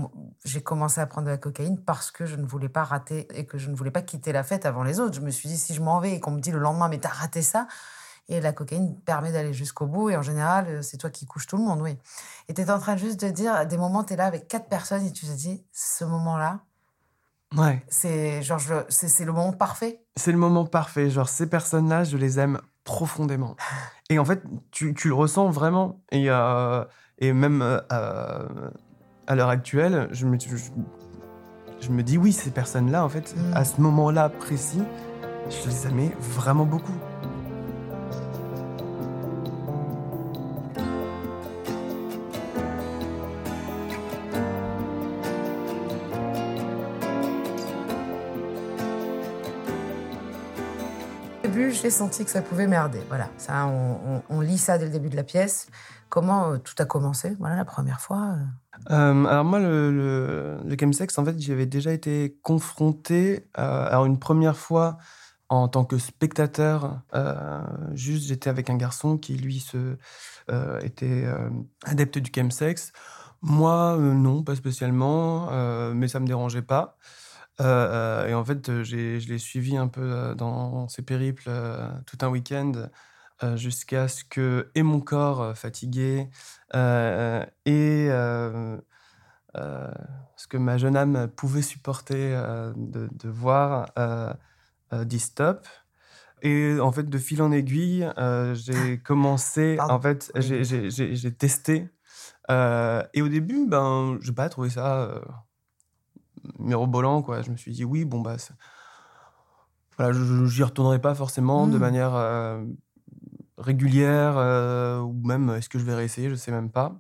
j'ai 0.44 0.62
commencé 0.62 1.00
à 1.00 1.06
prendre 1.06 1.26
de 1.28 1.32
la 1.32 1.38
cocaïne 1.38 1.80
parce 1.80 2.10
que 2.12 2.26
je 2.26 2.36
ne 2.36 2.46
voulais 2.46 2.70
pas 2.70 2.84
rater 2.84 3.28
et 3.38 3.46
que 3.46 3.60
je 3.60 3.70
ne 3.70 3.76
voulais 3.76 3.92
pas 3.92 4.02
quitter 4.02 4.32
la 4.32 4.44
fête 4.44 4.66
avant 4.66 4.84
les 4.84 5.00
autres. 5.00 5.16
Je 5.16 5.22
me 5.22 5.30
suis 5.30 5.48
dit 5.48 5.58
si 5.58 5.76
je 5.76 5.82
m'en 5.82 6.00
vais 6.00 6.14
et 6.14 6.20
qu'on 6.20 6.32
me 6.32 6.40
dit 6.40 6.52
le 6.52 6.60
lendemain 6.60 6.90
mais 6.90 6.98
t'as 7.00 7.10
raté 7.10 7.42
ça. 7.44 7.68
Et 8.30 8.42
la 8.42 8.52
cocaïne 8.52 9.00
permet 9.02 9.32
d'aller 9.32 9.54
jusqu'au 9.54 9.86
bout. 9.86 10.10
Et 10.10 10.18
en 10.18 10.22
général, 10.22 10.68
euh, 10.68 10.82
c'est 10.82 10.98
toi 10.98 11.10
qui 11.10 11.26
couches 11.26 11.48
tout 11.48 11.56
le 11.56 11.64
monde, 11.64 11.82
oui. 11.82 11.98
Et 12.50 12.54
tu 12.54 12.62
en 12.70 12.80
train 12.80 12.98
juste 12.98 13.22
de 13.22 13.30
dire, 13.30 13.54
à 13.54 13.64
des 13.64 13.78
moments, 13.78 14.04
tu 14.04 14.14
es 14.14 14.16
là 14.18 14.26
avec 14.26 14.50
quatre 14.50 14.68
personnes 14.68 15.06
et 15.06 15.14
tu 15.14 15.26
te 15.26 15.32
dis, 15.32 15.64
ce 15.72 16.04
moment-là, 16.04 16.60
Ouais. 17.56 17.82
c'est 17.88 18.42
genre, 18.44 18.60
c'est 18.90 19.08
c'est 19.08 19.24
le 19.26 19.32
moment 19.32 19.54
parfait. 19.54 20.02
C'est 20.18 20.32
le 20.32 20.38
moment 20.38 20.66
parfait. 20.66 21.10
Genre, 21.10 21.30
ces 21.30 21.48
personnes-là, 21.50 22.04
je 22.04 22.18
les 22.18 22.40
aime 22.40 22.60
profondément. 22.84 23.56
Et 24.10 24.20
en 24.20 24.26
fait, 24.26 24.44
tu, 24.72 24.94
tu 24.94 25.08
le 25.08 25.14
ressens 25.14 25.50
vraiment. 25.50 26.02
Et, 26.12 26.30
euh, 26.30 26.84
et 27.20 27.34
même 27.34 27.62
euh, 27.62 27.80
euh, 27.92 28.70
à 29.28 29.36
l'heure 29.36 29.50
actuelle, 29.50 30.08
je 30.12 30.26
me, 30.26 30.38
je, 30.40 30.56
je 31.80 31.90
me 31.90 32.04
dis, 32.04 32.18
oui, 32.18 32.32
ces 32.34 32.52
personnes-là, 32.52 33.04
en 33.04 33.10
fait, 33.10 33.36
Mm. 33.36 33.54
à 33.54 33.64
ce 33.66 33.80
moment-là 33.82 34.30
précis, 34.30 34.84
je 35.50 35.70
les 35.70 35.88
aimais 35.88 36.12
vraiment 36.20 36.66
beaucoup. 36.66 36.94
Début, 51.58 51.72
j'ai 51.72 51.90
senti 51.90 52.24
que 52.24 52.30
ça 52.30 52.42
pouvait 52.42 52.68
merder. 52.68 53.00
Voilà, 53.08 53.30
ça, 53.38 53.68
on, 54.30 54.42
lit 54.42 54.58
ça 54.58 54.78
dès 54.78 54.86
le 54.86 54.92
début 54.92 55.10
de 55.10 55.16
la 55.16 55.24
pièce. 55.24 55.68
Comment 56.10 56.52
euh, 56.52 56.58
tout 56.58 56.76
a 56.78 56.86
commencé? 56.86 57.36
Voilà, 57.40 57.56
la 57.56 57.66
première 57.66 58.00
fois. 58.00 58.36
euh. 58.36 58.92
Euh, 58.92 59.26
alors 59.26 59.44
moi, 59.44 59.60
le, 59.60 59.92
le, 59.92 60.58
le 60.64 60.78
chemsex, 60.80 61.18
en 61.18 61.26
fait, 61.26 61.40
j'y 61.40 61.52
avais 61.52 61.66
déjà 61.66 61.92
été 61.92 62.38
confronté. 62.44 63.48
alors 63.56 64.06
une 64.06 64.20
première 64.20 64.56
fois 64.56 64.98
en 65.50 65.68
tant 65.68 65.86
que 65.86 65.98
spectateur, 65.98 67.02
juste 67.94 68.28
j'étais 68.28 68.50
avec 68.50 68.70
un 68.70 68.76
garçon 68.76 69.18
qui 69.18 69.36
lui 69.36 69.60
se 69.60 69.98
était 70.84 71.26
adepte 71.86 72.20
du 72.20 72.32
chemsex. 72.34 72.92
Moi, 73.42 73.98
non, 73.98 74.44
pas 74.44 74.56
spécialement, 74.56 75.50
mais 75.94 76.08
ça 76.08 76.20
me 76.20 76.28
dérangeait 76.28 76.62
pas. 76.62 76.98
Euh, 77.60 77.66
euh, 77.66 78.28
et 78.28 78.34
en 78.34 78.46
fait, 78.46 78.70
euh, 78.70 78.84
je 78.84 79.28
l'ai 79.28 79.38
suivi 79.40 79.78
un 79.78 79.88
peu 79.88 80.36
dans 80.36 80.88
ses 80.88 81.02
périples 81.02 81.50
tout 82.06 82.18
un 82.22 82.30
week-end 82.30 82.90
jusqu'à 83.56 84.08
ce 84.08 84.24
que 84.24 84.72
et 84.76 84.84
mon 84.84 85.00
corps 85.00 85.56
fatigué 85.56 86.30
et, 86.74 88.10
ce 90.36 90.48
que 90.48 90.58
ma 90.58 90.78
jeune 90.78 90.96
âme 90.96 91.28
pouvait 91.36 91.62
supporter 91.62 92.36
de, 92.76 93.10
de, 93.12 93.30
voir, 93.30 93.88
dit 94.92 95.20
stop. 95.20 95.68
Et 96.44 96.80
en 96.80 96.92
fait, 96.92 97.10
de 97.10 97.18
fil 97.18 97.42
en 97.42 97.52
aiguille, 97.52 98.08
j'ai 98.54 99.00
commencé, 99.00 99.78
en 99.80 100.00
fait, 100.00 100.32
j'ai 100.36 101.34
testé. 101.34 101.90
et 102.50 103.22
au 103.22 103.28
début, 103.28 103.68
ben, 103.68 104.18
je 104.22 104.30
n'ai 104.30 104.36
pas 104.36 104.50
trouvé 104.50 104.70
ça 104.70 105.22
mirobolant, 106.60 107.22
quoi. 107.22 107.42
Je 107.42 107.52
me 107.52 107.58
suis 107.58 107.72
dit, 107.72 107.84
oui, 107.84 108.06
bon, 108.06 108.22
bah, 108.22 108.38
voilà, 109.98 110.18
j'y 110.46 110.64
retournerai 110.64 111.00
pas 111.00 111.16
forcément 111.16 111.68
de 111.68 111.78
mmh. 111.78 111.80
manière 111.80 112.60
régulière, 113.58 114.36
ou 115.04 115.14
même, 115.28 115.50
est-ce 115.52 115.70
que 115.70 115.80
je 115.80 115.84
vais 115.84 115.96
réessayer, 115.96 116.30
je 116.30 116.36
sais 116.36 116.52
même 116.52 116.70
pas. 116.70 116.96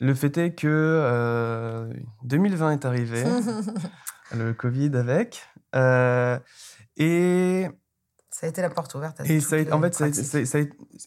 Le 0.00 0.14
fait 0.14 0.36
est 0.38 0.54
que 0.54 1.90
2020 2.24 2.72
est 2.72 2.84
arrivé, 2.84 3.24
le 4.34 4.52
Covid 4.52 4.96
avec, 4.96 5.42
et 6.96 7.68
ça 8.34 8.46
a 8.46 8.48
été 8.48 8.62
la 8.62 8.70
porte 8.70 8.92
ouverte. 8.96 9.20
À 9.20 9.24
et 9.26 9.38
ça 9.40 9.56
en 9.70 9.80
fait, 9.80 10.02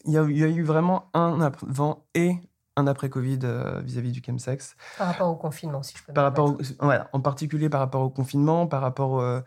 il 0.06 0.12
y, 0.12 0.16
a 0.16 0.48
eu 0.48 0.62
vraiment 0.62 1.10
un 1.12 1.42
avant 1.42 2.06
et 2.14 2.36
un 2.78 2.86
après 2.86 3.10
Covid 3.10 3.40
euh, 3.44 3.80
vis-à-vis 3.80 4.12
du 4.12 4.22
chemsex. 4.24 4.76
Par 4.96 5.08
rapport 5.08 5.28
au 5.28 5.36
confinement, 5.36 5.82
si 5.82 5.96
je 5.96 6.04
peux. 6.04 6.12
Par 6.12 6.24
rapport, 6.24 6.56
en 7.12 7.20
particulier 7.20 7.68
par 7.68 7.80
rapport 7.80 8.02
au 8.02 8.10
confinement, 8.10 8.66
par 8.66 8.80
rapport 8.80 9.20
euh, 9.20 9.40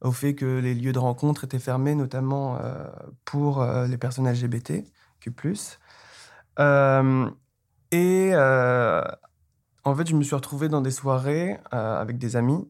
au 0.00 0.12
fait 0.12 0.34
que 0.34 0.60
les 0.60 0.74
lieux 0.74 0.92
de 0.92 0.98
rencontre 0.98 1.44
étaient 1.44 1.58
fermés, 1.58 1.94
notamment 1.94 2.58
euh, 2.60 2.86
pour 3.24 3.64
les 3.64 3.98
personnes 3.98 4.30
LGBT, 4.30 4.84
que 5.20 5.30
plus. 5.30 5.78
et 6.58 8.34
en 9.84 9.94
fait, 9.94 10.08
je 10.08 10.16
me 10.16 10.22
suis 10.22 10.34
retrouvé 10.34 10.68
dans 10.68 10.80
des 10.80 10.90
soirées 10.90 11.58
avec 11.70 12.18
des 12.18 12.36
amis 12.36 12.68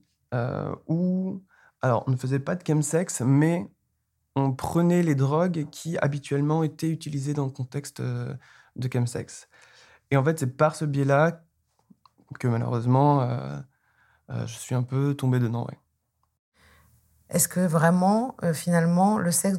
où, 0.86 1.42
alors, 1.82 2.04
on 2.06 2.10
ne 2.10 2.16
faisait 2.16 2.38
pas 2.38 2.54
de 2.54 2.62
chemsex, 2.66 3.22
mais 3.22 3.68
on 4.36 4.52
prenait 4.52 5.02
les 5.02 5.14
drogues 5.14 5.66
qui 5.70 5.96
habituellement 5.98 6.62
étaient 6.62 6.90
utilisées 6.90 7.32
dans 7.32 7.46
le 7.46 7.50
contexte 7.50 8.00
euh, 8.00 8.34
de 8.76 8.88
chemsex. 8.92 9.48
Et 10.10 10.16
en 10.16 10.24
fait, 10.24 10.38
c'est 10.38 10.56
par 10.56 10.76
ce 10.76 10.84
biais-là 10.84 11.42
que 12.38 12.48
malheureusement, 12.48 13.22
euh, 13.22 13.58
euh, 14.30 14.46
je 14.46 14.54
suis 14.58 14.74
un 14.74 14.82
peu 14.82 15.14
tombé 15.14 15.38
dedans. 15.38 15.66
Est-ce 17.28 17.48
que 17.48 17.60
vraiment, 17.60 18.36
finalement, 18.52 19.18
le 19.18 19.32
sexe 19.32 19.58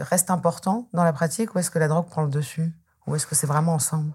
reste 0.00 0.30
important 0.30 0.88
dans 0.92 1.04
la 1.04 1.12
pratique 1.12 1.54
ou 1.54 1.58
est-ce 1.58 1.70
que 1.70 1.78
la 1.78 1.88
drogue 1.88 2.06
prend 2.06 2.22
le 2.22 2.30
dessus 2.30 2.74
Ou 3.06 3.16
est-ce 3.16 3.26
que 3.26 3.34
c'est 3.34 3.46
vraiment 3.46 3.74
ensemble? 3.74 4.12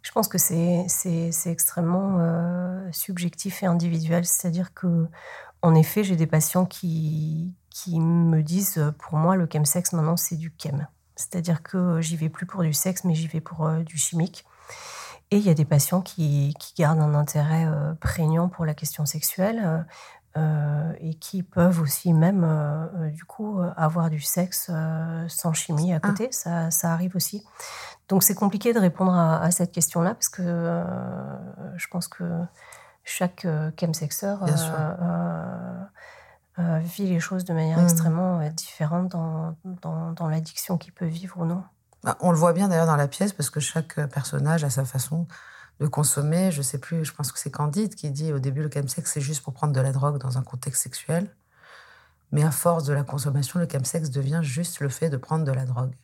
Je 0.00 0.10
pense 0.12 0.28
que 0.28 0.38
c'est 0.38 0.86
extrêmement 1.44 2.90
subjectif 2.92 3.62
et 3.62 3.66
individuel. 3.66 4.24
C'est-à-dire 4.24 4.72
que, 4.72 5.06
en 5.60 5.74
effet, 5.74 6.02
j'ai 6.02 6.16
des 6.16 6.26
patients 6.26 6.64
qui, 6.64 7.54
qui 7.74 7.98
me 7.98 8.40
disent, 8.42 8.78
euh, 8.78 8.92
pour 8.92 9.18
moi, 9.18 9.34
le 9.34 9.48
chemsex, 9.52 9.92
maintenant, 9.92 10.16
c'est 10.16 10.36
du 10.36 10.54
chem. 10.56 10.86
C'est-à-dire 11.16 11.62
que 11.62 11.76
euh, 11.76 12.00
j'y 12.00 12.16
vais 12.16 12.28
plus 12.28 12.46
pour 12.46 12.62
du 12.62 12.72
sexe, 12.72 13.04
mais 13.04 13.14
j'y 13.14 13.28
vais 13.28 13.40
pour 13.40 13.66
euh, 13.66 13.80
du 13.80 13.96
chimique. 13.96 14.44
Et 15.30 15.38
il 15.38 15.42
y 15.42 15.50
a 15.50 15.54
des 15.54 15.64
patients 15.64 16.02
qui, 16.02 16.54
qui 16.58 16.74
gardent 16.74 17.00
un 17.00 17.14
intérêt 17.14 17.66
prégnant 17.98 18.48
pour 18.48 18.64
la 18.64 18.74
question 18.74 19.04
sexuelle 19.06 19.84
et 20.36 21.14
qui 21.14 21.42
peuvent 21.42 21.80
aussi 21.80 22.12
même, 22.12 22.46
du 23.10 23.24
coup, 23.24 23.58
avoir 23.76 24.10
du 24.10 24.20
sexe 24.20 24.70
sans 25.28 25.52
chimie 25.54 25.92
à 25.92 25.96
ah. 25.96 26.08
côté. 26.08 26.28
Ça, 26.30 26.70
ça, 26.70 26.92
arrive 26.92 27.16
aussi. 27.16 27.42
Donc 28.08 28.22
c'est 28.22 28.34
compliqué 28.34 28.72
de 28.74 28.78
répondre 28.78 29.12
à, 29.12 29.40
à 29.40 29.50
cette 29.50 29.72
question-là 29.72 30.14
parce 30.14 30.28
que 30.28 30.84
je 31.74 31.86
pense 31.88 32.06
que 32.06 32.24
chaque 33.02 33.46
chemsexeur 33.80 34.44
euh, 36.58 36.78
vit 36.78 37.06
les 37.06 37.20
choses 37.20 37.44
de 37.44 37.52
manière 37.52 37.78
mmh. 37.78 37.84
extrêmement 37.84 38.40
euh, 38.40 38.48
différente 38.50 39.08
dans, 39.08 39.56
dans, 39.82 40.28
l'addiction 40.28 40.78
qu'il 40.78 40.92
peut 40.92 41.06
vivre 41.06 41.38
ou 41.38 41.44
non. 41.44 41.64
Bah, 42.04 42.16
on 42.20 42.30
le 42.30 42.36
voit 42.36 42.52
bien 42.52 42.68
d'ailleurs 42.68 42.86
dans 42.86 42.96
la 42.96 43.08
pièce 43.08 43.32
parce 43.32 43.50
que 43.50 43.60
chaque 43.60 43.94
personnage 44.08 44.62
a 44.62 44.70
sa 44.70 44.84
façon 44.84 45.26
de 45.80 45.86
consommer. 45.86 46.52
Je 46.52 46.62
sais 46.62 46.78
plus, 46.78 47.04
je 47.04 47.12
pense 47.12 47.32
que 47.32 47.38
c'est 47.38 47.50
Candide 47.50 47.94
qui 47.94 48.10
dit 48.10 48.32
au 48.32 48.38
début 48.38 48.62
le 48.62 48.70
chemsex 48.72 49.10
c'est 49.10 49.20
juste 49.20 49.42
pour 49.42 49.52
prendre 49.52 49.72
de 49.72 49.80
la 49.80 49.92
drogue 49.92 50.18
dans 50.18 50.38
un 50.38 50.42
contexte 50.42 50.82
sexuel. 50.82 51.34
Mais 52.30 52.42
à 52.42 52.50
force 52.50 52.84
de 52.84 52.92
la 52.92 53.04
consommation, 53.04 53.58
le 53.60 53.68
chemsex 53.70 54.10
devient 54.10 54.40
juste 54.42 54.80
le 54.80 54.88
fait 54.88 55.08
de 55.08 55.16
prendre 55.16 55.44
de 55.44 55.52
la 55.52 55.64
drogue. 55.64 55.94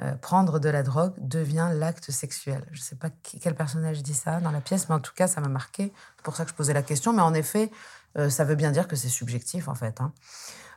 Euh, 0.00 0.14
prendre 0.14 0.58
de 0.58 0.68
la 0.68 0.82
drogue 0.82 1.14
devient 1.18 1.68
l'acte 1.74 2.10
sexuel. 2.10 2.64
Je 2.72 2.80
ne 2.80 2.84
sais 2.84 2.96
pas 2.96 3.10
quel 3.40 3.54
personnage 3.54 4.02
dit 4.02 4.14
ça 4.14 4.40
dans 4.40 4.50
la 4.50 4.60
pièce, 4.60 4.88
mais 4.88 4.94
en 4.94 5.00
tout 5.00 5.12
cas, 5.14 5.28
ça 5.28 5.40
m'a 5.40 5.48
marqué. 5.48 5.92
C'est 6.16 6.24
pour 6.24 6.34
ça 6.34 6.44
que 6.44 6.50
je 6.50 6.54
posais 6.54 6.72
la 6.72 6.82
question. 6.82 7.12
Mais 7.12 7.22
en 7.22 7.34
effet, 7.34 7.70
euh, 8.18 8.28
ça 8.28 8.44
veut 8.44 8.54
bien 8.54 8.70
dire 8.70 8.88
que 8.88 8.96
c'est 8.96 9.08
subjectif, 9.08 9.68
en 9.68 9.74
fait. 9.74 10.00
Hein. 10.00 10.12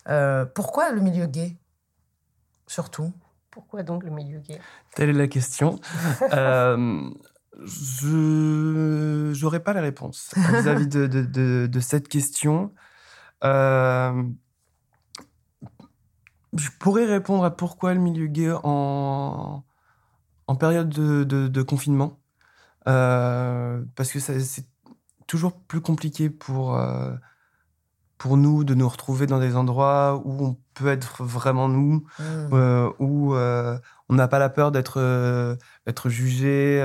Euh, 0.08 0.46
pourquoi 0.46 0.92
le 0.92 1.02
milieu 1.02 1.26
gay, 1.26 1.58
surtout? 2.68 3.12
Pourquoi 3.52 3.84
donc 3.84 4.04
le 4.04 4.12
milieu 4.12 4.40
gay? 4.40 4.60
Telle 4.96 5.10
est 5.10 5.14
la 5.14 5.28
question. 5.28 5.80
euh, 6.34 7.10
je 7.64 9.42
n'aurais 9.42 9.62
pas 9.62 9.74
la 9.74 9.82
réponse 9.82 10.32
vis-à-vis 10.36 10.88
de, 10.88 11.08
de, 11.08 11.68
de, 11.68 11.80
cette 11.80 12.08
question. 12.08 12.74
Euh, 13.44 14.24
je 16.58 16.70
pourrais 16.80 17.06
répondre 17.06 17.44
à 17.44 17.56
pourquoi 17.56 17.94
le 17.94 18.00
milieu 18.00 18.28
gay 18.28 18.52
en, 18.64 19.64
en 20.48 20.56
période 20.56 20.90
de, 20.90 21.24
de 21.24 21.62
confinement. 21.64 22.20
parce 22.86 24.12
que 24.12 24.20
c'est 24.20 24.66
toujours 25.28 25.54
plus 25.54 25.82
compliqué 25.82 26.30
pour, 26.30 26.78
euh, 26.78 27.14
pour 28.18 28.38
nous 28.38 28.64
de 28.64 28.74
nous 28.74 28.88
retrouver 28.88 29.28
dans 29.28 29.40
des 29.40 29.56
endroits 29.56 30.22
où 30.26 30.46
on 30.46 30.58
peut 30.74 30.88
être 30.88 31.24
vraiment 31.24 31.68
nous, 31.68 32.06
mmh. 32.20 32.24
euh, 32.54 32.90
où 33.00 33.36
euh, 33.36 33.78
on 34.10 34.16
n'a 34.16 34.28
pas 34.28 34.40
la 34.40 34.50
peur 34.50 34.72
d'être 34.72 35.58
d'être 35.86 36.10
jugé 36.10 36.84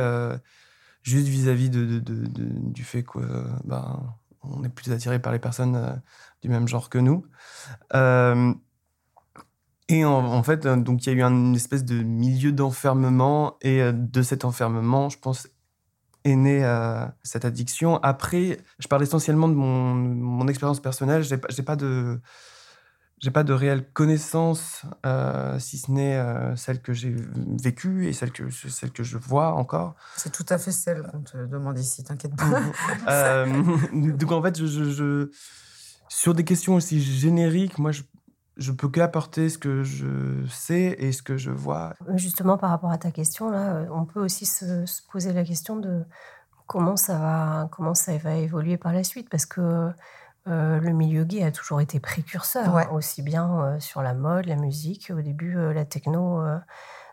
juste 1.02 1.28
vis-à-vis 1.28 1.70
de, 1.70 1.98
de, 1.98 2.24
du 2.28 2.84
fait 2.84 3.02
qu'on 3.02 3.20
ben, 3.64 4.14
on 4.42 4.64
est 4.64 4.68
plus 4.68 4.90
attiré 4.92 5.18
par 5.18 5.32
les 5.32 5.38
personnes 5.38 6.00
du 6.42 6.48
même 6.48 6.66
genre 6.68 6.88
que 6.88 6.98
nous. 6.98 7.26
et 9.88 10.04
en, 10.04 10.10
en, 10.10 10.42
fait, 10.42 10.66
donc 10.66 11.06
il 11.06 11.10
y 11.10 11.12
a 11.12 11.16
eu 11.16 11.22
une 11.22 11.54
espèce 11.54 11.84
de 11.84 12.02
milieu 12.02 12.52
d'enfermement 12.52 13.56
et 13.60 13.92
de 13.92 14.22
cet 14.22 14.44
enfermement, 14.44 15.08
je 15.10 15.18
pense 15.18 15.48
est 16.24 16.36
née 16.36 16.64
euh, 16.64 17.06
cette 17.22 17.44
addiction. 17.44 17.98
Après, 18.02 18.58
je 18.78 18.88
parle 18.88 19.02
essentiellement 19.02 19.48
de 19.48 19.54
mon, 19.54 19.94
mon 19.94 20.48
expérience 20.48 20.80
personnelle. 20.80 21.22
Je 21.22 21.34
n'ai 21.34 21.64
pas 21.64 21.76
de 21.76 22.20
j'ai 23.20 23.30
pas 23.30 23.44
de 23.44 23.52
réelle 23.52 23.86
connaissance, 23.92 24.82
euh, 25.04 25.58
si 25.58 25.76
ce 25.76 25.90
n'est 25.90 26.16
euh, 26.16 26.56
celle 26.56 26.80
que 26.80 26.94
j'ai 26.94 27.14
vécue 27.62 28.08
et 28.08 28.14
celle 28.14 28.32
que, 28.32 28.48
celle 28.50 28.92
que 28.92 29.02
je 29.02 29.18
vois 29.18 29.52
encore. 29.52 29.94
C'est 30.16 30.32
tout 30.32 30.46
à 30.48 30.56
fait 30.56 30.72
celle 30.72 31.02
qu'on 31.02 31.20
te 31.20 31.36
demande 31.36 31.78
ici, 31.78 32.02
t'inquiète 32.02 32.34
pas. 32.34 32.62
donc 33.92 34.32
en 34.32 34.42
fait, 34.42 34.64
je, 34.64 34.84
je, 34.90 35.30
sur 36.08 36.34
des 36.34 36.44
questions 36.44 36.74
aussi 36.76 37.00
génériques, 37.02 37.78
moi, 37.78 37.92
je, 37.92 38.02
je 38.56 38.72
peux 38.72 38.88
qu'apporter 38.88 39.48
ce 39.48 39.58
que 39.58 39.82
je 39.82 40.46
sais 40.48 40.96
et 40.98 41.12
ce 41.12 41.22
que 41.22 41.36
je 41.36 41.50
vois. 41.50 41.94
Justement, 42.14 42.58
par 42.58 42.70
rapport 42.70 42.90
à 42.90 42.98
ta 42.98 43.10
question, 43.10 43.50
là, 43.50 43.74
euh, 43.74 43.86
on 43.90 44.04
peut 44.04 44.20
aussi 44.20 44.46
se, 44.46 44.84
poser 45.10 45.32
la 45.32 45.44
question 45.44 45.76
de 45.76 46.04
comment 46.66 46.96
ça 46.96 47.18
va, 47.18 47.68
comment 47.72 47.94
ça 47.94 48.16
va 48.18 48.34
évoluer 48.34 48.76
par 48.76 48.92
la 48.92 49.04
suite, 49.04 49.28
parce 49.28 49.46
que 49.46 49.90
euh, 50.48 50.80
le 50.80 50.92
milieu 50.92 51.24
gay 51.24 51.42
a 51.42 51.52
toujours 51.52 51.80
été 51.80 52.00
précurseur, 52.00 52.76
hein, 52.76 52.88
aussi 52.92 53.22
bien 53.22 53.60
euh, 53.60 53.80
sur 53.80 54.02
la 54.02 54.14
mode, 54.14 54.46
la 54.46 54.56
musique. 54.56 55.12
Au 55.16 55.20
début, 55.20 55.56
la 55.72 55.84
techno, 55.84 56.42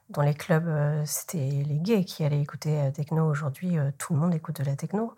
dans 0.09 0.21
les 0.21 0.33
clubs, 0.33 0.69
c'était 1.05 1.63
les 1.67 1.79
gays 1.79 2.03
qui 2.03 2.23
allaient 2.23 2.41
écouter 2.41 2.91
techno. 2.93 3.25
Aujourd'hui, 3.25 3.77
tout 3.97 4.13
le 4.13 4.19
monde 4.19 4.33
écoute 4.33 4.59
de 4.59 4.65
la 4.65 4.75
techno. 4.75 5.13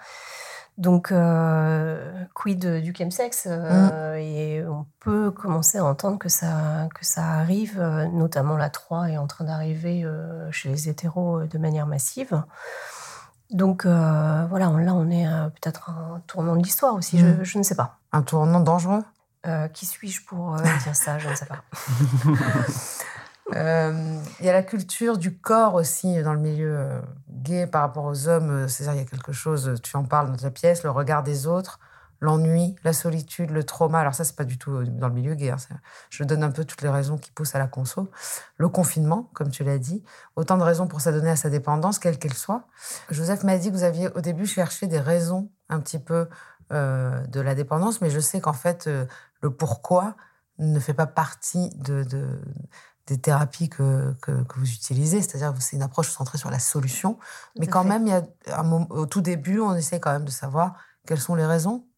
Donc, 0.79 1.11
euh, 1.11 2.23
quid 2.33 2.65
du 2.65 2.93
chemsex 2.97 3.47
euh, 3.47 4.15
mm. 4.15 4.17
Et 4.17 4.63
on 4.65 4.85
peut 5.01 5.29
commencer 5.29 5.77
à 5.77 5.83
entendre 5.83 6.17
que 6.17 6.29
ça, 6.29 6.87
que 6.95 7.05
ça 7.05 7.25
arrive, 7.25 7.77
euh, 7.81 8.07
notamment 8.07 8.55
la 8.55 8.69
3 8.69 9.09
est 9.09 9.17
en 9.17 9.27
train 9.27 9.43
d'arriver 9.43 10.05
chez 10.51 10.69
les 10.69 10.87
hétéros 10.87 11.43
de 11.43 11.57
manière 11.57 11.85
massive. 11.85 12.43
Donc 13.51 13.85
voilà, 13.85 14.69
là 14.69 14.93
on 14.93 15.11
est 15.11 15.27
peut-être 15.61 15.89
un 15.89 16.21
tournant 16.27 16.55
de 16.55 16.63
l'histoire 16.63 16.95
aussi, 16.95 17.17
je, 17.17 17.25
mm. 17.25 17.43
je, 17.43 17.57
ne 17.57 17.63
sais 17.63 17.75
pas. 17.75 17.97
Un 18.13 18.21
tournant 18.21 18.61
dangereux? 18.61 19.03
Qui 19.73 19.85
suis-je 19.85 20.23
pour 20.25 20.55
dire 20.55 20.95
ça? 20.95 21.19
Je 21.19 21.29
ne 21.29 21.35
sais 21.35 21.45
pas. 21.45 21.63
Euh, 23.55 24.21
il 24.39 24.45
y 24.45 24.49
a 24.49 24.53
la 24.53 24.63
culture 24.63 25.17
du 25.17 25.37
corps 25.37 25.75
aussi 25.75 26.21
dans 26.21 26.33
le 26.33 26.39
milieu 26.39 26.77
euh, 26.77 27.01
gay 27.29 27.67
par 27.67 27.81
rapport 27.81 28.05
aux 28.05 28.27
hommes. 28.27 28.51
Euh, 28.51 28.67
C'est-à-dire, 28.67 29.01
il 29.01 29.03
y 29.03 29.07
a 29.07 29.09
quelque 29.09 29.31
chose, 29.31 29.73
tu 29.81 29.95
en 29.97 30.03
parles 30.03 30.29
dans 30.31 30.37
ta 30.37 30.51
pièce, 30.51 30.83
le 30.83 30.91
regard 30.91 31.23
des 31.23 31.47
autres, 31.47 31.79
l'ennui, 32.21 32.75
la 32.83 32.93
solitude, 32.93 33.49
le 33.51 33.63
trauma. 33.63 33.99
Alors 33.99 34.13
ça, 34.13 34.23
c'est 34.23 34.35
pas 34.35 34.43
du 34.43 34.57
tout 34.57 34.83
dans 34.83 35.07
le 35.07 35.13
milieu 35.13 35.33
gay. 35.33 35.49
Hein, 35.49 35.57
je 36.09 36.23
donne 36.23 36.43
un 36.43 36.51
peu 36.51 36.63
toutes 36.63 36.81
les 36.81 36.89
raisons 36.89 37.17
qui 37.17 37.31
poussent 37.31 37.55
à 37.55 37.59
la 37.59 37.67
conso. 37.67 38.09
Le 38.57 38.69
confinement, 38.69 39.29
comme 39.33 39.49
tu 39.49 39.63
l'as 39.63 39.79
dit. 39.79 40.03
Autant 40.35 40.57
de 40.57 40.63
raisons 40.63 40.87
pour 40.87 41.01
s'adonner 41.01 41.31
à 41.31 41.35
sa 41.35 41.49
dépendance, 41.49 41.97
quelle 41.97 42.19
qu'elle 42.19 42.33
soit. 42.33 42.63
Joseph 43.09 43.43
m'a 43.43 43.57
dit 43.57 43.69
que 43.69 43.73
vous 43.73 43.83
aviez 43.83 44.09
au 44.15 44.21
début 44.21 44.45
cherché 44.45 44.87
des 44.87 44.99
raisons 44.99 45.49
un 45.69 45.79
petit 45.79 45.99
peu 45.99 46.27
de 46.71 47.41
la 47.41 47.55
dépendance, 47.55 47.99
mais 47.99 48.11
je 48.11 48.19
sais 48.19 48.41
qu'en 48.41 48.53
fait, 48.53 48.87
le 49.41 49.49
pourquoi 49.49 50.15
ne 50.59 50.79
fait 50.79 50.93
pas 50.93 51.07
partie 51.07 51.69
de, 51.75 52.05
des 53.09 53.17
thérapies 53.17 53.69
que, 53.69 54.13
que, 54.21 54.31
vous 54.55 54.71
utilisez. 54.71 55.21
C'est-à-dire 55.21 55.53
que 55.53 55.61
c'est 55.61 55.75
une 55.75 55.81
approche 55.81 56.09
centrée 56.09 56.37
sur 56.37 56.51
la 56.51 56.59
solution. 56.59 57.17
mais 57.57 57.67
quand 57.67 57.83
même, 57.83 58.07
il 58.07 58.09
y 58.09 58.13
a 58.13 58.23
un 58.59 58.71
au 58.89 59.05
tout 59.05 59.21
début, 59.21 59.59
on 59.59 59.75
essaie 59.75 59.99
quand 59.99 60.11
même 60.11 60.25
de 60.25 60.31
savoir 60.31 60.75
quelles 61.05 61.19
sont 61.19 61.35
les 61.35 61.45
raisons 61.45 61.88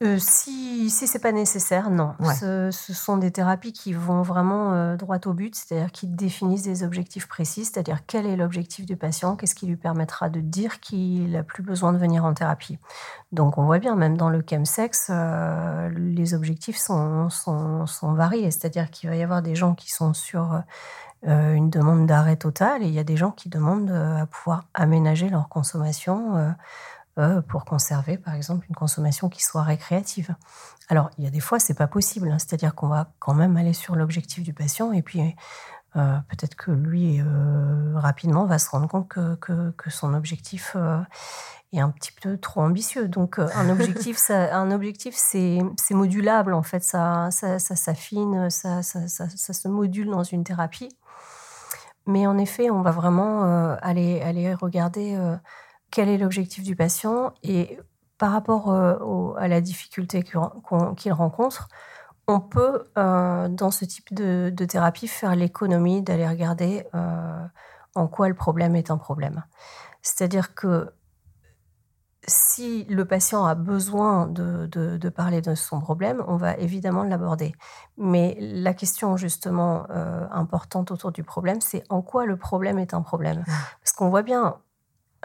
euh, 0.00 0.16
si 0.20 0.90
si 0.90 1.08
c'est 1.08 1.18
pas 1.18 1.32
nécessaire, 1.32 1.90
non. 1.90 2.14
Ce, 2.40 2.70
sont 2.70 3.16
des 3.16 3.32
thérapies 3.32 3.72
qui 3.72 3.92
vont 3.92 4.22
vraiment 4.22 4.72
euh, 4.72 4.96
droit 4.96 5.18
au 5.26 5.32
but, 5.32 5.56
c'est-à-dire 5.56 5.90
qui 5.90 6.06
définissent 6.06 6.62
des 6.62 6.84
objectifs 6.84 7.26
précis, 7.26 7.64
c'est-à-dire 7.64 7.98
quel 8.06 8.24
est 8.24 8.36
l'objectif 8.36 8.86
du 8.86 8.96
patient, 8.96 9.34
qu'est-ce 9.34 9.56
qui 9.56 9.66
lui 9.66 9.76
permettra 9.76 10.28
de 10.28 10.40
dire 10.40 10.78
qu'il 10.78 11.32
n'a 11.32 11.42
plus 11.42 11.64
besoin 11.64 11.92
de 11.92 11.98
venir 11.98 12.24
en 12.24 12.32
thérapie. 12.32 12.78
Donc 13.32 13.58
on 13.58 13.64
voit 13.64 13.80
bien, 13.80 13.96
même 13.96 14.16
dans 14.16 14.30
le 14.30 14.42
chemsex, 14.48 15.08
euh, 15.10 15.90
les 15.96 16.32
objectifs 16.32 16.78
sont, 16.78 17.28
sont, 17.28 17.86
sont 17.86 18.12
variés, 18.12 18.52
c'est-à-dire 18.52 18.90
qu'il 18.90 19.10
va 19.10 19.16
y 19.16 19.22
avoir 19.22 19.42
des 19.42 19.56
gens 19.56 19.74
qui 19.74 19.92
sont 19.92 20.14
sur 20.14 20.62
une 21.24 21.68
demande 21.68 22.06
d'arrêt 22.06 22.36
total 22.36 22.84
et 22.84 22.86
il 22.86 22.94
y 22.94 23.00
a 23.00 23.04
des 23.04 23.16
gens 23.16 23.32
qui 23.32 23.48
demandent 23.48 23.90
à 23.90 24.26
pouvoir 24.26 24.66
aménager 24.72 25.28
leur 25.28 25.48
consommation 25.48 26.54
euh, 27.18 27.42
pour 27.42 27.64
conserver, 27.64 28.16
par 28.16 28.34
exemple, 28.34 28.66
une 28.68 28.76
consommation 28.76 29.28
qui 29.28 29.42
soit 29.42 29.62
récréative. 29.62 30.36
Alors, 30.88 31.10
il 31.18 31.24
y 31.24 31.26
a 31.26 31.30
des 31.30 31.40
fois, 31.40 31.58
c'est 31.58 31.74
pas 31.74 31.88
possible. 31.88 32.30
Hein. 32.30 32.38
C'est-à-dire 32.38 32.74
qu'on 32.74 32.86
va 32.86 33.10
quand 33.18 33.34
même 33.34 33.56
aller 33.56 33.72
sur 33.72 33.96
l'objectif 33.96 34.44
du 34.44 34.52
patient 34.52 34.92
et 34.92 35.02
puis 35.02 35.20
euh, 35.96 36.16
peut-être 36.28 36.54
que 36.54 36.70
lui, 36.70 37.20
euh, 37.20 37.92
rapidement, 37.96 38.44
va 38.46 38.58
se 38.58 38.70
rendre 38.70 38.88
compte 38.88 39.08
que, 39.08 39.34
que, 39.36 39.90
son 39.90 40.14
objectif 40.14 40.76
est 41.72 41.80
un 41.80 41.90
petit 41.90 42.12
peu 42.12 42.38
trop 42.38 42.60
ambitieux. 42.60 43.08
Donc, 43.08 43.40
un 43.40 43.68
objectif, 43.68 44.30
un 44.30 44.70
objectif 44.70 45.14
c'est, 45.16 45.60
modulable, 45.90 46.54
en 46.54 46.62
fait. 46.62 46.84
Ça, 46.84 47.30
ça, 47.32 47.58
ça 47.58 47.74
s'affine, 47.74 48.48
ça, 48.48 48.82
ça, 48.82 49.08
se 49.08 49.68
module 49.68 50.10
dans 50.10 50.22
une 50.22 50.44
thérapie. 50.44 50.96
Mais 52.06 52.26
en 52.26 52.38
effet, 52.38 52.70
on 52.70 52.80
va 52.82 52.92
vraiment 52.92 53.42
aller, 53.82 54.20
aller 54.22 54.54
regarder 54.54 55.18
quel 55.90 56.08
est 56.08 56.18
l'objectif 56.18 56.62
du 56.64 56.76
patient 56.76 57.32
et 57.42 57.78
par 58.18 58.32
rapport 58.32 58.70
euh, 58.70 59.32
à 59.38 59.48
la 59.48 59.60
difficulté 59.60 60.22
qu'il 60.22 61.12
rencontre, 61.12 61.68
on 62.26 62.40
peut, 62.40 62.84
euh, 62.98 63.48
dans 63.48 63.70
ce 63.70 63.84
type 63.84 64.12
de, 64.12 64.50
thérapie, 64.66 65.08
faire 65.08 65.34
l'économie 65.34 66.02
d'aller 66.02 66.28
regarder 66.28 66.84
euh, 66.94 67.46
en 67.94 68.06
quoi 68.06 68.28
le 68.28 68.34
problème 68.34 68.76
est 68.76 68.90
un 68.90 68.98
problème. 68.98 69.44
C'est-à-dire 70.02 70.54
que 70.54 70.90
si 72.26 72.84
le 72.90 73.06
patient 73.06 73.46
a 73.46 73.54
besoin 73.54 74.26
de, 74.26 74.66
de, 74.66 75.08
parler 75.08 75.40
de 75.40 75.54
son 75.54 75.80
problème, 75.80 76.22
on 76.26 76.36
va 76.36 76.56
évidemment 76.58 77.04
l'aborder. 77.04 77.54
Mais 77.96 78.36
la 78.38 78.74
question 78.74 79.16
justement 79.16 79.86
importante 80.30 80.90
autour 80.90 81.10
du 81.10 81.24
problème, 81.24 81.62
c'est 81.62 81.84
en 81.88 82.02
quoi 82.02 82.26
le 82.26 82.36
problème 82.36 82.78
est 82.78 82.92
un 82.92 83.00
problème? 83.00 83.44
Ah. 83.48 83.52
Parce 83.80 83.92
qu'on 83.92 84.10
voit 84.10 84.22
bien, 84.22 84.58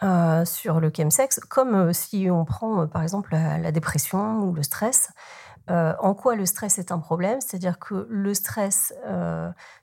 euh, 0.01 0.43
sur 0.43 0.79
le 0.79 0.91
chemsex, 0.95 1.39
comme 1.39 1.75
euh, 1.75 1.93
si 1.93 2.27
on 2.31 2.45
prend 2.45 2.81
euh, 2.81 2.85
par 2.87 3.03
exemple 3.03 3.29
la, 3.31 3.71
dépression 3.71 4.39
ou 4.39 4.51
le 4.51 4.63
stress. 4.63 5.11
en 5.67 6.15
quoi 6.15 6.35
le 6.35 6.47
stress 6.47 6.79
est 6.79 6.91
un 6.91 6.97
problème? 6.97 7.39
C'est-à-dire 7.41 7.77
que 7.77 8.07
le 8.09 8.33
stress 8.33 8.93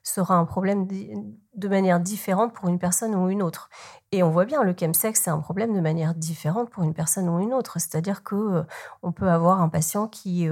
sera 0.03 0.35
un 0.35 0.45
problème 0.45 0.85
de 1.55 1.67
manière 1.67 1.99
différente 1.99 2.53
pour 2.53 2.67
une 2.67 2.77
personne 2.77 3.15
ou 3.15 3.29
une 3.29 3.41
autre. 3.41 3.69
Et 4.11 4.21
on 4.21 4.29
voit 4.29 4.45
bien, 4.45 4.63
le 4.63 4.75
chemsex, 4.77 5.21
c'est 5.21 5.31
un 5.31 5.39
problème 5.39 5.73
de 5.73 5.79
manière 5.79 6.13
différente 6.13 6.69
pour 6.69 6.83
une 6.83 6.93
personne 6.93 7.29
ou 7.29 7.39
une 7.39 7.53
autre. 7.53 7.79
C'est-à-dire 7.79 8.21
que 8.23 8.63
on 9.01 9.11
peut 9.11 9.29
avoir 9.29 9.61
un 9.61 9.69
patient 9.69 10.07
qui 10.07 10.47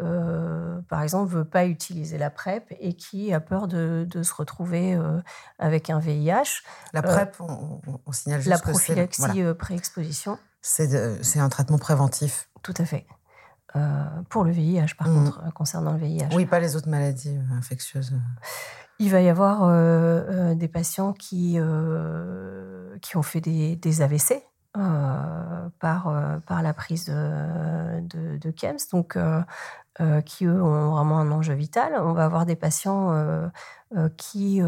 euh, 0.00 0.80
par 0.88 1.02
exemple, 1.02 1.32
veut 1.32 1.44
pas 1.44 1.66
utiliser 1.66 2.18
la 2.18 2.30
PrEP 2.30 2.74
et 2.80 2.94
qui 2.94 3.32
a 3.32 3.40
peur 3.40 3.68
de, 3.68 4.06
se 4.22 4.34
retrouver 4.34 4.94
euh, 4.94 5.20
avec 5.58 5.90
un 5.90 5.98
VIH. 5.98 6.62
La 6.92 7.00
euh, 7.00 7.02
PrEP, 7.02 7.36
on, 7.40 8.12
signale 8.12 8.40
juste 8.40 8.50
La 8.50 8.58
prophylaxie 8.58 9.42
pré-exposition. 9.58 10.38
C'est 10.62 11.38
un 11.38 11.48
traitement 11.48 11.78
préventif. 11.78 12.48
Tout 12.62 12.74
à 12.78 12.84
fait. 12.84 13.06
pour 14.30 14.44
le 14.44 14.50
VIH, 14.50 14.94
par 14.98 15.08
mmh. 15.08 15.14
contre, 15.14 15.52
concernant 15.52 15.92
le 15.92 15.98
VIH. 15.98 16.34
Oui, 16.34 16.46
pas 16.46 16.60
les 16.60 16.76
autres 16.76 16.88
maladies 16.88 17.38
infectieuses. 17.52 18.14
Il 18.98 19.10
va 19.10 19.20
y 19.20 19.28
avoir 19.28 19.68
des 20.54 20.68
patients 20.68 21.12
qui, 21.12 21.58
qui 23.02 23.16
ont 23.16 23.22
fait 23.22 23.40
des, 23.40 23.76
des 23.76 24.02
AVC, 24.02 24.42
par, 24.74 26.40
par 26.46 26.62
la 26.62 26.74
prise 26.74 27.06
de, 27.06 28.50
KEMS. 28.50 28.90
Donc, 28.92 29.16
euh, 30.00 30.20
qui, 30.22 30.44
eux, 30.44 30.60
ont 30.60 30.90
vraiment 30.90 31.20
un 31.20 31.30
enjeu 31.30 31.54
vital. 31.54 31.94
On 32.00 32.14
va 32.14 32.24
avoir 32.24 32.46
des 32.46 32.56
patients 32.56 33.12
euh, 33.12 33.46
euh, 33.96 34.08
qui 34.16 34.60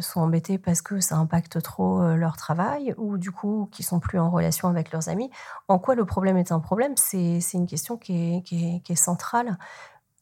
sont 0.00 0.20
embêtés 0.20 0.58
parce 0.58 0.82
que 0.82 1.00
ça 1.00 1.16
impacte 1.16 1.62
trop 1.62 2.02
leur 2.14 2.36
travail 2.36 2.94
ou 2.98 3.16
du 3.16 3.30
coup 3.32 3.70
qui 3.72 3.82
sont 3.82 4.00
plus 4.00 4.18
en 4.18 4.28
relation 4.30 4.68
avec 4.68 4.92
leurs 4.92 5.08
amis. 5.08 5.30
En 5.68 5.78
quoi 5.78 5.94
le 5.94 6.04
problème 6.04 6.36
est 6.36 6.52
un 6.52 6.60
problème? 6.60 6.94
C'est 6.96 7.40
une 7.54 7.66
question 7.66 7.96
qui 7.96 8.36
est, 8.36 8.42
qui, 8.42 8.82
est, 8.86 8.94
centrale 8.96 9.56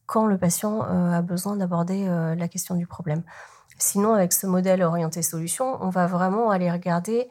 quand 0.05 0.25
le 0.25 0.37
patient 0.37 0.81
a 0.81 1.21
besoin 1.21 1.57
d'aborder 1.57 2.05
la 2.37 2.47
question 2.47 2.75
du 2.75 2.87
problème. 2.87 3.23
Sinon, 3.77 4.13
avec 4.13 4.31
ce 4.31 4.47
modèle 4.47 4.83
orienté 4.83 5.21
solution, 5.21 5.77
on 5.81 5.89
va 5.89 6.07
vraiment 6.07 6.49
aller 6.49 6.71
regarder 6.71 7.29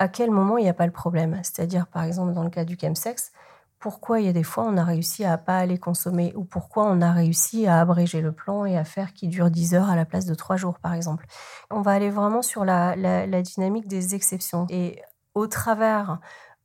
à 0.00 0.08
quel 0.08 0.30
moment 0.30 0.56
il 0.56 0.64
n'y 0.64 0.70
a 0.70 0.74
pas 0.74 0.86
le 0.86 0.92
problème? 0.92 1.38
C'est-à-dire, 1.42 1.86
par 1.86 2.02
exemple, 2.02 2.32
dans 2.32 2.42
le 2.42 2.50
cas 2.50 2.64
du 2.64 2.76
chemsex, 2.80 3.32
pourquoi 3.78 4.20
il 4.20 4.26
y 4.26 4.28
a 4.28 4.32
des 4.32 4.42
fois 4.42 4.64
on 4.64 4.76
a 4.76 4.84
réussi 4.84 5.24
à 5.24 5.36
pas 5.36 5.58
aller 5.58 5.78
consommer? 5.78 6.32
Ou 6.34 6.44
pourquoi 6.44 6.86
on 6.86 7.02
a 7.02 7.12
réussi 7.12 7.66
à 7.66 7.80
abréger 7.80 8.22
le 8.22 8.32
plan 8.32 8.64
et 8.64 8.76
à 8.78 8.84
faire 8.84 9.12
qu'il 9.12 9.28
dure 9.28 9.50
10 9.50 9.74
heures 9.74 9.90
à 9.90 9.96
la 9.96 10.06
place 10.06 10.24
de 10.24 10.34
3 10.34 10.56
jours 10.56 10.78
par 10.78 10.94
exemple? 10.94 11.26
On 11.70 11.82
va 11.82 11.92
aller 11.92 12.10
vraiment 12.10 12.40
sur 12.40 12.64
la, 12.64 12.96
dynamique 13.42 13.88
des 13.88 14.14
exceptions 14.14 14.66
et 14.70 15.00
au 15.34 15.46
travers 15.46 16.18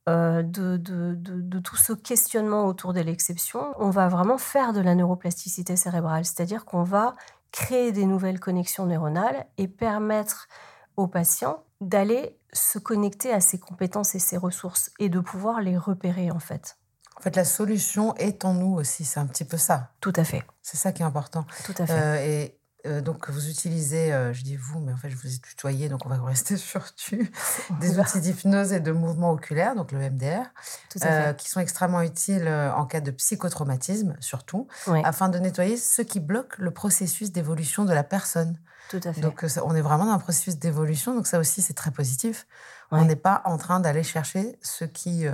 euh, 0.08 0.42
de, 0.42 0.78
de, 0.78 1.58
tout 1.58 1.76
ce 1.76 1.92
questionnement 1.92 2.64
autour 2.64 2.92
de 2.92 3.00
l'exception, 3.00 3.72
on 3.78 3.90
va 3.90 4.08
vraiment 4.08 4.38
faire 4.38 4.72
de 4.72 4.80
la 4.80 4.94
neuroplasticité 4.94 5.76
cérébrale, 5.76 6.24
c'est-à-dire 6.24 6.64
qu'on 6.64 6.84
va 6.84 7.14
créer 7.50 7.92
des 7.92 8.06
nouvelles 8.06 8.40
connexions 8.40 8.86
neuronales 8.86 9.46
et 9.58 9.68
permettre 9.68 10.48
aux 10.96 11.06
patients 11.06 11.64
d'aller 11.80 12.38
se 12.56 12.78
connecter 12.78 13.32
à 13.32 13.40
ses 13.40 13.58
compétences 13.58 14.14
et 14.14 14.18
ses 14.18 14.36
ressources 14.36 14.90
et 14.98 15.08
de 15.08 15.20
pouvoir 15.20 15.60
les 15.60 15.76
repérer 15.76 16.30
en 16.30 16.40
fait. 16.40 16.76
En 17.18 17.22
fait, 17.22 17.34
la 17.36 17.44
solution 17.44 18.14
est 18.16 18.44
en 18.44 18.52
nous 18.52 18.74
aussi, 18.74 19.04
c'est 19.04 19.20
un 19.20 19.26
petit 19.26 19.44
peu 19.44 19.56
ça. 19.56 19.92
Tout 20.00 20.12
à 20.16 20.24
fait. 20.24 20.44
C'est 20.60 20.76
ça 20.76 20.92
qui 20.92 21.02
est 21.02 21.06
important. 21.06 21.46
Tout 21.64 21.74
à 21.78 21.86
fait. 21.86 21.92
Euh, 21.92 22.16
et 22.16 22.55
euh, 22.86 23.00
donc, 23.00 23.28
vous 23.30 23.48
utilisez, 23.48 24.12
euh, 24.12 24.32
je 24.32 24.42
dis 24.42 24.56
vous, 24.56 24.80
mais 24.80 24.92
en 24.92 24.96
fait, 24.96 25.10
je 25.10 25.16
vous 25.16 25.26
ai 25.26 25.38
tutoyé, 25.38 25.88
donc 25.88 26.06
on 26.06 26.08
va 26.08 26.16
rester 26.24 26.56
sur 26.56 26.94
tu, 26.94 27.30
des 27.80 27.98
outils 27.98 28.20
d'hypnose 28.20 28.72
et 28.72 28.80
de 28.80 28.92
mouvement 28.92 29.30
oculaire, 29.30 29.74
donc 29.74 29.92
le 29.92 29.98
MDR, 29.98 30.44
Tout 30.90 30.98
à 31.02 31.06
fait. 31.06 31.36
qui 31.36 31.48
sont 31.48 31.60
extrêmement 31.60 32.02
utiles 32.02 32.48
en 32.48 32.86
cas 32.86 33.00
de 33.00 33.10
psychotraumatisme, 33.10 34.16
surtout, 34.20 34.68
afin 35.04 35.28
de 35.28 35.38
nettoyer 35.38 35.76
ce 35.76 36.02
qui 36.02 36.20
bloque 36.20 36.56
le 36.58 36.70
processus 36.70 37.32
d'évolution 37.32 37.84
de 37.84 37.92
la 37.92 38.04
personne. 38.04 38.58
Tout 38.88 39.00
à 39.02 39.12
fait. 39.12 39.20
Donc, 39.20 39.44
on 39.64 39.74
est 39.74 39.80
vraiment 39.80 40.06
dans 40.06 40.12
un 40.12 40.18
processus 40.18 40.58
d'évolution, 40.58 41.14
donc 41.14 41.26
ça 41.26 41.38
aussi, 41.38 41.62
c'est 41.62 41.74
très 41.74 41.90
positif. 41.90 42.46
On 42.90 43.04
n'est 43.04 43.16
pas 43.16 43.42
en 43.44 43.56
train 43.56 43.80
d'aller 43.80 44.04
chercher 44.04 44.58
ce 44.62 44.84
qui 44.84 45.26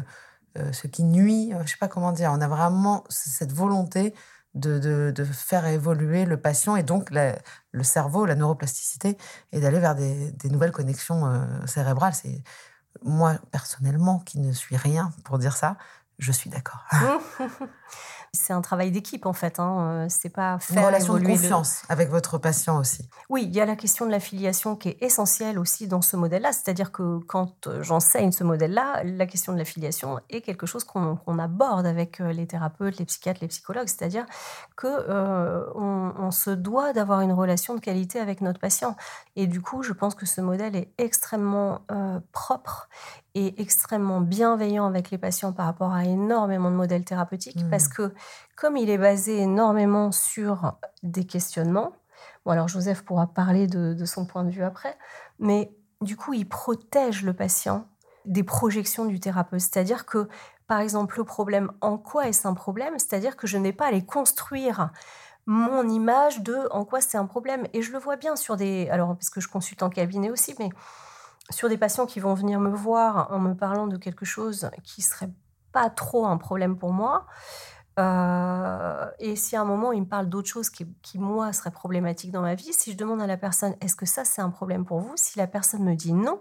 euh, 0.58 0.70
ce 0.72 0.86
qui 0.86 1.02
nuit, 1.02 1.50
euh, 1.52 1.58
je 1.58 1.62
ne 1.62 1.66
sais 1.66 1.76
pas 1.80 1.88
comment 1.88 2.12
dire. 2.12 2.30
On 2.32 2.40
a 2.40 2.48
vraiment 2.48 3.04
cette 3.08 3.52
volonté 3.52 4.14
de, 4.54 5.24
faire 5.32 5.66
évoluer 5.66 6.24
le 6.24 6.36
patient 6.36 6.76
et 6.76 6.82
donc 6.82 7.10
le 7.10 7.82
cerveau, 7.82 8.26
la 8.26 8.34
neuroplasticité, 8.34 9.16
et 9.52 9.60
d'aller 9.60 9.80
vers 9.80 9.94
des, 9.94 10.32
nouvelles 10.50 10.72
connexions 10.72 11.26
euh, 11.26 11.66
cérébrales. 11.66 12.14
C'est 12.14 12.42
moi 13.02 13.38
personnellement 13.50 14.18
qui 14.20 14.38
ne 14.38 14.52
suis 14.52 14.76
rien 14.76 15.12
pour 15.24 15.38
dire 15.38 15.56
ça, 15.56 15.76
je 16.22 16.32
suis 16.32 16.50
d'accord. 16.50 16.85
C'est 18.35 18.54
un 18.54 18.62
travail 18.62 18.90
d'équipe 18.90 19.26
en 19.26 19.35
fait. 19.35 19.61
Hein. 19.61 19.90
Euh, 19.90 20.06
c'est 20.08 20.30
pas 20.30 20.58
faire 20.58 20.78
une 20.78 20.87
relation 20.87 21.18
de 21.18 21.26
confiance 21.26 21.82
avec 21.90 22.08
votre 22.08 22.38
patient 22.38 22.78
aussi. 22.78 23.06
Oui, 23.28 23.42
il 23.44 23.54
y 23.54 23.61
a 23.61 23.66
la 23.66 23.76
question 23.76 24.06
de 24.06 24.11
l'affiliation 24.11 24.74
qui 24.74 24.88
est 24.88 25.02
essentielle 25.02 25.58
aussi 25.58 25.87
dans 25.87 26.00
ce 26.00 26.16
modèle-là. 26.16 26.50
C'est-à-dire 26.54 26.92
que 26.92 27.18
quand 27.26 27.66
euh, 27.66 27.82
j'enseigne 27.82 28.32
ce 28.32 28.42
modèle-là, 28.42 29.02
la 29.04 29.26
question 29.26 29.52
de 29.52 29.58
l'affiliation 29.58 30.18
est 30.30 30.40
quelque 30.40 30.64
chose 30.64 30.82
qu'on 30.82 31.38
aborde 31.38 31.85
avec 31.85 32.22
euh, 32.22 32.32
les 32.32 32.46
thérapeutes, 32.46 32.98
les 32.98 33.04
psychiatres, 33.04 33.40
les 33.42 33.48
psychologues. 33.48 33.88
C'est-à-dire 33.88 34.24
que 34.76 34.88
on, 35.74 36.30
se 36.30 36.48
doit 36.48 36.94
d'avoir 36.94 37.20
une 37.20 37.32
relation 37.32 37.74
de 37.74 37.80
qualité 37.80 38.18
avec 38.18 38.40
notre 38.40 38.58
patient. 38.58 38.96
Et 39.37 39.46
du 39.46 39.61
coup, 39.61 39.82
je 39.82 39.92
pense 39.92 40.14
que 40.14 40.24
ce 40.24 40.40
modèle 40.40 40.74
est 40.74 40.90
extrêmement 40.96 41.82
propre 42.32 42.88
est 43.35 43.59
extrêmement 43.59 44.21
bienveillant 44.21 44.87
avec 44.87 45.11
les 45.11 45.18
patients 45.18 45.53
par 45.53 45.66
rapport 45.66 45.92
à 45.92 46.05
énormément 46.05 46.71
de 46.71 46.77
modèles 46.77 47.05
thérapeutiques, 47.05 47.64
mmh. 47.64 47.71
parce 47.71 47.88
que 47.88 48.12
comme 48.57 48.77
il 48.77 48.90
est 48.90 48.99
basé 48.99 49.38
énormément 49.38 50.12
sur 50.12 50.75
des 51.03 51.25
questionnements, 51.25 51.92
bon 52.45 52.53
alors 52.53 52.68
Joseph 52.68 53.03
pourra 53.03 53.27
parler 53.27 53.66
de 53.66 54.05
son 54.05 54.27
point 54.27 54.45
de 54.45 54.51
vue 54.51 54.64
après, 54.64 54.97
mais 55.38 55.75
du 56.01 56.16
coup 56.16 56.35
il 56.35 56.49
protège 56.49 57.25
le 57.25 57.33
patient 57.33 57.87
des 58.25 58.42
projections 58.42 59.05
du 59.05 59.21
thérapeute. 59.21 59.61
C'est-à-dire 59.61 60.07
que, 60.07 60.29
par 60.66 60.81
exemple, 60.81 61.18
le 61.18 61.25
problème, 61.25 61.71
en 61.81 61.99
quoi 61.99 62.29
est-ce 62.29 62.47
un 62.47 62.55
problème? 62.55 62.99
C'est-à-dire 62.99 63.37
que 63.37 63.47
je 63.47 63.59
n'ai 63.59 63.73
pas 63.73 63.87
à 63.87 63.88
aller 63.88 64.05
construire 64.05 64.90
mon 65.47 65.88
image 65.88 66.40
de 66.42 66.68
en 66.71 66.85
quoi 66.85 67.01
c'est 67.01 67.18
un 67.18 67.27
problème. 67.27 67.66
Et 67.73 67.83
je 67.83 67.92
le 67.92 67.99
vois 67.99 68.16
bien 68.16 68.37
sur 68.37 68.57
des... 68.57 68.88
Alors, 68.90 69.14
parce 69.14 69.31
que 69.31 69.40
je 69.40 69.49
consulte 69.49 69.83
en 69.83 69.90
cabinet 69.90 70.31
aussi, 70.31 70.55
mais 70.59 70.71
sur 71.50 71.68
des 71.68 71.78
patients 71.78 72.07
qui 72.07 72.20
vont 72.20 72.35
venir 72.35 72.61
me 72.61 72.70
voir 72.70 73.31
en 73.31 73.38
me 73.38 73.55
parlant 73.55 73.87
de 73.87 73.96
quelque 73.96 74.24
chose 74.24 74.70
qui 74.85 75.02
serait 75.02 75.31
pas 75.72 75.90
trop 75.90 76.26
un 76.26 76.37
problème 76.37 76.76
pour 76.76 76.92
moi. 76.92 77.26
Euh, 77.98 79.07
et 79.18 79.37
si 79.37 79.55
à 79.55 79.61
un 79.61 79.64
moment 79.64 79.92
il 79.92 80.02
me 80.02 80.07
parle 80.07 80.28
d'autre 80.28 80.48
chose 80.48 80.70
qui, 80.70 80.87
qui, 81.02 81.18
moi, 81.18 81.52
serait 81.52 81.70
problématique 81.70 82.31
dans 82.31 82.40
ma 82.40 82.55
vie, 82.55 82.72
si 82.72 82.92
je 82.92 82.96
demande 82.96 83.20
à 83.20 83.26
la 83.26 83.37
personne 83.37 83.74
est-ce 83.83 83.96
que 83.96 84.07
ça 84.07 84.24
c'est 84.24 84.40
un 84.40 84.48
problème 84.48 84.87
pour 84.87 85.00
vous, 85.00 85.12
si 85.16 85.38
la 85.38 85.46
personne 85.46 85.85
me 85.85 85.94
dit 85.94 86.14
non, 86.14 86.40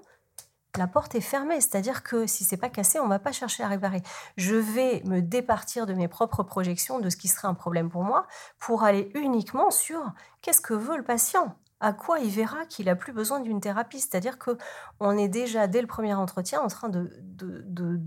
la 0.77 0.87
porte 0.87 1.15
est 1.15 1.21
fermée, 1.21 1.59
c'est-à-dire 1.59 2.03
que 2.03 2.25
si 2.25 2.45
c'est 2.45 2.57
pas 2.57 2.69
cassé, 2.69 2.99
on 2.99 3.07
va 3.07 3.19
pas 3.19 3.33
chercher 3.33 3.63
à 3.63 3.67
réparer. 3.67 4.01
Je 4.37 4.55
vais 4.55 5.01
me 5.05 5.21
départir 5.21 5.85
de 5.85 5.93
mes 5.93 6.07
propres 6.07 6.43
projections 6.43 6.99
de 6.99 7.09
ce 7.09 7.17
qui 7.17 7.27
serait 7.27 7.49
un 7.49 7.53
problème 7.53 7.89
pour 7.89 8.03
moi 8.03 8.25
pour 8.57 8.83
aller 8.83 9.11
uniquement 9.15 9.71
sur 9.71 10.13
qu'est-ce 10.41 10.61
que 10.61 10.73
veut 10.73 10.95
le 10.95 11.03
patient 11.03 11.57
à 11.81 11.93
quoi 11.93 12.19
il 12.19 12.29
verra 12.29 12.65
qu'il 12.65 12.87
a 12.89 12.95
plus 12.95 13.11
besoin 13.11 13.39
d'une 13.39 13.59
thérapie. 13.59 13.99
C'est-à-dire 13.99 14.37
que 14.37 14.57
on 14.99 15.17
est 15.17 15.27
déjà 15.27 15.67
dès 15.67 15.81
le 15.81 15.87
premier 15.87 16.13
entretien 16.13 16.61
en 16.61 16.67
train 16.67 16.89
de, 16.89 17.09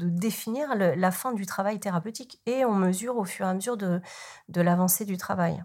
définir 0.09 0.75
la 0.77 1.11
fin 1.11 1.33
du 1.33 1.45
travail 1.45 1.81
thérapeutique 1.81 2.41
et 2.47 2.65
on 2.65 2.75
mesure 2.75 3.17
au 3.19 3.25
fur 3.25 3.47
et 3.47 3.49
à 3.51 3.55
mesure 3.55 3.77
de, 3.77 4.01
l'avancée 4.55 5.05
du 5.05 5.19
travail. 5.19 5.63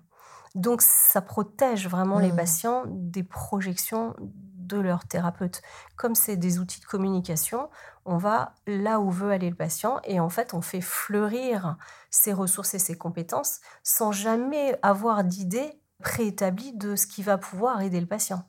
Donc 0.56 0.82
ça 0.82 1.22
protège 1.22 1.88
vraiment 1.88 2.18
les 2.18 2.32
mmh. 2.32 2.36
patients 2.36 2.84
des 2.88 3.24
projections 3.24 4.16
de 4.20 4.78
leur 4.80 5.06
thérapeute. 5.06 5.62
Comme 5.96 6.16
c'est 6.16 6.38
des 6.38 6.60
outils 6.60 6.80
de 6.80 6.86
communication, 6.86 7.70
on 8.06 8.18
va 8.18 8.56
là 8.66 9.00
où 9.00 9.12
veut 9.12 9.32
aller 9.32 9.50
le 9.50 9.56
patient 9.56 10.00
et 10.04 10.20
en 10.20 10.30
fait 10.30 10.56
on 10.56 10.62
fait 10.62 10.82
fleurir 10.82 11.78
ses 12.10 12.34
ressources 12.34 12.74
et 12.74 12.80
ses 12.80 12.98
compétences 12.98 13.60
sans 13.84 14.12
jamais 14.12 14.78
avoir 14.82 15.24
d'idée 15.24 15.79
préétablie 16.04 16.74
de 16.74 16.96
ce 16.96 17.08
qui 17.08 17.24
va 17.24 17.38
pouvoir 17.38 17.82
aider 17.82 18.00
le 18.00 18.08
patient. 18.08 18.48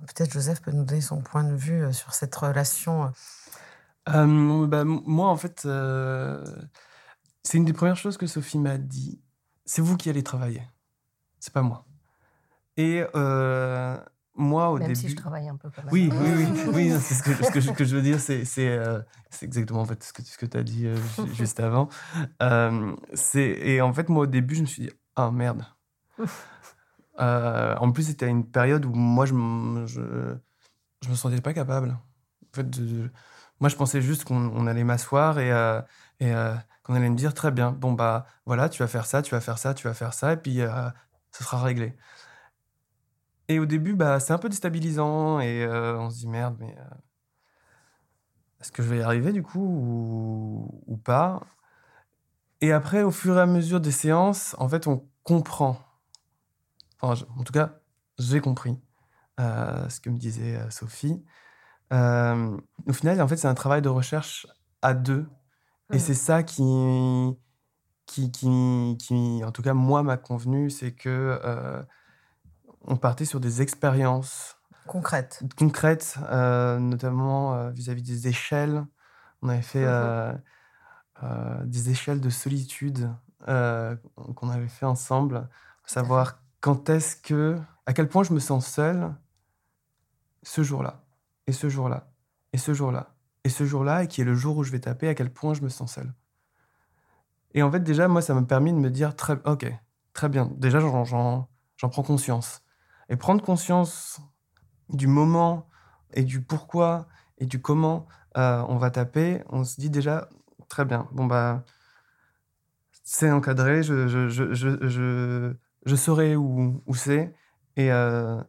Peut-être 0.00 0.32
Joseph 0.32 0.60
peut 0.62 0.72
nous 0.72 0.84
donner 0.84 1.00
son 1.00 1.20
point 1.22 1.44
de 1.44 1.54
vue 1.54 1.84
euh, 1.84 1.92
sur 1.92 2.12
cette 2.12 2.34
relation. 2.34 3.12
Euh, 4.08 4.66
bah, 4.66 4.84
moi 4.84 5.28
en 5.28 5.36
fait, 5.36 5.62
euh, 5.64 6.44
c'est 7.44 7.58
une 7.58 7.64
des 7.64 7.72
premières 7.72 7.96
choses 7.96 8.16
que 8.16 8.26
Sophie 8.26 8.58
m'a 8.58 8.78
dit. 8.78 9.20
C'est 9.64 9.80
vous 9.80 9.96
qui 9.96 10.10
allez 10.10 10.24
travailler, 10.24 10.62
c'est 11.38 11.52
pas 11.52 11.62
moi. 11.62 11.86
Et 12.76 13.04
moi, 14.34 14.70
au 14.70 14.78
Même 14.78 14.88
début. 14.88 15.00
si 15.00 15.08
je 15.08 15.16
travaille 15.16 15.48
un 15.48 15.56
peu 15.56 15.68
comme 15.70 15.84
Oui, 15.90 16.10
oui, 16.10 16.30
oui, 16.34 16.62
oui 16.72 16.90
c'est 17.00 17.14
ce, 17.14 17.22
que, 17.22 17.60
ce, 17.60 17.70
que, 17.70 17.84
je 17.84 17.96
veux 17.96 18.02
dire, 18.02 18.18
c'est 18.18 18.46
euh, 18.58 19.00
exactement 19.42 19.80
en 19.80 19.84
fait, 19.84 20.02
ce 20.02 20.12
que, 20.12 20.22
ce 20.22 20.38
que 20.38 20.46
tu 20.46 20.56
as 20.56 20.62
dit 20.62 20.86
euh, 20.86 20.96
juste 21.34 21.60
avant. 21.60 21.88
Euh, 22.42 22.96
et 23.34 23.80
en 23.82 23.92
fait, 23.92 24.08
moi, 24.08 24.22
au 24.22 24.26
début, 24.26 24.54
je 24.54 24.62
me 24.62 24.66
suis 24.66 24.84
dit, 24.84 24.90
ah 25.16 25.30
merde. 25.30 25.64
En 27.18 27.92
plus, 27.92 28.04
c'était 28.04 28.28
une 28.28 28.46
période 28.46 28.84
où 28.84 28.94
moi, 28.94 29.26
je, 29.26 29.34
je, 29.86 30.36
je 31.02 31.08
me 31.08 31.14
sentais 31.14 31.40
pas 31.40 31.52
capable. 31.52 31.90
En 31.90 32.56
fait, 32.56 32.66
moi, 33.60 33.68
je 33.68 33.76
pensais 33.76 34.02
juste 34.02 34.24
qu'on 34.24 34.66
allait 34.66 34.84
m'asseoir 34.84 35.38
et, 35.38 35.50
et 36.20 36.32
qu'on 36.82 36.94
allait 36.94 37.10
me 37.10 37.16
dire, 37.16 37.34
très 37.34 37.50
bien, 37.50 37.72
bon, 37.72 37.92
bah 37.92 38.26
voilà, 38.46 38.68
tu 38.68 38.82
vas 38.82 38.88
faire 38.88 39.06
ça, 39.06 39.22
tu 39.22 39.34
vas 39.34 39.40
faire 39.40 39.58
ça, 39.58 39.74
tu 39.74 39.86
vas 39.86 39.94
faire 39.94 40.14
ça, 40.14 40.32
et 40.32 40.36
puis 40.36 40.60
ce 41.32 41.44
sera 41.44 41.62
réglé. 41.62 41.96
Et 43.48 43.58
au 43.58 43.66
début, 43.66 43.94
bah, 43.94 44.20
c'est 44.20 44.32
un 44.32 44.38
peu 44.38 44.48
déstabilisant 44.48 45.40
et 45.40 45.62
euh, 45.64 45.98
on 45.98 46.10
se 46.10 46.18
dit 46.20 46.28
merde, 46.28 46.56
mais 46.58 46.74
euh, 46.78 46.94
est-ce 48.60 48.72
que 48.72 48.82
je 48.82 48.88
vais 48.88 48.98
y 48.98 49.02
arriver 49.02 49.32
du 49.32 49.42
coup 49.42 50.72
ou, 50.86 50.96
pas? 50.96 51.40
Et 52.60 52.72
après, 52.72 53.02
au 53.02 53.10
fur 53.10 53.36
et 53.36 53.40
à 53.40 53.46
mesure 53.46 53.80
des 53.80 53.90
séances, 53.90 54.54
en 54.58 54.68
fait, 54.68 54.86
on 54.86 55.06
comprend. 55.24 55.78
En 57.02 57.44
tout 57.44 57.52
cas, 57.52 57.80
j'ai 58.18 58.40
compris 58.40 58.80
euh, 59.40 59.88
ce 59.88 60.00
que 60.00 60.10
me 60.10 60.18
disait 60.18 60.58
Sophie. 60.70 61.24
au 61.90 62.92
final, 62.92 63.20
en 63.20 63.28
fait, 63.28 63.36
c'est 63.36 63.48
un 63.48 63.54
travail 63.54 63.82
de 63.82 63.88
recherche 63.88 64.46
à 64.82 64.94
deux. 64.94 65.26
Et 65.92 65.96
mmh. 65.96 66.00
c'est 66.00 66.14
ça 66.14 66.42
qui, 66.42 66.62
qui, 68.06 68.30
qui, 68.30 68.96
qui, 68.98 69.42
en 69.44 69.52
tout 69.52 69.62
cas, 69.62 69.74
moi, 69.74 70.02
m'a 70.02 70.16
convenu, 70.16 70.70
c'est 70.70 70.92
que 70.92 71.38
on 72.84 72.96
partait 72.96 73.24
sur 73.24 73.40
des 73.40 73.62
expériences 73.62 74.56
concrètes, 74.86 75.42
concrètes 75.56 76.16
euh, 76.30 76.78
notamment 76.78 77.54
euh, 77.54 77.70
vis-à-vis 77.70 78.02
des 78.02 78.28
échelles. 78.28 78.84
On 79.42 79.48
avait 79.48 79.62
fait 79.62 79.84
mmh 79.84 80.40
euh, 81.22 81.62
des 81.66 81.88
échelles 81.90 82.20
de 82.20 82.30
solitude 82.30 83.08
qu'on 83.46 84.50
avait 84.50 84.66
fait 84.66 84.86
ensemble, 84.86 85.48
savoir 85.86 86.41
quand 86.62 86.88
est-ce 86.88 87.16
que, 87.16 87.58
à 87.84 87.92
quel 87.92 88.08
point 88.08 88.22
je 88.22 88.32
me 88.32 88.38
sens 88.38 88.66
seul 88.66 89.12
ce 90.44 90.62
jour-là, 90.62 91.04
et 91.46 91.52
ce 91.52 91.68
jour-là, 91.68 92.12
et 92.52 92.58
ce 92.58 92.72
jour-là, 92.72 93.14
et 93.44 93.48
ce 93.50 93.66
jour-là, 93.66 94.04
et 94.04 94.06
qui 94.06 94.20
est 94.20 94.24
le 94.24 94.34
jour 94.34 94.56
où 94.56 94.62
je 94.62 94.70
vais 94.70 94.78
taper, 94.78 95.08
à 95.08 95.14
quel 95.14 95.30
point 95.30 95.54
je 95.54 95.62
me 95.62 95.68
sens 95.68 95.94
seul. 95.94 96.14
Et 97.54 97.62
en 97.62 97.70
fait, 97.70 97.80
déjà, 97.80 98.06
moi, 98.06 98.22
ça 98.22 98.32
m'a 98.32 98.42
permis 98.42 98.72
de 98.72 98.78
me 98.78 98.90
dire, 98.90 99.16
très, 99.16 99.38
ok, 99.44 99.66
très 100.12 100.28
bien, 100.28 100.50
déjà, 100.56 100.78
j'en 100.78 101.48
prends 101.90 102.02
conscience. 102.02 102.62
Et 103.08 103.16
prendre 103.16 103.42
conscience 103.42 104.20
du 104.88 105.08
moment 105.08 105.68
et 106.14 106.22
du 106.22 106.40
pourquoi 106.42 107.08
et 107.38 107.46
du 107.46 107.60
comment 107.60 108.06
euh, 108.36 108.64
on 108.68 108.76
va 108.76 108.90
taper, 108.92 109.42
on 109.48 109.64
se 109.64 109.80
dit 109.80 109.90
déjà, 109.90 110.28
très 110.68 110.84
bien, 110.84 111.08
bon 111.10 111.26
bah, 111.26 111.64
c'est 113.02 113.32
encadré, 113.32 113.82
je, 113.82 114.06
je, 114.06 114.28
je, 114.28 114.54
je, 114.54 115.56
je 115.84 115.96
saurai 115.96 116.36
où, 116.36 116.82
où 116.86 116.94
c'est. 116.94 117.34
Et 117.76 117.92
euh, 117.92 118.40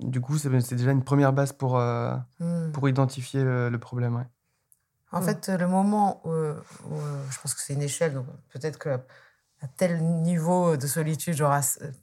du 0.00 0.20
coup, 0.20 0.38
c'est 0.38 0.50
déjà 0.74 0.90
une 0.90 1.04
première 1.04 1.32
base 1.32 1.52
pour, 1.52 1.78
euh, 1.78 2.16
hmm. 2.38 2.72
pour 2.72 2.88
identifier 2.88 3.42
le, 3.44 3.78
problème. 3.78 4.24
En 5.12 5.22
fait, 5.22 5.48
le 5.48 5.66
moment 5.66 6.20
où, 6.24 6.30
où 6.30 7.00
je 7.30 7.40
pense 7.40 7.54
que 7.54 7.60
c'est 7.60 7.74
une 7.74 7.82
échelle, 7.82 8.14
donc 8.14 8.26
peut-être 8.52 8.78
que 8.78 8.98
à 9.62 9.68
tel 9.68 10.02
niveau 10.02 10.76
de 10.76 10.86
solitude, 10.86 11.34
genre, 11.34 11.54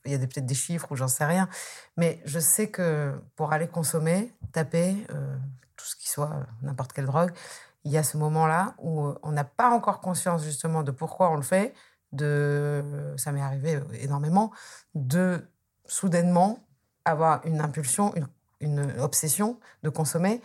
il 0.05 0.11
y 0.11 0.15
a 0.15 0.19
peut-être 0.19 0.45
des 0.45 0.55
chiffres 0.55 0.91
ou 0.91 0.95
j'en 0.95 1.07
sais 1.07 1.25
rien, 1.25 1.49
mais 1.97 2.21
je 2.25 2.39
sais 2.39 2.69
que 2.69 3.13
pour 3.35 3.51
aller 3.51 3.67
consommer, 3.67 4.31
taper, 4.51 4.95
euh, 5.11 5.35
tout 5.75 5.85
ce 5.85 5.95
qui 5.95 6.09
soit 6.09 6.31
n'importe 6.61 6.93
quelle 6.93 7.05
drogue, 7.05 7.31
il 7.83 7.91
y 7.91 7.97
a 7.97 8.03
ce 8.03 8.17
moment-là 8.17 8.75
où 8.79 9.13
on 9.23 9.31
n'a 9.31 9.43
pas 9.43 9.69
encore 9.71 10.01
conscience 10.01 10.43
justement 10.43 10.83
de 10.83 10.91
pourquoi 10.91 11.31
on 11.31 11.35
le 11.35 11.41
fait, 11.41 11.73
de, 12.11 12.83
ça 13.17 13.31
m'est 13.31 13.41
arrivé 13.41 13.79
énormément, 14.01 14.51
de 14.95 15.47
soudainement 15.85 16.59
avoir 17.05 17.45
une 17.45 17.61
impulsion, 17.61 18.13
une 18.59 18.91
obsession 18.99 19.59
de 19.83 19.89
consommer. 19.89 20.41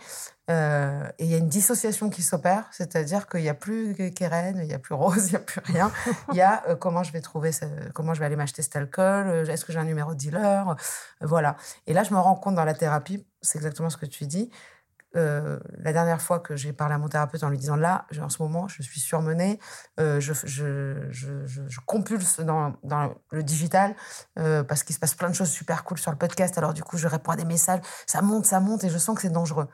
Euh, 0.49 1.07
et 1.19 1.25
il 1.25 1.31
y 1.31 1.35
a 1.35 1.37
une 1.37 1.47
dissociation 1.47 2.09
qui 2.09 2.21
s'opère, 2.21 2.67
c'est-à-dire 2.71 3.29
qu'il 3.29 3.41
n'y 3.41 3.49
a 3.49 3.53
plus 3.53 3.95
Keren, 4.13 4.57
il 4.59 4.67
n'y 4.67 4.73
a 4.73 4.79
plus 4.79 4.93
Rose, 4.93 5.27
il 5.27 5.29
n'y 5.29 5.35
a 5.35 5.39
plus 5.39 5.61
rien. 5.63 5.91
Il 6.31 6.35
y 6.35 6.41
a 6.41 6.63
euh, 6.67 6.75
comment 6.75 7.03
je 7.03 7.13
vais 7.13 7.21
trouver, 7.21 7.51
comment 7.93 8.13
je 8.13 8.19
vais 8.19 8.25
aller 8.25 8.35
m'acheter 8.35 8.61
cet 8.61 8.75
alcool, 8.75 9.27
euh, 9.27 9.45
est-ce 9.45 9.63
que 9.63 9.71
j'ai 9.71 9.79
un 9.79 9.85
numéro 9.85 10.13
de 10.13 10.19
dealer, 10.19 10.75
voilà. 11.21 11.55
Et 11.87 11.93
là, 11.93 12.03
je 12.03 12.13
me 12.13 12.19
rends 12.19 12.35
compte 12.35 12.55
dans 12.55 12.65
la 12.65 12.73
thérapie, 12.73 13.25
c'est 13.41 13.57
exactement 13.57 13.89
ce 13.89 13.97
que 13.97 14.05
tu 14.05 14.25
dis, 14.25 14.51
euh, 15.15 15.59
la 15.77 15.93
dernière 15.93 16.21
fois 16.21 16.39
que 16.39 16.55
j'ai 16.55 16.73
parlé 16.73 16.95
à 16.95 16.97
mon 16.97 17.07
thérapeute 17.07 17.43
en 17.43 17.49
lui 17.49 17.57
disant 17.57 17.75
là, 17.75 18.07
en 18.19 18.29
ce 18.29 18.41
moment, 18.41 18.67
je 18.67 18.81
suis 18.81 18.99
surmenée, 18.99 19.59
euh, 19.99 20.19
je, 20.19 21.79
compulse 21.85 22.39
dans, 22.39 22.73
dans 22.83 23.13
le 23.29 23.43
digital 23.43 23.95
euh, 24.39 24.63
parce 24.63 24.83
qu'il 24.83 24.95
se 24.95 24.99
passe 24.99 25.13
plein 25.13 25.29
de 25.29 25.35
choses 25.35 25.49
super 25.49 25.83
cool 25.83 25.99
sur 25.99 26.11
le 26.11 26.17
podcast. 26.17 26.57
Alors, 26.57 26.73
du 26.73 26.83
coup, 26.83 26.97
je 26.97 27.07
réponds 27.07 27.31
à 27.31 27.35
des 27.35 27.45
messages, 27.45 27.81
ça 28.07 28.21
monte, 28.21 28.45
ça 28.45 28.59
monte 28.59 28.83
et 28.83 28.89
je 28.89 28.97
sens 28.97 29.15
que 29.15 29.21
c'est 29.21 29.29
dangereux. 29.29 29.67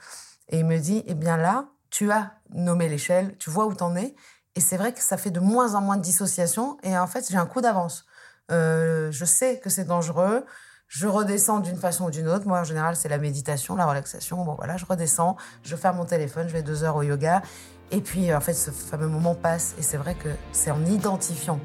Et 0.50 0.60
il 0.60 0.66
me 0.66 0.78
dit 0.78 1.04
eh 1.06 1.14
bien 1.14 1.38
là, 1.38 1.70
tu 1.90 2.12
as 2.12 2.34
nommé 2.50 2.90
l'échelle, 2.90 3.38
tu 3.38 3.50
vois 3.50 3.66
où 3.66 3.74
t'en 3.74 3.96
es. 3.96 4.16
Et 4.56 4.62
c'est 4.62 4.78
vrai 4.78 4.94
que 4.94 5.02
ça 5.02 5.16
fait 5.16 5.32
de 5.32 5.40
moins 5.40 5.76
en 5.76 5.82
moins 5.82 5.96
de 5.96 6.02
dissociation. 6.02 6.78
Et 6.84 6.98
en 6.98 7.08
fait, 7.08 7.26
j'ai 7.30 7.38
un 7.38 7.46
coup 7.46 7.62
d'avance. 7.62 8.06
je 8.50 9.26
sais 9.26 9.60
que 9.60 9.70
c'est 9.70 9.86
dangereux 9.86 10.46
je 10.90 11.06
redescends 11.06 11.60
d'une 11.60 11.78
façon 11.78 12.06
ou 12.06 12.12
d'une 12.12 12.28
autre. 12.28 12.48
Moi, 12.48 12.60
en 12.60 12.64
général, 12.64 12.96
c'est 12.96 13.10
la 13.10 13.20
méditation, 13.20 13.76
la 13.76 13.86
relaxation. 13.86 14.44
Bon, 14.44 14.56
voilà, 14.56 14.76
je 14.76 14.86
redescends, 14.86 15.38
je 15.64 15.76
ferme 15.76 15.98
mon 15.98 16.06
téléphone, 16.06 16.48
je 16.48 16.54
vais 16.54 16.64
deux 16.64 16.84
heures 16.84 16.96
au 16.96 17.04
yoga. 17.04 17.44
Et 17.92 18.02
puis, 18.02 18.32
euh, 18.32 18.38
en 18.38 18.42
fait, 18.42 18.54
ce 18.54 18.72
fameux 18.72 19.08
moment 19.08 19.36
passe. 19.36 19.76
Et 19.78 19.84
c'est 19.84 19.98
vrai 19.98 20.16
que 20.16 20.30
c'est 20.52 20.72
en 20.72 20.84
identifiant 20.86 21.60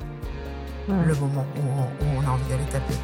le 0.89 1.15
moment 1.15 1.47
où 1.57 2.05
on, 2.19 2.29
a 2.29 2.31
envie 2.33 2.49
d'aller 2.51 2.67
taper. 2.67 2.95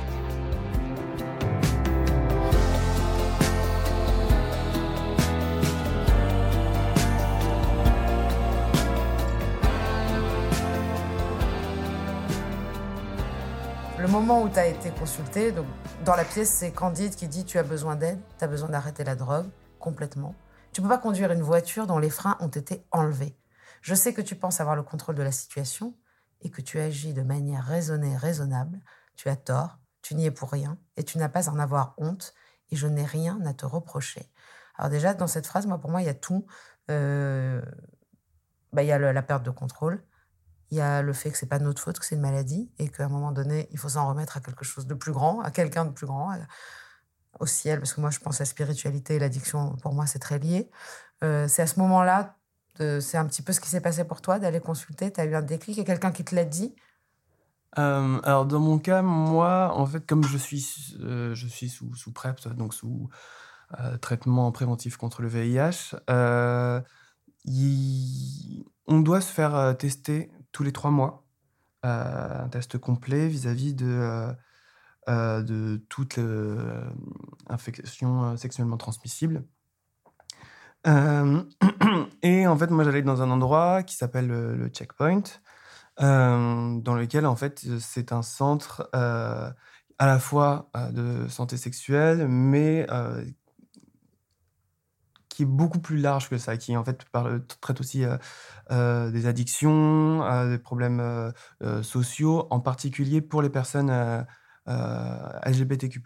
Le 13.99 14.07
moment 14.07 14.43
où 14.43 14.49
tu 14.51 14.59
été 14.61 14.91
consulté, 14.91 15.53
donc 15.53 15.67
dans 16.05 16.17
la 16.17 16.25
pièce, 16.25 16.51
c'est 16.51 16.73
Candide 16.73 17.15
qui 17.15 17.29
dit 17.29 17.45
tu 17.45 17.59
as 17.59 17.63
besoin 17.63 17.95
d'aide, 17.97 18.21
tu 18.39 18.45
as 18.45 18.49
besoin 18.49 18.69
d'arrêter 18.71 19.05
la 19.05 19.17
drogue 19.17 19.49
complètement. 19.79 20.35
Tu 20.73 20.81
peux 20.81 20.89
pas 20.89 20.99
conduire 20.99 21.31
une 21.33 21.43
voiture 21.43 21.87
dont 21.87 21.99
les 21.99 22.11
freins 22.11 22.37
ont 22.41 22.49
été 22.49 22.87
enlevés. 22.91 23.37
Je 23.83 23.95
sais 23.95 24.15
que 24.15 24.23
tu 24.23 24.35
penses 24.35 24.61
avoir 24.61 24.77
le 24.77 24.83
contrôle 24.83 25.15
de 25.15 25.23
la 25.23 25.33
situation 25.33 25.95
et 26.43 26.51
que 26.51 26.63
tu 26.63 26.79
agis 26.79 27.13
de 27.13 27.23
manière 27.23 27.65
raisonnée, 27.65 28.17
raisonnable. 28.17 28.81
Tu 29.17 29.29
as 29.29 29.37
tort, 29.37 29.79
tu 30.03 30.15
n'y 30.15 30.27
es 30.27 30.31
pour 30.31 30.51
rien 30.51 30.79
et 30.97 31.05
tu 31.05 31.19
n'as 31.19 31.29
pas 31.29 31.49
à 31.49 31.53
en 31.53 31.59
avoir 31.59 31.95
honte 31.99 32.35
et 32.71 32.77
je 32.77 32.87
n'ai 32.87 33.05
rien 33.05 33.41
à 33.45 33.53
te 33.53 33.67
reprocher. 33.67 34.31
Alors 34.77 34.91
déjà, 34.91 35.13
dans 35.13 35.27
cette 35.27 35.47
phrase, 35.47 35.67
moi, 35.67 35.79
pour 35.79 35.91
moi, 35.91 36.01
il 36.01 36.07
y 36.07 36.11
a 36.11 36.15
tout. 36.15 36.47
Euh, 36.91 37.61
bah, 38.73 38.83
il 38.83 38.87
y 38.87 38.93
a 38.93 38.99
la 38.99 39.23
perte 39.23 39.43
de 39.43 39.51
contrôle, 39.51 40.03
il 40.71 40.79
y 40.79 40.81
a 40.81 41.03
le 41.03 41.13
fait 41.13 41.31
que 41.31 41.37
c'est 41.37 41.49
pas 41.49 41.59
notre 41.59 41.83
faute, 41.83 41.99
que 41.99 42.05
c'est 42.05 42.15
une 42.15 42.21
maladie 42.21 42.71
et 42.79 42.89
qu'à 42.89 43.05
un 43.05 43.09
moment 43.09 43.33
donné, 43.33 43.69
il 43.73 43.79
faut 43.79 43.89
s'en 43.89 44.09
remettre 44.09 44.37
à 44.37 44.41
quelque 44.41 44.65
chose 44.65 44.87
de 44.87 44.95
plus 44.95 45.13
grand, 45.13 45.41
à 45.41 45.51
quelqu'un 45.51 45.85
de 45.85 45.91
plus 45.91 46.07
grand, 46.07 46.33
au 47.39 47.47
ciel, 47.47 47.81
parce 47.81 47.93
que 47.95 48.01
moi, 48.01 48.11
je 48.11 48.19
pense 48.19 48.41
à 48.41 48.45
la 48.45 48.47
spiritualité 48.47 49.17
et 49.17 49.19
l'addiction, 49.19 49.77
pour 49.83 49.95
moi, 49.95 50.07
c'est 50.07 50.19
très 50.19 50.39
lié. 50.39 50.71
Euh, 51.23 51.49
c'est 51.49 51.63
à 51.63 51.67
ce 51.67 51.79
moment-là, 51.81 52.37
c'est 52.79 53.19
un 53.19 53.27
petit 53.27 53.43
peu 53.43 53.53
ce 53.53 53.61
qui 53.61 53.69
s'est 53.69 53.83
passé 53.83 54.05
pour 54.05 54.23
toi, 54.23 54.39
d'aller 54.39 54.61
consulter. 54.61 55.13
Tu 55.13 55.21
as 55.21 55.27
eu 55.27 55.35
un 55.35 55.43
déclic 55.43 55.77
et 55.79 55.85
quelqu'un 55.85 56.13
qui 56.13 56.25
te 56.25 56.35
l'a 56.35 56.45
dit? 56.45 56.75
Euh, 57.79 58.21
alors 58.23 58.47
dans 58.47 58.59
mon 58.59 58.79
cas, 58.79 59.03
moi, 59.03 59.73
en 59.77 59.85
fait, 59.85 60.07
comme 60.07 60.25
je 60.25 60.39
suis, 60.39 60.97
euh, 61.01 61.35
je 61.35 61.47
suis 61.47 61.69
sous, 61.69 61.95
sous 61.95 62.13
PrEP, 62.13 62.41
donc 62.57 62.75
sous 62.75 63.11
traitement 64.01 64.51
préventif 64.51 64.97
contre 64.97 65.23
le 65.23 65.29
VIH, 65.29 65.95
on 68.87 69.01
doit 69.01 69.21
se 69.21 69.33
faire 69.33 69.77
tester 69.79 70.33
tous 70.53 70.63
les 70.63 70.73
trois 70.73 70.91
mois, 70.91 71.25
un 71.83 72.49
test 72.49 72.79
complet 72.79 73.29
vis-à-vis 73.29 73.75
de 73.75 74.35
euh, 75.09 75.43
de 75.43 75.83
toute 75.89 76.19
euh, 76.19 76.85
infection 77.49 78.25
euh, 78.25 78.37
sexuellement 78.37 78.77
transmissible. 78.77 79.45
et 82.23 82.47
en 82.47 82.57
fait, 82.57 82.71
moi, 82.71 82.85
j'allais 82.85 83.03
dans 83.03 83.23
un 83.23 83.31
endroit 83.31 83.83
qui 83.83 83.97
s'appelle 83.97 84.29
le, 84.29 84.69
Checkpoint, 84.69 85.23
dans 85.99 86.95
lequel, 86.95 87.27
en 87.27 87.37
fait, 87.37 87.67
c'est 87.81 88.13
un 88.13 88.23
centre 88.23 88.89
à 88.93 89.55
la 90.07 90.19
fois 90.19 90.71
de 90.93 91.29
santé 91.29 91.57
sexuelle, 91.57 92.29
mais 92.29 92.87
qui 95.31 95.45
est 95.45 95.47
beaucoup 95.47 95.81
plus 95.81 95.97
large 95.97 96.29
que 96.29 96.37
ça, 96.37 96.59
qui 96.59 96.77
en 96.77 96.85
fait 96.85 97.05
parle, 97.07 97.47
traite 97.61 97.81
aussi 97.81 98.05
des 98.71 99.27
addictions, 99.27 100.49
des 100.49 100.59
problèmes 100.59 101.33
sociaux, 101.83 102.47
en 102.51 102.61
particulier 102.61 103.23
pour 103.23 103.41
les 103.41 103.51
personnes 103.51 104.27
euh, 104.69 105.41
LGBTQ+. 105.45 106.01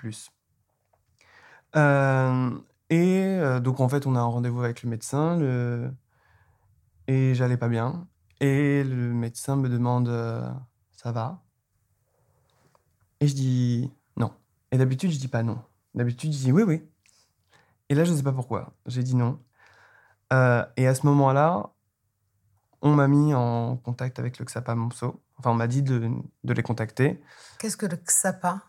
Euh, 1.76 2.50
et 2.90 3.24
euh, 3.24 3.60
donc, 3.60 3.80
en 3.80 3.88
fait, 3.88 4.06
on 4.06 4.14
a 4.16 4.20
un 4.20 4.24
rendez-vous 4.24 4.62
avec 4.62 4.82
le 4.82 4.90
médecin 4.90 5.38
et 7.06 7.34
j'allais 7.34 7.56
pas 7.56 7.68
bien. 7.68 8.08
Et 8.40 8.84
le 8.84 9.12
médecin 9.12 9.56
me 9.56 9.68
demande 9.68 10.08
Ça 10.92 11.12
va? 11.12 11.42
Et 13.20 13.28
je 13.28 13.34
dis 13.34 13.90
Non. 14.16 14.32
Et 14.70 14.78
d'habitude, 14.78 15.10
je 15.10 15.18
dis 15.18 15.28
pas 15.28 15.42
non. 15.42 15.62
D'habitude, 15.94 16.32
je 16.32 16.38
dis 16.38 16.52
oui, 16.52 16.62
oui. 16.62 16.82
Et 17.94 17.96
là, 17.96 18.02
je 18.02 18.10
ne 18.10 18.16
sais 18.16 18.24
pas 18.24 18.32
pourquoi. 18.32 18.72
J'ai 18.86 19.04
dit 19.04 19.14
non. 19.14 19.38
et 20.32 20.88
à 20.88 20.94
ce 20.96 21.06
moment-là, 21.06 21.70
on 22.82 22.90
m'a 22.92 23.06
mis 23.06 23.32
en 23.34 23.76
contact 23.76 24.18
avec 24.18 24.40
le 24.40 24.44
XAPA 24.44 24.74
Monceau. 24.74 25.22
Enfin, 25.38 25.52
on 25.52 25.54
m'a 25.54 25.68
dit 25.68 25.84
de, 25.84 26.10
les 26.42 26.62
contacter. 26.64 27.22
Qu'est-ce 27.60 27.76
que 27.76 27.86
le 27.86 27.96
XAPA? 27.96 28.62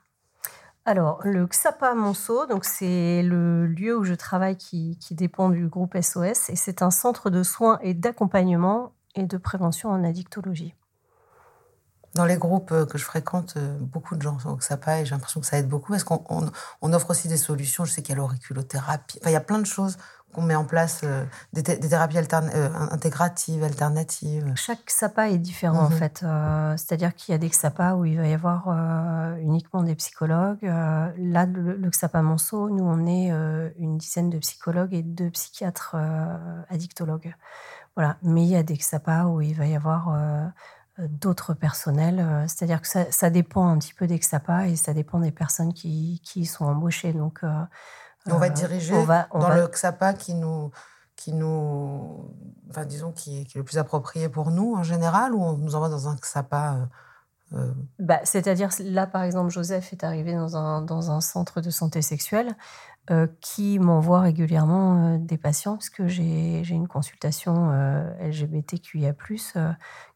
Alors, 0.86 1.22
le 1.24 1.48
XAPA 1.48 1.96
Monceau, 1.96 2.46
c'est 2.62 3.24
le 3.24 3.66
lieu 3.66 3.98
où 3.98 4.04
je 4.04 4.14
travaille 4.14 4.58
qui, 4.58 4.96
dépend 5.10 5.50
du 5.50 5.70
groupe 5.70 6.00
SOS 6.00 6.52
et 6.52 6.56
c'est 6.56 6.84
un 6.84 6.92
centre 6.92 7.32
de 7.32 7.42
soins 7.42 7.80
et 7.82 7.96
d'accompagnement 7.96 8.94
et 9.16 9.24
de 9.24 9.38
prévention 9.38 9.90
en 9.90 10.04
addictologie. 10.04 10.76
Dans 12.16 12.26
les 12.26 12.38
groupes 12.38 12.72
euh, 12.72 12.86
que 12.86 12.98
je 12.98 13.04
fréquente, 13.04 13.56
euh, 13.58 13.78
beaucoup 13.80 14.16
de 14.16 14.22
gens 14.22 14.40
sont 14.40 14.50
au 14.50 14.56
XAPA 14.56 15.02
et 15.02 15.06
j'ai 15.06 15.12
l'impression 15.12 15.42
que 15.42 15.46
ça 15.46 15.58
aide 15.58 15.68
beaucoup 15.68 15.92
parce 15.92 16.04
qu'on 16.04 16.24
on 16.82 16.94
offre 16.94 17.12
aussi 17.12 17.28
des 17.28 17.38
solutions. 17.38 17.86
Je 17.86 17.92
sais 17.92 18.02
qu'il 18.02 18.16
y 18.16 18.18
a 18.18 18.18
l'auriculothérapie. 18.18 19.20
Enfin, 19.22 19.30
il 19.30 19.34
y 19.34 19.38
a 19.38 19.42
plein 19.42 19.60
de 19.60 19.66
choses 19.66 19.98
qu'on 20.36 20.42
met 20.42 20.56
en 20.56 20.66
place 20.66 21.02
euh, 21.04 21.24
des, 21.54 21.64
thérapies 21.64 22.18
euh, 22.18 22.70
intégratives, 22.92 23.64
alternatives 23.64 24.52
Chaque 24.56 24.90
SAPA 24.90 25.30
est 25.30 25.38
différent 25.38 25.86
en 25.86 25.90
mhm. 25.90 25.98
fait. 25.98 26.22
Euh, 26.24 26.76
c'est-à-dire 26.78 27.16
qu'il 27.16 27.32
y 27.32 27.36
a 27.36 27.38
des 27.38 27.50
SAPA 27.50 27.96
où 27.96 28.06
il 28.06 28.18
va 28.18 28.28
y 28.28 28.34
avoir 28.34 28.68
uniquement 29.40 29.84
des 29.84 29.96
psychologues. 29.96 30.64
là, 30.64 31.46
le, 31.46 31.78
le 31.78 31.90
XAPA 31.90 32.22
Monceau, 32.22 32.70
nous, 32.70 32.84
on 32.84 33.08
est 33.08 33.30
une 33.80 33.98
dizaine 33.98 34.30
de 34.30 34.38
psychologues 34.40 34.94
et 34.94 35.04
deux 35.04 35.30
psychiatres 35.30 35.96
addictologues. 36.70 37.34
Voilà. 37.96 38.18
Mais 38.22 38.44
il 38.44 38.50
y 38.50 38.56
a 38.56 38.64
des 38.64 38.76
XAPA 38.76 39.26
où 39.26 39.42
il 39.42 39.56
va 39.56 39.66
y 39.66 39.76
avoir 39.76 40.10
d'autres 41.00 41.54
personnels. 41.54 42.46
C'est-à-dire 42.48 42.82
que 42.82 42.88
ça, 42.88 43.30
dépend 43.30 43.68
un 43.68 43.78
petit 43.78 43.94
peu 43.94 44.08
des 44.08 44.18
XAPA 44.18 44.68
et 44.68 44.76
ça 44.76 44.94
dépend 44.94 45.20
des 45.20 45.32
personnes 45.32 45.74
qui, 45.74 46.22
qui 46.24 46.42
y 46.42 46.46
sont 46.46 46.66
embauchées. 46.66 47.14
Donc, 47.14 47.44
on 48.32 48.38
va 48.38 48.48
euh, 48.48 48.50
dirigé 48.50 48.94
dans 49.34 49.50
le 49.50 49.68
XAPA 49.68 50.14
qui 50.14 50.34
nous, 50.34 50.72
qui 51.16 51.34
nous, 51.34 52.32
enfin 52.70 52.86
disons 52.86 53.12
qui 53.12 53.42
est, 53.42 53.56
le 53.56 53.64
plus 53.64 53.78
approprié 53.78 54.30
pour 54.30 54.52
nous 54.52 54.76
en 54.76 54.84
général, 54.84 55.34
ou 55.34 55.44
on 55.44 55.58
nous 55.58 55.76
envoie 55.76 55.90
dans 55.90 56.08
un 56.08 56.16
XAPA 56.16 56.74
euh, 56.74 56.78
euh, 56.78 56.86
bah, 58.00 58.20
C'est-à-dire 58.24 58.70
là, 58.80 59.08
par 59.08 59.24
exemple, 59.24 59.52
Joseph 59.52 59.94
est 59.94 60.04
arrivé 60.04 60.34
dans 60.34 60.58
un, 60.58 60.82
dans 60.82 61.12
un 61.12 61.22
centre 61.22 61.62
de 61.62 61.70
santé 61.70 62.02
sexuelle. 62.02 62.56
Euh, 63.12 63.28
qui 63.40 63.78
m'envoie 63.78 64.22
régulièrement 64.22 65.14
euh, 65.14 65.18
des 65.20 65.38
patients, 65.38 65.76
parce 65.76 65.92
que 65.92 66.08
j'ai 66.08 66.68
une 66.68 66.88
consultation 66.88 67.70
euh, 67.72 68.10
LGBTQIA, 68.20 69.14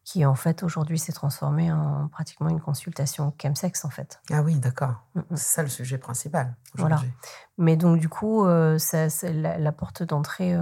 qui 0.03 0.25
en 0.25 0.33
fait 0.33 0.63
aujourd'hui 0.63 0.97
s'est 0.97 1.11
transformée 1.11 1.71
en 1.71 2.07
pratiquement 2.07 2.49
une 2.49 2.59
consultation 2.59 3.31
chemsex 3.39 3.85
en 3.85 3.91
fait. 3.91 4.19
Ah 4.31 4.41
oui, 4.41 4.55
d'accord. 4.55 5.03
Mm, 5.13 5.19
mm. 5.19 5.23
C'est 5.35 5.53
ça 5.53 5.61
le 5.61 5.69
sujet 5.69 5.99
principal. 5.99 6.55
Voilà. 6.77 6.99
Mais 7.59 7.77
donc 7.77 7.99
du 7.99 8.09
coup, 8.09 8.43
ça, 8.79 9.07
la, 9.23 9.71
porte 9.71 10.01
d'entrée 10.01 10.57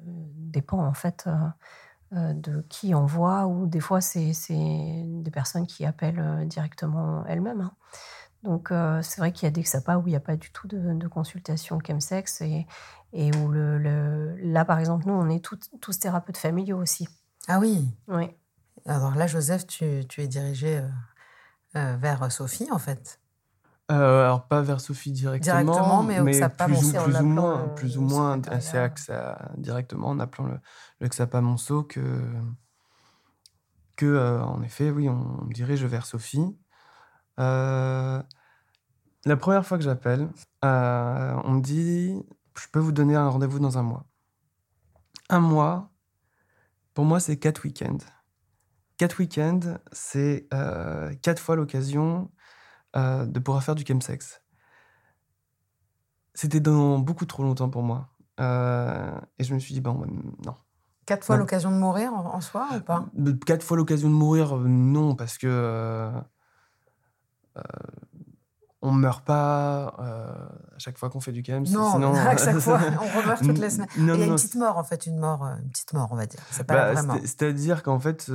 dépend 0.00 0.82
en 0.82 0.94
fait 0.94 1.28
de 2.12 2.64
qui 2.68 2.94
envoie, 2.94 3.46
ou 3.46 3.66
des 3.66 3.80
fois 3.80 4.00
c'est 4.00 4.32
des 5.04 5.30
personnes 5.30 5.66
qui 5.66 5.84
appellent 5.84 6.46
directement 6.48 7.24
elles-mêmes. 7.26 7.60
Hein. 7.60 7.72
Donc, 8.42 8.70
euh, 8.70 9.02
c'est 9.02 9.20
vrai 9.20 9.32
qu'il 9.32 9.44
y 9.44 9.48
a 9.48 9.50
des 9.50 9.62
XAPA 9.62 9.98
où 9.98 10.06
il 10.06 10.10
n'y 10.10 10.16
a 10.16 10.20
pas 10.20 10.36
du 10.36 10.50
tout 10.50 10.66
de, 10.66 11.08
consultation 11.08 11.78
chemsex 11.86 12.40
et, 12.40 12.66
et 13.12 13.30
où 13.36 13.48
le, 13.48 14.36
là, 14.36 14.64
par 14.64 14.78
exemple, 14.78 15.06
nous, 15.06 15.12
on 15.12 15.28
est 15.28 15.44
tous 15.44 15.98
thérapeutes 15.98 16.38
familiaux 16.38 16.78
aussi. 16.78 17.08
Ah 17.48 17.58
oui 17.58 17.88
Oui. 18.08 18.30
Alors 18.86 19.14
là, 19.14 19.26
Joseph, 19.26 19.66
tu, 19.66 19.84
es 19.84 20.26
dirigé 20.26 20.78
euh, 20.78 20.88
euh, 21.76 21.96
vers 21.96 22.32
Sophie, 22.32 22.70
en 22.70 22.78
fait 22.78 23.19
alors 23.94 24.46
pas 24.46 24.62
vers 24.62 24.80
Sophie 24.80 25.12
directement, 25.12 25.62
directement 25.62 26.02
mais, 26.02 26.22
mais 26.22 26.32
XAPA 26.32 26.66
plus, 26.66 26.76
ou, 26.76 26.92
plus, 26.92 27.16
ou 27.16 27.24
moins, 27.24 27.68
plus 27.68 27.98
ou 27.98 28.02
moins, 28.02 28.40
c'est 28.60 28.92
directement 29.56 30.08
en 30.08 30.20
appelant 30.20 30.46
le, 30.46 30.58
le 31.00 31.08
XAPA 31.08 31.40
Monceau 31.40 31.82
que, 31.82 32.00
que 33.96 34.40
en 34.42 34.62
effet, 34.62 34.90
oui, 34.90 35.08
on 35.08 35.44
me 35.44 35.52
dirige 35.52 35.84
vers 35.84 36.06
Sophie. 36.06 36.56
Euh, 37.38 38.22
la 39.24 39.36
première 39.36 39.66
fois 39.66 39.78
que 39.78 39.84
j'appelle, 39.84 40.28
euh, 40.64 41.40
on 41.44 41.52
me 41.52 41.60
dit 41.60 42.22
je 42.56 42.66
peux 42.72 42.78
vous 42.78 42.92
donner 42.92 43.16
un 43.16 43.28
rendez-vous 43.28 43.58
dans 43.58 43.78
un 43.78 43.82
mois. 43.82 44.06
Un 45.28 45.40
mois, 45.40 45.90
pour 46.94 47.04
moi, 47.04 47.20
c'est 47.20 47.38
quatre 47.38 47.64
week-ends. 47.64 47.98
Quatre 48.96 49.20
week-ends, 49.20 49.78
c'est 49.92 50.46
euh, 50.52 51.14
quatre 51.22 51.40
fois 51.40 51.56
l'occasion 51.56 52.30
de 52.94 53.38
pouvoir 53.38 53.62
faire 53.62 53.74
du 53.74 53.84
chemsex. 53.86 54.42
C'était 56.34 56.60
dans 56.60 56.98
beaucoup 56.98 57.26
trop 57.26 57.42
longtemps 57.42 57.70
pour 57.70 57.82
moi. 57.82 58.08
et 58.38 59.44
je 59.44 59.54
me 59.54 59.58
suis 59.58 59.74
dit, 59.74 59.80
bon, 59.80 60.06
non. 60.44 60.54
Quatre 61.06 61.24
fois 61.24 61.36
l'occasion 61.36 61.70
de 61.70 61.76
mourir 61.76 62.12
en, 62.12 62.40
soi 62.40 62.68
ou 62.76 62.80
pas? 62.80 63.06
Quatre 63.46 63.64
fois 63.64 63.76
l'occasion 63.76 64.08
de 64.08 64.14
mourir, 64.14 64.56
non, 64.56 65.16
parce 65.16 65.38
que 65.38 66.12
euh, 67.56 67.62
on 68.82 68.92
meurt 68.92 69.24
pas 69.24 69.94
euh, 69.98 70.32
à 70.74 70.78
chaque 70.78 70.96
fois 70.96 71.10
qu'on 71.10 71.20
fait 71.20 71.32
du 71.32 71.42
KM. 71.42 71.64
Non, 71.68 71.92
sinon... 71.92 72.14
à 72.14 72.36
chaque 72.36 72.58
fois, 72.58 72.80
on 73.14 73.26
meurt 73.26 73.42
toutes 73.42 73.58
les 73.58 73.70
semaines. 73.70 73.88
il 73.96 74.06
y 74.06 74.10
a 74.10 74.26
une 74.26 74.36
petite 74.36 74.54
mort, 74.54 74.78
en 74.78 74.84
fait, 74.84 75.06
une 75.06 75.18
mort, 75.18 75.44
euh, 75.44 75.56
une 75.62 75.68
petite 75.68 75.92
mort, 75.92 76.08
on 76.10 76.16
va 76.16 76.26
dire. 76.26 76.40
C'est 76.50 76.64
pas 76.64 76.94
bah, 76.94 77.18
C'est-à-dire 77.20 77.82
qu'en 77.82 78.00
fait, 78.00 78.30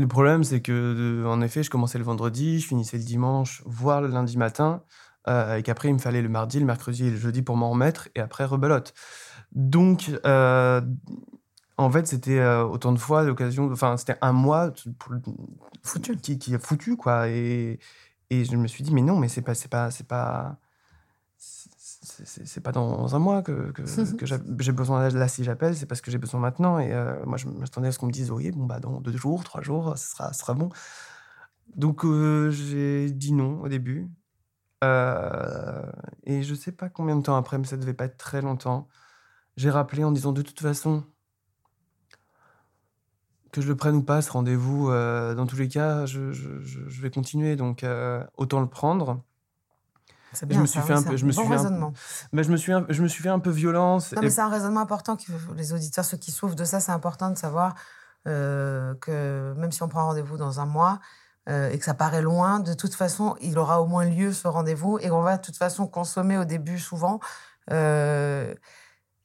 le 0.00 0.08
problème, 0.08 0.42
c'est 0.44 0.60
que, 0.60 1.24
en 1.26 1.40
effet, 1.42 1.62
je 1.62 1.70
commençais 1.70 1.98
le 1.98 2.04
vendredi, 2.04 2.58
je 2.60 2.66
finissais 2.66 2.96
le 2.98 3.04
dimanche, 3.04 3.62
voire 3.66 4.00
le 4.00 4.08
lundi 4.08 4.36
matin, 4.36 4.82
et 5.28 5.62
qu'après, 5.62 5.88
il 5.88 5.94
me 5.94 5.98
fallait 5.98 6.22
le 6.22 6.28
mardi, 6.28 6.58
le 6.58 6.66
mercredi 6.66 7.06
et 7.06 7.10
le 7.10 7.16
jeudi 7.16 7.42
pour 7.42 7.56
m'en 7.56 7.70
remettre, 7.70 8.08
et 8.14 8.20
après, 8.20 8.44
rebelote. 8.44 8.94
Donc, 9.52 10.10
En 11.80 11.90
fait, 11.90 12.06
c'était 12.06 12.44
autant 12.44 12.92
de 12.92 12.98
fois 12.98 13.22
l'occasion. 13.22 13.70
Enfin, 13.72 13.96
c'était 13.96 14.18
un 14.20 14.32
mois 14.32 14.70
foutu. 15.82 16.14
Qui, 16.18 16.38
qui 16.38 16.54
a 16.54 16.58
foutu, 16.58 16.96
quoi. 16.98 17.28
Et, 17.30 17.78
et 18.28 18.44
je 18.44 18.54
me 18.56 18.66
suis 18.66 18.84
dit, 18.84 18.92
mais 18.92 19.00
non, 19.00 19.16
mais 19.18 19.28
c'est 19.28 19.40
pas, 19.40 19.54
c'est 19.54 19.70
pas, 19.70 19.90
c'est 19.90 20.06
pas, 20.06 20.58
c'est 22.02 22.62
pas 22.62 22.72
dans 22.72 23.14
un 23.14 23.18
mois 23.18 23.42
que, 23.42 23.72
que, 23.72 23.84
j'ai 24.62 24.72
besoin 24.72 25.08
là 25.10 25.28
si 25.28 25.44
j'appelle, 25.44 25.76
c'est 25.76 25.86
parce 25.86 26.00
que 26.00 26.10
j'ai 26.10 26.18
besoin 26.18 26.40
maintenant. 26.40 26.78
Et 26.78 26.92
euh, 26.92 27.24
moi, 27.26 27.36
je 27.36 27.46
m'attendais 27.48 27.88
à 27.88 27.92
ce 27.92 27.98
qu'on 27.98 28.06
me 28.06 28.12
dise, 28.12 28.30
oui, 28.30 28.50
bon, 28.50 28.64
bah, 28.64 28.80
dans 28.80 29.00
deux 29.00 29.16
jours, 29.16 29.44
trois 29.44 29.60
jours, 29.60 29.96
ce 29.98 30.10
sera, 30.10 30.32
sera 30.32 30.54
bon. 30.54 30.70
Donc, 31.76 32.04
euh, 32.04 32.50
j'ai 32.50 33.10
dit 33.10 33.32
non 33.32 33.60
au 33.60 33.68
début. 33.68 34.10
Euh, 34.82 35.82
et 36.24 36.42
je 36.42 36.54
sais 36.54 36.72
pas 36.72 36.88
combien 36.88 37.16
de 37.16 37.22
temps 37.22 37.36
après, 37.36 37.58
mais 37.58 37.66
ça 37.66 37.76
devait 37.76 37.94
pas 37.94 38.06
être 38.06 38.16
très 38.16 38.40
longtemps. 38.40 38.88
J'ai 39.56 39.70
rappelé 39.70 40.02
en 40.02 40.12
disant, 40.12 40.32
de 40.32 40.42
toute 40.42 40.60
façon, 40.60 41.04
que 43.52 43.60
je 43.60 43.68
le 43.68 43.76
prenne 43.76 43.96
ou 43.96 44.02
pas, 44.02 44.22
ce 44.22 44.30
rendez-vous, 44.32 44.88
dans 44.88 45.46
tous 45.46 45.56
les 45.56 45.68
cas, 45.68 46.06
je, 46.06 46.32
je, 46.32 46.60
je 46.62 47.02
vais 47.02 47.10
continuer. 47.10 47.56
Donc, 47.56 47.84
autant 48.38 48.60
le 48.60 48.68
prendre. 48.68 49.22
Bien, 50.46 50.58
je 50.58 50.62
me 50.62 50.66
suis 50.66 50.80
fait 50.80 50.92
un 50.92 51.02
peu, 51.02 51.16
je 51.16 51.26
me 51.26 51.32
suis 51.32 51.46
raisonnement. 51.46 51.92
mais 52.32 52.44
je 52.44 52.50
me 52.50 52.56
suis, 52.56 52.72
je 52.88 53.02
me 53.02 53.08
suis 53.08 53.22
fait 53.22 53.28
un 53.28 53.38
peu 53.40 53.50
violence. 53.50 54.12
Non, 54.12 54.22
mais 54.22 54.30
c'est 54.30 54.40
un 54.40 54.48
raisonnement 54.48 54.80
important 54.80 55.16
que 55.16 55.24
les 55.56 55.72
auditeurs, 55.72 56.04
ceux 56.04 56.16
qui 56.16 56.30
souffrent 56.30 56.54
de 56.54 56.64
ça, 56.64 56.80
c'est 56.80 56.92
important 56.92 57.30
de 57.30 57.36
savoir 57.36 57.74
euh, 58.28 58.94
que 59.00 59.54
même 59.56 59.72
si 59.72 59.82
on 59.82 59.88
prend 59.88 60.06
rendez-vous 60.06 60.36
dans 60.36 60.60
un 60.60 60.66
mois 60.66 61.00
euh, 61.48 61.70
et 61.70 61.78
que 61.78 61.84
ça 61.84 61.94
paraît 61.94 62.22
loin, 62.22 62.60
de 62.60 62.74
toute 62.74 62.94
façon, 62.94 63.34
il 63.40 63.58
aura 63.58 63.80
au 63.80 63.86
moins 63.86 64.04
lieu 64.04 64.32
ce 64.32 64.46
rendez-vous 64.46 64.98
et 65.00 65.10
on 65.10 65.22
va 65.22 65.38
de 65.38 65.42
toute 65.42 65.56
façon 65.56 65.86
consommer 65.86 66.36
au 66.36 66.44
début 66.44 66.78
souvent. 66.78 67.18
Euh, 67.70 68.54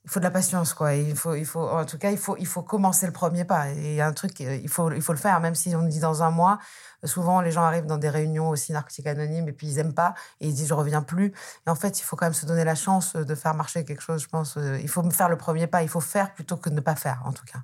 il 0.06 0.12
faut 0.12 0.20
de 0.20 0.24
la 0.26 0.32
patience, 0.32 0.76
quoi. 0.76 0.94
il 0.94 1.16
faut, 1.16 1.34
il 1.34 1.46
faut, 1.46 1.68
en 1.68 1.84
tout 1.84 1.98
cas, 1.98 2.12
il 2.12 2.18
faut, 2.18 2.38
il 2.38 2.46
faut 2.46 2.62
commencer 2.62 3.08
le 3.08 3.12
premier 3.12 3.44
pas. 3.44 3.72
Il 3.72 3.96
y 3.96 4.02
a 4.02 4.08
un 4.08 4.14
truc, 4.14 4.40
il 4.40 4.70
faut, 4.70 4.92
il 4.92 5.02
faut 5.02 5.14
le 5.14 5.20
faire, 5.20 5.40
même 5.40 5.56
si 5.56 5.76
on 5.76 5.82
dit 5.82 6.00
dans 6.00 6.22
un 6.22 6.30
mois. 6.30 6.60
Souvent, 7.04 7.42
les 7.42 7.52
gens 7.52 7.64
arrivent 7.64 7.88
dans 7.88 7.98
des 7.98 8.10
réunions 8.10 8.50
aussi 8.50 8.72
narcotiques 8.72 9.08
anonymes 9.08 9.48
et 9.50 9.52
puis 9.54 9.68
ils 9.68 9.80
aiment 9.80 9.96
pas 9.96 10.14
et 10.40 10.48
ils 10.48 10.54
disent 10.54 10.68
je 10.68 10.74
reviens 10.76 11.02
plus. 11.02 11.34
Et 11.66 11.70
en 11.70 11.76
fait, 11.76 12.00
il 12.00 12.04
faut 12.04 12.16
quand 12.16 12.28
même 12.28 12.34
se 12.34 12.46
donner 12.46 12.64
la 12.64 12.76
chance 12.76 13.16
de 13.16 13.36
faire 13.36 13.56
marcher 13.56 13.84
quelque 13.84 14.02
chose. 14.02 14.22
Je 14.22 14.28
pense, 14.28 14.58
il 14.58 14.90
faut 14.90 15.08
faire 15.10 15.30
le 15.30 15.38
premier 15.38 15.68
pas. 15.68 15.82
Il 15.82 15.90
faut 15.90 16.02
faire 16.02 16.34
plutôt 16.34 16.58
que 16.58 16.70
ne 16.70 16.82
pas 16.82 16.96
faire, 16.96 17.24
en 17.26 17.34
tout 17.34 17.46
cas. 17.46 17.60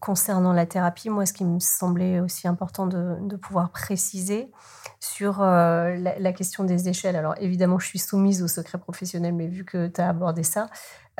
Concernant 0.00 0.52
la 0.52 0.66
thérapie, 0.66 1.10
moi, 1.10 1.26
ce 1.26 1.32
qui 1.32 1.44
me 1.44 1.60
semblait 1.60 2.20
aussi 2.20 2.48
important 2.48 2.86
de, 2.86 3.16
de 3.20 3.36
pouvoir 3.36 3.70
préciser 3.70 4.50
sur 4.98 5.42
euh, 5.42 5.94
la, 5.96 6.18
la, 6.18 6.32
question 6.32 6.64
des 6.64 6.88
échelles. 6.88 7.16
Alors, 7.16 7.34
évidemment, 7.38 7.78
je 7.78 7.86
suis 7.86 7.98
soumise 7.98 8.42
au 8.42 8.48
secret 8.48 8.78
professionnel, 8.78 9.34
mais 9.34 9.46
vu 9.46 9.64
que 9.64 9.88
tu 9.88 10.00
as 10.00 10.08
abordé 10.08 10.42
ça, 10.42 10.68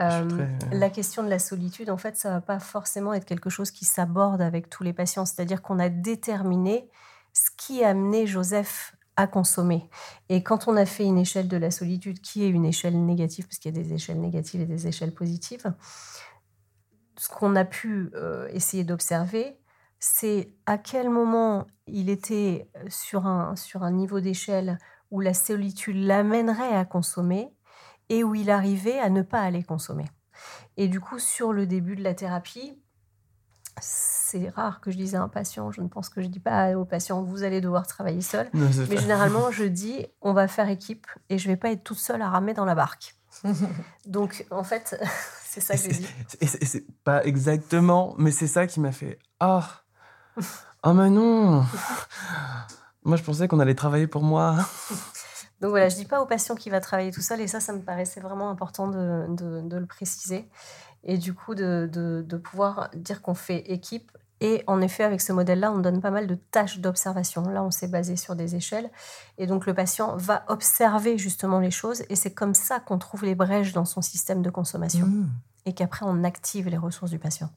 euh, 0.01 0.47
la 0.73 0.89
question 0.89 1.23
de 1.23 1.29
la 1.29 1.39
solitude, 1.39 1.91
en 1.91 1.97
fait, 1.97 2.17
ça 2.17 2.31
va 2.31 2.41
pas 2.41 2.59
forcément 2.59 3.13
être 3.13 3.27
quelque 3.27 3.51
chose 3.51 3.71
qui 3.71 3.85
s'aborde 3.85 4.41
avec 4.41 4.71
tous 4.71 4.83
les 4.83 4.93
patients. 4.93 5.27
C'est-à-dire 5.27 5.63
qu'on 5.63 5.79
a 5.79 5.89
déterminé 5.89 6.89
ce 7.33 7.51
qui 7.57 7.85
a 7.85 7.91
amené 7.91 8.27
Joseph 8.27 8.97
à 9.17 9.27
consommer. 9.27 9.91
Et 10.31 10.43
quand 10.43 10.69
on 10.69 10.77
a 10.77 10.87
fait 10.87 11.05
une 11.05 11.19
échelle 11.19 11.49
de 11.49 11.57
la 11.57 11.71
solitude, 11.71 12.21
qui 12.21 12.45
est 12.45 12.49
une 12.49 12.65
échelle 12.65 13.05
négative, 13.05 13.47
parce 13.47 13.59
qu'il 13.59 13.75
y 13.75 13.79
a 13.79 13.83
des 13.83 13.93
échelles 13.93 14.21
négatives 14.21 14.63
et 14.63 14.67
des 14.67 14.87
échelles 14.87 15.13
positives, 15.13 15.73
ce 17.21 17.29
qu'on 17.29 17.55
a 17.55 17.67
pu 17.67 18.11
euh, 18.15 18.49
essayer 18.51 18.83
d'observer, 18.83 19.61
c'est 19.99 20.55
à 20.65 20.79
quel 20.79 21.11
moment 21.11 21.67
il 21.87 22.09
était 22.09 22.71
sur 22.89 23.27
un, 23.27 23.57
sur 23.57 23.83
un 23.83 23.91
niveau 23.91 24.21
d'échelle 24.21 24.79
où 25.11 25.21
la 25.21 25.35
solitude 25.35 25.97
l'amènerait 25.97 26.75
à 26.75 26.87
consommer 26.87 27.55
et 28.09 28.25
où 28.25 28.35
il 28.35 28.49
arrivait 28.49 28.99
à 28.99 29.11
ne 29.11 29.21
pas 29.21 29.43
aller 29.43 29.63
consommer. 29.63 30.07
Et 30.79 30.89
du 30.89 30.99
coup, 30.99 31.19
sur 31.19 31.53
le 31.53 31.67
début 31.67 31.95
de 31.95 32.03
la 32.03 32.15
thérapie, 32.15 32.81
c'est 33.83 34.49
rare 34.49 34.81
que 34.81 34.91
je 34.91 34.97
dise 34.97 35.15
à 35.15 35.21
un 35.21 35.29
patient, 35.29 35.71
je 35.73 35.83
ne 35.83 35.89
pense 35.89 36.09
que 36.09 36.23
je 36.23 36.27
dis 36.27 36.41
pas 36.41 36.75
au 36.75 36.87
patient, 36.87 37.23
vous 37.23 37.43
allez 37.43 37.61
devoir 37.61 37.87
travailler 37.87 38.23
seul. 38.23 38.49
mais 38.55 38.97
généralement, 38.97 39.51
je 39.51 39.65
dis, 39.65 40.07
on 40.23 40.33
va 40.33 40.49
faire 40.49 40.71
équipe 40.71 41.07
et 41.29 41.37
je 41.37 41.49
vais 41.49 41.57
pas 41.57 41.71
être 41.71 41.85
toute 41.85 41.99
seule 41.99 42.23
à 42.23 42.31
ramer 42.31 42.55
dans 42.55 42.65
la 42.65 42.75
barque. 42.75 43.15
Donc, 44.07 44.47
en 44.51 44.65
fait, 44.65 44.99
c'est 45.51 45.61
ça 45.61 45.77
que 45.77 45.93
dis. 45.93 46.07
Et 46.41 46.47
c'est 46.47 46.85
pas 47.03 47.25
exactement, 47.25 48.15
mais 48.19 48.31
c'est 48.31 48.47
ça 48.47 48.69
qui 48.69 48.79
m'a 48.79 48.93
fait 48.93 49.19
Ah, 49.41 49.83
oh, 50.85 50.93
mais 50.93 51.11
non 51.11 51.65
Moi, 53.05 53.17
je 53.17 53.25
pensais 53.25 53.49
qu'on 53.49 53.59
allait 53.59 53.75
travailler 53.75 54.07
pour 54.07 54.23
moi. 54.23 54.55
Donc 55.61 55.71
voilà, 55.71 55.89
je 55.89 55.97
dis 55.97 56.05
pas 56.05 56.23
au 56.23 56.27
patient 56.27 56.55
qui 56.55 56.71
va 56.71 56.81
travailler 56.81 57.11
tout 57.11 57.21
seul, 57.21 57.41
et 57.41 57.49
ça, 57.49 57.59
ça 57.59 57.73
me 57.73 57.83
paraissait 57.83 58.21
vraiment 58.21 58.49
important 58.49 58.87
de, 58.87 59.27
de, 59.29 59.77
le 59.77 59.87
préciser. 59.87 60.49
Et 61.03 61.19
du 61.19 61.35
coup, 61.35 61.57
de, 61.57 61.91
de 61.93 62.37
pouvoir 62.37 62.89
dire 62.95 63.21
qu'on 63.21 63.35
fait 63.35 63.73
équipe. 63.73 64.13
Et 64.41 64.65
en 64.67 64.81
effet, 64.81 65.05
avec 65.05 65.21
ce 65.21 65.33
modèle-là, 65.33 65.71
on 65.71 65.79
donne 65.79 66.01
pas 66.01 66.11
mal 66.11 66.27
de 66.27 66.35
tâches 66.35 66.79
d'observation. 66.79 67.43
Là, 67.43 67.63
on 67.63 67.71
s'est 67.71 67.89
basé 67.89 68.17
sur 68.17 68.37
des 68.37 68.57
échelles. 68.57 68.91
Et 69.37 69.47
donc, 69.47 69.67
le 69.67 69.75
patient 69.75 70.17
va 70.17 70.45
observer 70.49 71.19
justement 71.19 71.61
les 71.61 71.71
choses. 71.71 72.03
Et 72.09 72.17
c'est 72.17 72.33
comme 72.33 72.55
ça 72.55 72.81
qu'on 72.81 72.99
trouve 72.99 73.25
les 73.25 73.35
brèches 73.35 73.73
dans 73.73 73.85
son 73.85 74.01
système 74.01 74.41
de 74.41 74.49
consommation. 74.49 75.07
Mmh. 75.07 75.31
Et 75.67 75.75
qu'après, 75.75 76.07
on 76.09 76.25
active 76.25 76.69
les 76.69 76.79
ressources 76.79 77.11
du 77.11 77.19
patient. 77.19 77.51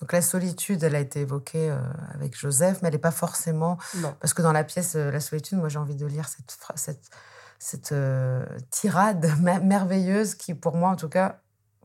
Donc 0.00 0.12
la 0.12 0.20
solitude, 0.20 0.82
elle 0.82 0.94
a 0.94 1.00
été 1.00 1.20
évoquée 1.20 1.70
euh, 1.70 1.78
avec 2.12 2.38
Joseph, 2.38 2.82
mais 2.82 2.88
elle 2.88 2.94
n'est 2.94 3.00
pas 3.00 3.10
forcément... 3.10 3.78
Non. 3.96 4.14
Parce 4.20 4.34
que 4.34 4.42
dans 4.42 4.52
la 4.52 4.62
pièce 4.62 4.94
euh, 4.94 5.10
La 5.10 5.20
solitude, 5.20 5.56
moi 5.56 5.68
j'ai 5.70 5.78
envie 5.78 5.94
de 5.94 6.04
lire 6.04 6.28
cette, 6.28 6.54
cette, 6.74 7.10
cette 7.58 7.92
euh, 7.92 8.44
tirade 8.70 9.26
merveilleuse 9.62 10.34
qui, 10.34 10.52
pour 10.54 10.76
moi 10.76 10.90
en 10.90 10.96
tout 10.96 11.08
cas, 11.08 11.40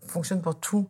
fonctionne 0.05 0.41
pour 0.41 0.59
tous 0.59 0.89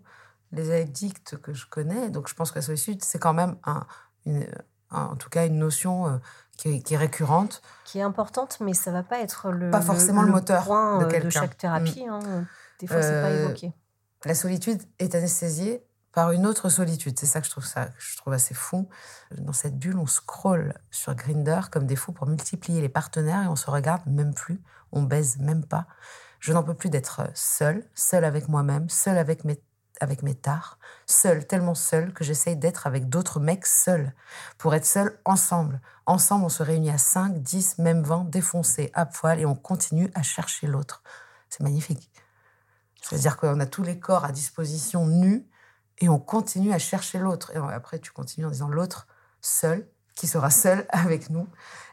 les 0.51 0.71
addicts 0.71 1.37
que 1.37 1.53
je 1.53 1.65
connais. 1.67 2.09
Donc 2.09 2.27
je 2.27 2.33
pense 2.33 2.51
que 2.51 2.59
la 2.59 2.63
solitude, 2.63 3.03
c'est 3.03 3.19
quand 3.19 3.33
même 3.33 3.55
un, 3.65 3.85
une, 4.25 4.45
en 4.91 5.15
tout 5.15 5.29
cas 5.29 5.45
une 5.45 5.57
notion 5.57 6.07
euh, 6.07 6.17
qui, 6.57 6.83
est, 6.93 6.97
récurrente. 6.97 7.61
Qui 7.85 7.99
est 7.99 8.03
importante, 8.03 8.59
mais 8.59 8.73
ça 8.73 8.91
ne 8.91 8.97
va 8.97 9.03
pas 9.03 9.19
être 9.19 9.51
le, 9.51 9.71
pas 9.71 9.81
forcément 9.81 10.21
le, 10.21 10.31
moteur 10.31 10.63
point 10.65 10.99
de, 10.99 11.19
de, 11.19 11.29
chaque 11.29 11.57
thérapie. 11.57 12.05
Mm. 12.05 12.09
Hein. 12.09 12.45
Des 12.79 12.87
fois, 12.87 13.01
c'est 13.01 13.21
pas 13.21 13.29
euh, 13.29 13.45
évoqué. 13.45 13.73
La 14.25 14.35
solitude 14.35 14.81
est 14.99 15.15
anesthésiée 15.15 15.83
par 16.11 16.31
une 16.31 16.45
autre 16.45 16.69
solitude. 16.69 17.17
C'est 17.17 17.25
ça 17.25 17.39
que 17.39 17.45
je 17.45 17.51
trouve, 17.51 17.65
ça, 17.65 17.89
je 17.97 18.17
trouve 18.17 18.33
assez 18.33 18.53
fou. 18.53 18.89
Dans 19.37 19.53
cette 19.53 19.79
bulle, 19.79 19.97
on 19.97 20.05
scrolle 20.05 20.73
sur 20.91 21.15
Grinder 21.15 21.61
comme 21.71 21.85
des 21.85 21.95
fous 21.95 22.11
pour 22.11 22.27
multiplier 22.27 22.81
les 22.81 22.89
partenaires 22.89 23.43
et 23.43 23.47
on 23.47 23.55
se 23.55 23.69
regarde 23.69 24.01
même 24.05 24.33
plus, 24.33 24.61
on 24.91 25.03
baise 25.03 25.37
même 25.39 25.65
pas. 25.65 25.87
Je 26.39 26.53
n'en 26.53 26.63
peux 26.63 26.73
plus 26.73 26.89
d'être 26.89 27.21
seule, 27.33 27.83
seule 27.95 28.25
avec 28.25 28.49
moi-même, 28.49 28.89
seule 28.89 29.17
avec 29.17 29.45
mes, 29.45 29.61
avec 30.01 30.23
mes 30.23 30.35
tares, 30.35 30.79
seule, 31.05 31.45
tellement 31.45 31.75
seule 31.75 32.13
que 32.13 32.23
j'essaye 32.23 32.55
d'être 32.55 32.87
avec 32.87 33.09
d'autres 33.09 33.39
mecs 33.39 33.65
seuls, 33.65 34.13
pour 34.57 34.73
être 34.75 34.85
seule 34.85 35.19
ensemble. 35.25 35.81
Ensemble, 36.05 36.45
on 36.45 36.49
se 36.49 36.63
réunit 36.63 36.89
à 36.89 36.97
5, 36.97 37.41
10, 37.41 37.77
même 37.79 38.03
20, 38.03 38.29
défoncés, 38.29 38.91
à 38.93 39.05
poil, 39.05 39.39
et 39.39 39.45
on 39.45 39.55
continue 39.55 40.09
à 40.15 40.21
chercher 40.21 40.67
l'autre. 40.67 41.03
C'est 41.49 41.63
magnifique. 41.63 42.09
C'est-à-dire 43.01 43.37
qu'on 43.37 43.59
a 43.59 43.65
tous 43.65 43.83
les 43.83 43.99
corps 43.99 44.25
à 44.25 44.31
disposition 44.31 45.07
nus, 45.07 45.45
et 45.99 46.09
on 46.09 46.19
continue 46.19 46.73
à 46.73 46.79
chercher 46.79 47.19
l'autre. 47.19 47.51
Et 47.55 47.57
après, 47.57 47.99
tu 47.99 48.11
continues 48.11 48.47
en 48.47 48.51
disant 48.51 48.69
l'autre 48.69 49.07
seul, 49.41 49.87
qui 50.15 50.27
sera 50.27 50.49
seul 50.49 50.85
avec 50.89 51.29
nous. 51.29 51.47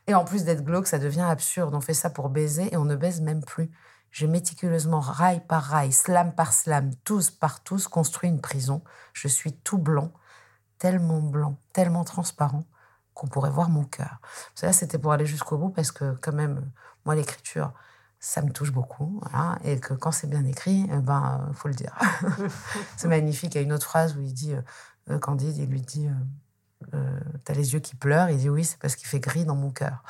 Et 0.06 0.14
en 0.14 0.24
plus 0.24 0.44
d'être 0.44 0.64
glauque, 0.64 0.86
ça 0.86 0.98
devient 0.98 1.26
absurde. 1.28 1.74
On 1.74 1.80
fait 1.80 1.94
ça 1.94 2.10
pour 2.10 2.28
baiser 2.30 2.72
et 2.72 2.76
on 2.76 2.84
ne 2.84 2.96
baise 2.96 3.20
même 3.20 3.44
plus. 3.44 3.70
J'ai 4.10 4.26
méticuleusement, 4.26 5.00
rail 5.00 5.42
par 5.46 5.62
rail, 5.62 5.92
slam 5.92 6.34
par 6.34 6.52
slam, 6.52 6.94
tous 7.04 7.30
par 7.30 7.62
tous, 7.62 7.88
construit 7.88 8.30
une 8.30 8.40
prison. 8.40 8.82
Je 9.12 9.28
suis 9.28 9.52
tout 9.52 9.78
blanc, 9.78 10.12
tellement 10.78 11.20
blanc, 11.20 11.58
tellement 11.72 12.04
transparent 12.04 12.64
qu'on 13.14 13.26
pourrait 13.26 13.50
voir 13.50 13.68
mon 13.68 13.84
cœur. 13.84 14.20
Ça, 14.54 14.72
c'était 14.72 14.98
pour 14.98 15.12
aller 15.12 15.26
jusqu'au 15.26 15.58
bout 15.58 15.70
parce 15.70 15.92
que, 15.92 16.16
quand 16.20 16.32
même, 16.32 16.70
moi, 17.04 17.14
l'écriture, 17.14 17.72
ça 18.20 18.42
me 18.42 18.50
touche 18.50 18.72
beaucoup. 18.72 19.20
et 19.64 19.78
que 19.80 19.94
quand 19.94 20.12
c'est 20.12 20.28
bien 20.28 20.44
écrit, 20.44 20.88
eh 20.92 20.98
ben, 20.98 21.50
faut 21.54 21.68
le 21.68 21.74
dire. 21.74 21.96
c'est 22.96 23.08
magnifique. 23.08 23.54
Il 23.54 23.58
y 23.58 23.60
a 23.60 23.62
une 23.62 23.72
autre 23.72 23.86
phrase 23.86 24.16
où 24.16 24.20
il 24.20 24.32
dit, 24.32 24.54
euh, 24.54 24.62
euh, 25.10 25.18
Candide, 25.18 25.56
il 25.56 25.68
lui 25.68 25.80
dit, 25.80 26.06
euh, 26.06 26.94
euh, 26.94 27.20
t'as 27.44 27.54
les 27.54 27.72
yeux 27.72 27.80
qui 27.80 27.96
pleurent. 27.96 28.30
Il 28.30 28.38
dit 28.38 28.48
oui, 28.48 28.64
c'est 28.64 28.78
parce 28.78 28.96
qu'il 28.96 29.08
fait 29.08 29.20
gris 29.20 29.44
dans 29.44 29.56
mon 29.56 29.70
cœur. 29.70 30.02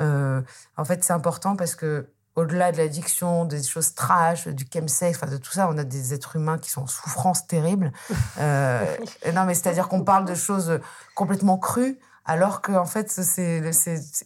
en 0.00 0.84
fait, 0.84 1.04
c'est 1.04 1.12
important 1.12 1.56
parce 1.56 1.74
que 1.74 2.10
au-delà 2.36 2.72
de 2.72 2.78
l'addiction, 2.78 3.44
des 3.44 3.62
choses 3.62 3.94
trash, 3.94 4.48
du 4.48 4.66
chemsex, 4.72 5.18
enfin 5.18 5.30
de 5.30 5.36
tout 5.36 5.52
ça, 5.52 5.68
on 5.68 5.76
a 5.78 5.84
des 5.84 6.14
êtres 6.14 6.36
humains 6.36 6.58
qui 6.58 6.70
sont 6.70 6.82
en 6.82 6.86
souffrance 6.86 7.46
terrible. 7.46 7.92
non, 8.38 9.44
mais 9.46 9.54
c'est-à-dire 9.54 9.88
qu'on 9.88 10.04
parle 10.04 10.24
de 10.24 10.34
choses 10.34 10.80
complètement 11.14 11.58
crues 11.58 11.98
alors 12.30 12.60
que 12.60 12.70
en 12.72 12.84
fait 12.84 13.10
c'est 13.10 13.60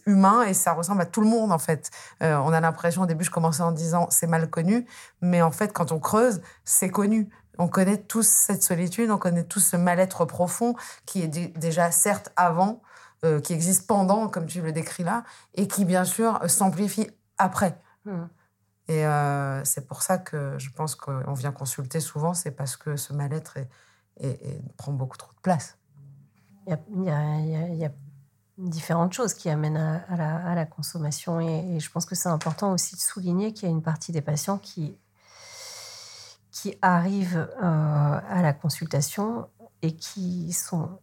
humain 0.05 0.43
et 0.43 0.53
ça 0.53 0.73
ressemble 0.73 1.01
à 1.01 1.05
tout 1.05 1.21
le 1.21 1.27
monde 1.27 1.51
en 1.51 1.57
fait. 1.57 1.89
Euh, 2.21 2.37
on 2.37 2.53
a 2.53 2.59
l'impression 2.59 3.01
au 3.01 3.05
début 3.05 3.23
je 3.23 3.31
commençais 3.31 3.63
en 3.63 3.71
disant 3.71 4.07
c'est 4.11 4.27
mal 4.27 4.47
connu, 4.49 4.85
mais 5.21 5.41
en 5.41 5.51
fait 5.51 5.73
quand 5.73 5.91
on 5.91 5.99
creuse 5.99 6.41
c'est 6.63 6.89
connu. 6.89 7.29
On 7.57 7.69
connaît 7.69 7.97
tous 7.97 8.27
cette 8.27 8.63
solitude, 8.63 9.09
on 9.09 9.17
connaît 9.17 9.45
tous 9.45 9.61
ce 9.61 9.77
mal-être 9.77 10.25
profond 10.25 10.75
qui 11.05 11.23
est 11.23 11.57
déjà 11.57 11.89
certes 11.89 12.31
avant, 12.35 12.81
euh, 13.23 13.39
qui 13.39 13.53
existe 13.53 13.87
pendant 13.87 14.27
comme 14.27 14.45
tu 14.45 14.61
le 14.61 14.71
décris 14.73 15.03
là, 15.03 15.23
et 15.55 15.67
qui 15.67 15.85
bien 15.85 16.03
sûr 16.03 16.39
s'amplifie 16.47 17.09
après. 17.37 17.79
Mmh. 18.05 18.23
Et 18.87 19.05
euh, 19.05 19.63
c'est 19.63 19.87
pour 19.87 20.03
ça 20.03 20.17
que 20.17 20.57
je 20.59 20.69
pense 20.69 20.95
qu'on 20.95 21.33
vient 21.33 21.51
consulter 21.51 21.99
souvent, 21.99 22.33
c'est 22.33 22.51
parce 22.51 22.77
que 22.77 22.95
ce 22.97 23.13
mal-être 23.13 23.57
prend 24.77 24.93
beaucoup 24.93 25.17
trop 25.17 25.33
de 25.33 25.41
place. 25.41 25.77
Il 26.67 27.03
y 27.03 27.09
a, 27.09 27.91
différentes 28.57 29.11
choses 29.11 29.33
qui 29.33 29.49
amènent 29.49 29.75
à, 29.77 30.55
la, 30.55 30.65
consommation 30.65 31.41
et, 31.41 31.79
je 31.79 31.91
pense 31.91 32.05
que 32.05 32.15
c'est 32.15 32.29
important 32.29 32.71
aussi 32.71 32.95
de 32.95 33.01
souligner 33.01 33.53
qu'il 33.53 33.67
y 33.67 33.71
a 33.71 33.71
une 33.71 33.81
partie 33.81 34.11
des 34.11 34.21
patients 34.21 34.57
qui, 34.57 34.97
qui 36.51 36.77
arrivent 36.81 37.49
euh, 37.61 38.19
à 38.29 38.41
la 38.41 38.53
consultation 38.53 39.49
et 39.81 39.95
qui 39.95 40.53
sont 40.53 40.99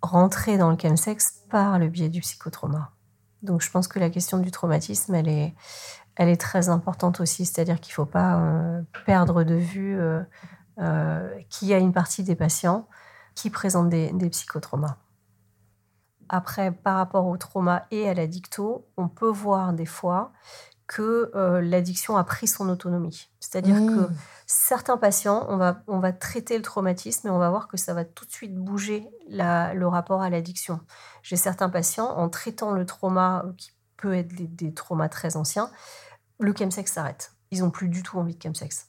rentrés 0.00 0.56
dans 0.56 0.70
le 0.70 0.78
chemsex 0.78 1.42
par 1.50 1.78
le 1.78 1.88
biais 1.88 2.08
du 2.08 2.20
psychotrauma. 2.20 2.92
Donc 3.44 3.60
je 3.60 3.70
pense 3.70 3.88
que 3.88 3.98
la 3.98 4.10
question 4.10 4.38
du 4.38 4.50
traumatisme, 4.50 5.14
elle 5.14 5.28
est, 5.28 5.54
elle 6.16 6.28
est 6.28 6.40
très 6.40 6.70
importante 6.70 7.20
aussi. 7.20 7.44
C'est-à-dire 7.44 7.78
qu'il 7.80 7.92
ne 7.92 7.96
faut 7.96 8.06
pas 8.06 8.38
euh, 8.38 8.82
perdre 9.04 9.44
de 9.44 9.54
vue 9.54 10.00
euh, 10.00 10.22
euh, 10.78 11.28
qu'il 11.50 11.68
y 11.68 11.74
a 11.74 11.78
une 11.78 11.92
partie 11.92 12.22
des 12.24 12.34
patients 12.34 12.88
qui 13.34 13.50
présentent 13.50 13.90
des, 13.90 14.12
des, 14.12 14.30
psychotraumas. 14.30 14.96
Après, 16.28 16.72
par 16.72 16.96
rapport 16.96 17.26
au 17.26 17.36
trauma 17.36 17.86
et 17.90 18.08
à 18.08 18.14
l'addicto, 18.14 18.88
on 18.96 19.08
peut 19.08 19.28
voir 19.28 19.74
des 19.74 19.86
fois 19.86 20.32
que 20.86 21.30
l'addiction 21.62 22.16
a 22.16 22.24
pris 22.24 22.46
son 22.46 22.68
autonomie. 22.68 23.30
C'est-à-dire 23.40 23.76
que 23.76 24.00
mmh. 24.00 24.16
certains 24.46 24.98
patients, 24.98 25.46
on 25.48 25.56
va, 25.56 25.82
on 25.86 25.98
va 25.98 26.12
traiter 26.12 26.56
le 26.56 26.62
traumatisme 26.62 27.28
et 27.28 27.30
on 27.30 27.38
va 27.38 27.50
voir 27.50 27.68
que 27.68 27.76
ça 27.76 27.94
va 27.94 28.04
tout 28.04 28.26
de 28.26 28.30
suite 28.30 28.54
bouger 28.54 29.08
le 29.28 29.84
rapport 29.84 30.22
à 30.22 30.30
l'addiction. 30.30 30.80
J'ai 31.22 31.36
certains 31.36 31.70
patients, 31.70 32.10
en 32.10 32.28
traitant 32.28 32.72
le 32.72 32.84
trauma, 32.84 33.46
qui 33.56 33.72
peut 33.96 34.14
être 34.14 34.34
des, 34.34 34.46
des 34.46 34.74
traumas 34.74 35.08
très 35.08 35.36
anciens, 35.36 35.70
le 36.38 36.54
chemsex 36.54 36.92
s'arrête. 36.92 37.32
Ils 37.50 37.60
n'ont 37.60 37.70
plus 37.70 37.88
du 37.88 38.02
tout 38.02 38.18
envie 38.18 38.34
de 38.34 38.42
chemsex. 38.42 38.88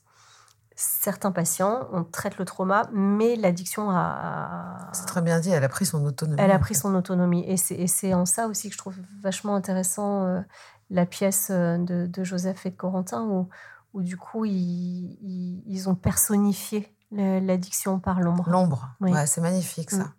Certains 0.78 1.32
patients, 1.32 1.88
on 1.93 2.04
traite 2.04 2.38
le 2.38 2.43
trauma, 2.43 2.89
mais 2.91 3.38
l'addiction 3.38 3.89
a... 3.91 4.89
C'est 4.91 5.06
très 5.06 5.22
bien 5.22 5.39
dit, 5.39 5.50
elle 5.50 5.64
a 5.64 5.70
pris 5.70 5.86
son 5.86 6.04
autonomie. 6.04 6.41
Elle 6.41 6.52
a 6.52 6.60
pris 6.60 6.76
son 6.76 6.93
autonomie. 6.96 7.46
Et 7.48 7.56
c'est 7.88 8.14
en 8.14 8.26
ça 8.26 8.48
aussi 8.48 8.68
que 8.68 8.74
je 8.74 8.78
trouve 8.78 8.96
vachement 9.22 9.56
intéressant 9.56 10.26
euh, 10.26 10.41
la 10.90 11.06
pièce 11.06 11.48
euh, 11.52 11.78
de, 11.78 12.24
Joseph 12.24 12.66
et 12.66 12.72
de 12.72 12.76
Corentin, 12.76 13.24
où, 13.24 13.50
où 13.94 14.02
du 14.02 14.18
coup, 14.18 14.46
ils, 14.46 15.18
ils, 15.66 15.90
ont 15.90 15.96
personnifié 15.96 16.94
l'addiction 17.12 18.00
par 18.00 18.20
l'ombre. 18.20 18.50
L'ombre, 18.50 18.96
ouais, 19.00 19.26
c'est 19.26 19.42
magnifique 19.42 19.92
ça. 19.92 20.04
Mm. 20.04 20.14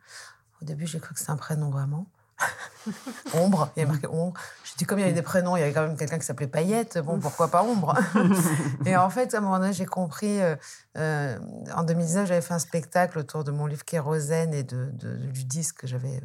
Au 0.62 0.64
début, 0.64 0.86
j'ai 0.86 0.98
cru 0.98 1.14
que 1.14 1.20
c'était 1.20 1.32
un 1.32 1.36
prénom 1.36 1.70
vraiment. 1.70 2.06
ombre, 3.34 3.70
il 3.76 3.80
y 3.80 3.82
a 3.82 3.86
marqué 3.86 4.06
ombre. 4.06 4.34
Je 4.64 4.74
dis 4.76 4.84
comme 4.84 4.98
il 4.98 5.02
y 5.02 5.04
avait 5.04 5.14
des 5.14 5.22
prénoms, 5.22 5.56
il 5.56 5.60
y 5.60 5.62
avait 5.62 5.72
quand 5.72 5.86
même 5.86 5.96
quelqu'un 5.96 6.18
qui 6.18 6.26
s'appelait 6.26 6.46
Paillette, 6.46 6.98
bon, 6.98 7.18
pourquoi 7.18 7.48
pas 7.48 7.62
ombre? 7.62 7.94
Et 8.86 8.96
en 8.96 9.10
fait, 9.10 9.34
à 9.34 9.38
un 9.38 9.40
moment 9.40 9.58
donné, 9.58 9.72
j'ai 9.72 9.86
compris, 9.86 10.40
euh, 10.40 10.56
euh, 10.98 11.38
en 11.74 11.84
2019, 11.84 12.28
j'avais 12.28 12.40
fait 12.40 12.54
un 12.54 12.58
spectacle 12.58 13.18
autour 13.18 13.44
de 13.44 13.50
mon 13.50 13.66
livre 13.66 13.84
Kérosène 13.84 14.52
et 14.54 14.62
de, 14.62 14.90
du 15.32 15.44
disque 15.44 15.80
que 15.80 15.86
j'avais 15.86 16.20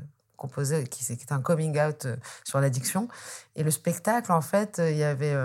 qui, 0.47 1.11
était 1.11 1.33
un 1.33 1.41
coming 1.41 1.79
out 1.79 2.05
euh, 2.05 2.15
sur 2.43 2.59
l'addiction. 2.59 3.07
Et 3.55 3.63
le 3.63 3.71
spectacle, 3.71 4.31
en 4.31 4.41
fait, 4.41 4.81
il 4.83 4.97
y 4.97 5.03
avait, 5.03 5.35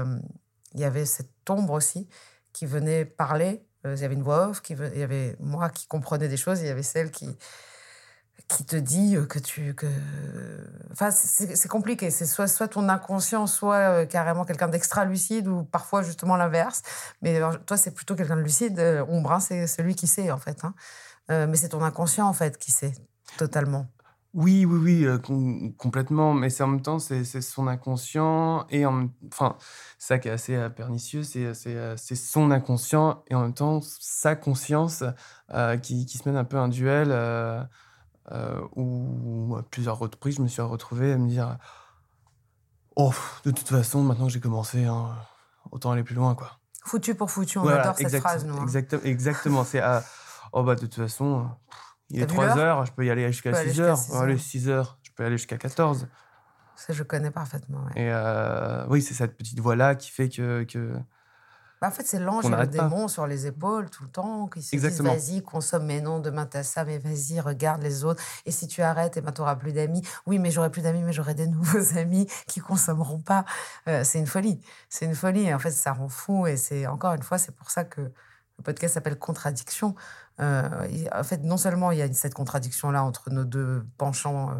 il 0.74 0.80
y 0.80 0.84
avait 0.84 1.04
cette 1.04 1.30
ombre 1.48 1.74
aussi 1.74 2.08
qui 2.52 2.66
venait 2.66 3.04
parler. 3.04 3.62
Il 3.84 3.98
y 3.98 4.04
avait 4.04 4.14
une 4.14 4.22
voix 4.22 4.48
off, 4.48 4.62
qui, 4.62 4.72
il 4.72 4.98
y 4.98 5.02
avait 5.02 5.36
moi 5.38 5.70
qui 5.70 5.86
comprenais 5.86 6.28
des 6.28 6.36
choses, 6.36 6.60
il 6.60 6.66
y 6.66 6.70
avait 6.70 6.82
celle 6.82 7.10
qui 7.12 7.36
qui 8.48 8.64
te 8.64 8.76
dit 8.76 9.16
que 9.28 9.38
tu 9.38 9.74
que 9.74 9.86
enfin 10.92 11.10
c'est 11.10 11.68
compliqué 11.68 12.10
c'est 12.10 12.26
soit 12.26 12.46
soit 12.46 12.68
ton 12.68 12.88
inconscient 12.88 13.46
soit 13.46 13.76
euh, 13.76 14.06
carrément 14.06 14.44
quelqu'un 14.44 14.68
d'extra 14.68 15.04
lucide 15.04 15.48
ou 15.48 15.64
parfois 15.64 16.02
justement 16.02 16.36
l'inverse 16.36 16.82
mais 17.22 17.40
toi 17.66 17.76
c'est 17.76 17.90
plutôt 17.90 18.14
quelqu'un 18.14 18.36
de 18.36 18.42
lucide 18.42 18.78
euh, 18.78 19.04
Ombre 19.08 19.38
c'est 19.40 19.66
celui 19.66 19.96
qui 19.96 20.06
sait 20.06 20.30
en 20.30 20.38
fait 20.38 20.64
hein. 20.64 20.74
euh, 21.30 21.46
mais 21.48 21.56
c'est 21.56 21.70
ton 21.70 21.82
inconscient 21.82 22.28
en 22.28 22.32
fait 22.32 22.56
qui 22.58 22.70
sait 22.70 22.92
totalement 23.36 23.88
oui, 24.36 24.64
oui, 24.64 25.06
oui, 25.08 25.74
complètement. 25.76 26.34
Mais 26.34 26.50
c'est 26.50 26.62
en 26.62 26.68
même 26.68 26.82
temps, 26.82 26.98
c'est 26.98 27.24
son 27.40 27.66
inconscient 27.66 28.66
et 28.70 28.86
en, 28.86 29.08
enfin, 29.32 29.56
ça 29.98 30.18
qui 30.18 30.28
est 30.28 30.32
assez 30.32 30.68
pernicieux, 30.76 31.22
c'est 31.24 31.96
son 32.14 32.50
inconscient 32.52 33.24
et 33.28 33.34
en 33.34 33.42
même 33.42 33.54
temps 33.54 33.80
sa 33.82 34.36
conscience 34.36 35.02
qui, 35.82 36.06
qui, 36.06 36.18
se 36.18 36.28
mène 36.28 36.36
un 36.36 36.44
peu 36.44 36.58
un 36.58 36.68
duel 36.68 37.12
euh, 38.32 38.60
où 38.74 39.56
à 39.56 39.62
plusieurs 39.62 39.98
reprises, 39.98 40.36
je 40.36 40.42
me 40.42 40.48
suis 40.48 40.62
retrouvé 40.62 41.12
à 41.12 41.16
me 41.16 41.28
dire 41.28 41.58
Oh, 42.96 43.12
de 43.44 43.50
toute 43.50 43.68
façon, 43.68 44.02
maintenant 44.02 44.26
que 44.26 44.32
j'ai 44.32 44.40
commencé, 44.40 44.84
hein, 44.84 45.14
autant 45.70 45.92
aller 45.92 46.02
plus 46.02 46.14
loin, 46.14 46.34
quoi. 46.34 46.58
Foutu 46.84 47.14
pour 47.14 47.30
foutu, 47.30 47.58
on 47.58 47.68
adore 47.68 47.94
cette 47.96 48.18
phrase, 48.18 48.44
nous. 48.44 48.56
Hein. 48.56 49.00
exactement, 49.04 49.64
c'est 49.64 49.82
Oh, 50.52 50.62
bah, 50.62 50.74
de 50.74 50.80
toute 50.80 50.94
façon, 50.94 51.48
il 52.10 52.22
est 52.22 52.26
3 52.26 52.58
heures, 52.58 52.86
je 52.86 52.92
peux 52.92 53.04
y 53.04 53.10
aller 53.10 53.26
jusqu'à 53.32 53.54
6 53.54 53.80
heures. 53.80 53.98
Allez, 54.14 54.38
6 54.38 54.68
heures, 54.68 54.98
je 55.02 55.10
peux 55.12 55.24
aller 55.24 55.36
jusqu'à 55.36 55.58
14. 55.58 56.08
Ça, 56.76 56.92
je 56.92 57.02
connais 57.02 57.30
parfaitement. 57.30 57.86
Et 57.96 58.10
euh, 58.12 58.86
oui, 58.88 59.00
c'est 59.00 59.14
cette 59.14 59.36
petite 59.36 59.58
voix-là 59.60 59.94
qui 59.94 60.10
fait 60.10 60.28
que, 60.28 60.64
que, 60.64 60.92
bah, 61.80 61.88
en 61.88 61.90
fait, 61.90 62.06
c'est 62.06 62.18
l'ange 62.18 62.46
et 62.46 62.48
le 62.48 62.66
démon 62.66 63.06
sur 63.06 63.26
les 63.26 63.46
épaules 63.46 63.90
tout 63.90 64.04
le 64.04 64.08
temps, 64.08 64.46
qui 64.46 64.62
se 64.62 64.76
disent 64.76 65.00
vas-y, 65.02 65.42
consomme, 65.42 65.84
mais 65.84 66.00
non, 66.00 66.20
demain 66.20 66.46
t'as 66.46 66.62
ça, 66.62 66.84
mais 66.84 66.98
vas-y, 66.98 67.38
regarde 67.40 67.82
les 67.82 68.04
autres. 68.04 68.22
Et 68.46 68.50
si 68.50 68.66
tu 68.66 68.80
arrêtes, 68.80 69.16
et 69.16 69.20
eh 69.20 69.22
ben, 69.22 69.32
t'auras 69.32 69.56
plus 69.56 69.72
d'amis. 69.72 70.00
Oui, 70.24 70.38
mais 70.38 70.50
j'aurai 70.50 70.70
plus 70.70 70.82
d'amis, 70.82 71.02
mais 71.02 71.12
j'aurai 71.12 71.34
des 71.34 71.46
nouveaux 71.46 71.98
amis 71.98 72.26
qui 72.46 72.60
consommeront 72.60 73.20
pas. 73.20 73.44
Euh, 73.88 74.04
c'est 74.04 74.18
une 74.18 74.26
folie. 74.26 74.58
C'est 74.88 75.04
une 75.04 75.14
folie. 75.14 75.46
Et 75.46 75.54
en 75.54 75.58
fait, 75.58 75.70
ça 75.70 75.92
rend 75.92 76.08
fou. 76.08 76.46
Et 76.46 76.56
c'est 76.56 76.86
encore 76.86 77.12
une 77.12 77.22
fois, 77.22 77.36
c'est 77.36 77.54
pour 77.54 77.70
ça 77.70 77.84
que 77.84 78.00
le 78.00 78.62
podcast 78.64 78.94
s'appelle 78.94 79.18
Contradiction. 79.18 79.94
Euh, 80.40 80.68
en 81.14 81.24
fait, 81.24 81.42
non 81.42 81.56
seulement 81.56 81.92
il 81.92 81.98
y 81.98 82.02
a 82.02 82.12
cette 82.12 82.34
contradiction-là 82.34 83.02
entre 83.02 83.30
nos 83.30 83.44
deux 83.44 83.84
penchants, 83.96 84.50
euh, 84.50 84.54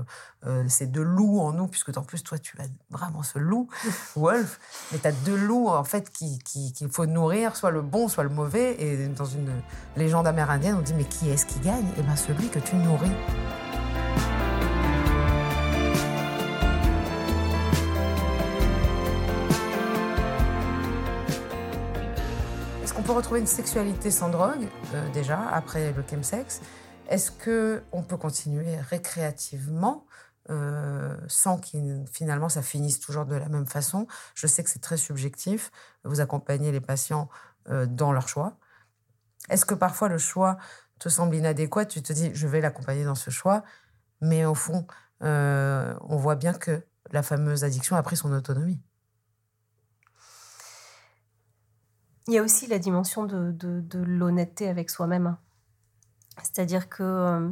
euh, 0.47 0.69
ces 0.69 0.87
deux 0.87 1.03
loups 1.03 1.41
en 1.41 1.53
nous, 1.53 1.67
puisque 1.67 1.97
en 1.97 2.03
plus, 2.03 2.23
toi, 2.23 2.39
tu 2.39 2.57
as 2.61 2.67
vraiment 2.91 3.23
ce 3.23 3.39
loup, 3.39 3.69
Wolf, 4.17 4.59
mais 4.93 4.99
tu 4.99 5.07
as 5.07 5.13
deux 5.13 5.37
loups, 5.37 5.69
en 5.69 5.85
fait, 5.85 6.11
qu'il 6.11 6.39
qui, 6.43 6.89
faut 6.91 7.07
nourrir, 7.07 7.57
soit 7.57 7.71
le 7.71 7.83
bon, 7.83 8.09
soit 8.09 8.25
le 8.25 8.31
mauvais. 8.31 8.81
Et 8.83 9.09
dans 9.09 9.27
une 9.27 9.51
légende 9.97 10.27
amérindienne, 10.27 10.77
on 10.79 10.83
dit, 10.83 10.95
mais 10.95 11.05
qui 11.05 11.29
est-ce 11.29 11.47
qui 11.47 11.61
gagne? 11.61 11.87
Eh 11.99 12.03
bien, 12.03 12.17
celui 12.17 12.49
que 12.49 12.59
tu 12.59 12.77
nourris. 12.77 13.13
Retrouver 23.15 23.41
une 23.41 23.47
sexualité 23.47 24.11
sans 24.11 24.31
drogue, 24.31 24.69
euh, 24.95 25.09
déjà, 25.13 25.49
après 25.51 25.93
le 25.93 26.05
chemsex 26.09 26.61
Est-ce 27.09 27.31
qu'on 27.31 28.03
peut 28.03 28.17
continuer 28.17 28.77
récréativement 28.77 30.07
euh, 30.51 31.17
sans 31.29 31.59
que 31.59 32.05
finalement 32.13 32.49
ça 32.49 32.63
finisse 32.63 33.01
toujours 33.01 33.27
de 33.27 33.37
la 33.37 33.49
même 33.49 33.67
façon? 33.67 34.07
Je 34.35 34.47
sais 34.47 34.65
que 34.65 34.71
c'est 34.71 34.81
très 34.81 34.97
subjectif. 34.97 35.71
Vous 36.05 36.21
accompagnez 36.21 36.73
les 36.73 36.81
patients 36.81 37.29
euh, 37.69 37.87
dans 37.87 38.13
leur 38.13 38.29
choix. 38.29 38.59
Est-ce 39.51 39.65
que 39.65 39.75
parfois 39.75 40.09
le 40.09 40.19
choix 40.19 40.59
te 40.99 41.09
semble 41.09 41.37
inadéquat? 41.37 41.87
Tu 41.87 42.03
te 42.03 42.13
dis, 42.13 42.31
je 42.35 42.47
vais 42.49 42.61
l'accompagner 42.61 43.05
dans 43.05 43.15
ce 43.15 43.31
choix, 43.31 43.63
mais 44.21 44.45
au 44.45 44.55
fond, 44.55 44.87
on 45.21 46.17
voit 46.17 46.35
bien 46.35 46.53
que 46.53 46.83
la 47.13 47.23
fameuse 47.23 47.63
addiction 47.63 47.97
a 47.97 48.03
pris 48.03 48.17
son 48.17 48.33
autonomie. 48.33 48.81
Il 52.29 52.35
y 52.35 52.39
a 52.39 52.43
aussi 52.43 52.67
la 52.67 52.79
dimension 52.79 53.25
de, 53.25 53.55
l'honnêteté 53.95 54.69
avec 54.69 54.91
soi-même. 54.91 55.37
C'est-à-dire 56.43 56.89
que 56.89 57.03
euh, 57.03 57.51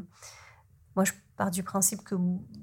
moi, 0.97 1.05
je 1.05 1.13
pars 1.37 1.51
du 1.51 1.63
principe 1.63 2.03
que 2.03 2.17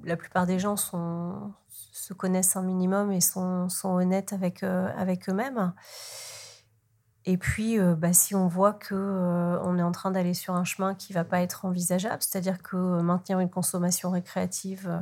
la 0.04 0.18
plupart 0.18 0.46
des 0.46 0.60
gens 0.60 0.76
se 0.76 2.14
connaissent 2.14 2.56
un 2.56 2.64
minimum 2.64 3.12
et 3.12 3.22
sont, 3.22 3.68
honnêtes 3.84 4.34
avec, 4.34 4.64
euh, 4.64 4.90
avec 4.96 5.30
eux-mêmes. 5.30 5.74
Et 7.26 7.38
puis, 7.38 7.80
euh, 7.80 7.96
bah, 7.96 8.14
si 8.14 8.34
on 8.34 8.48
voit 8.48 8.74
que 8.74 8.96
on 9.64 9.78
est 9.78 9.84
en 9.84 9.92
train 9.92 10.12
d'aller 10.12 10.34
sur 10.34 10.56
un 10.56 10.64
chemin 10.64 10.96
qui 10.96 11.14
va 11.14 11.24
pas 11.24 11.42
être 11.42 11.66
envisageable, 11.66 12.22
c'est-à-dire 12.24 12.64
que 12.64 13.02
maintenir 13.02 13.40
une 13.40 13.50
consommation 13.50 14.10
récréative 14.10 14.90
euh, 14.90 15.00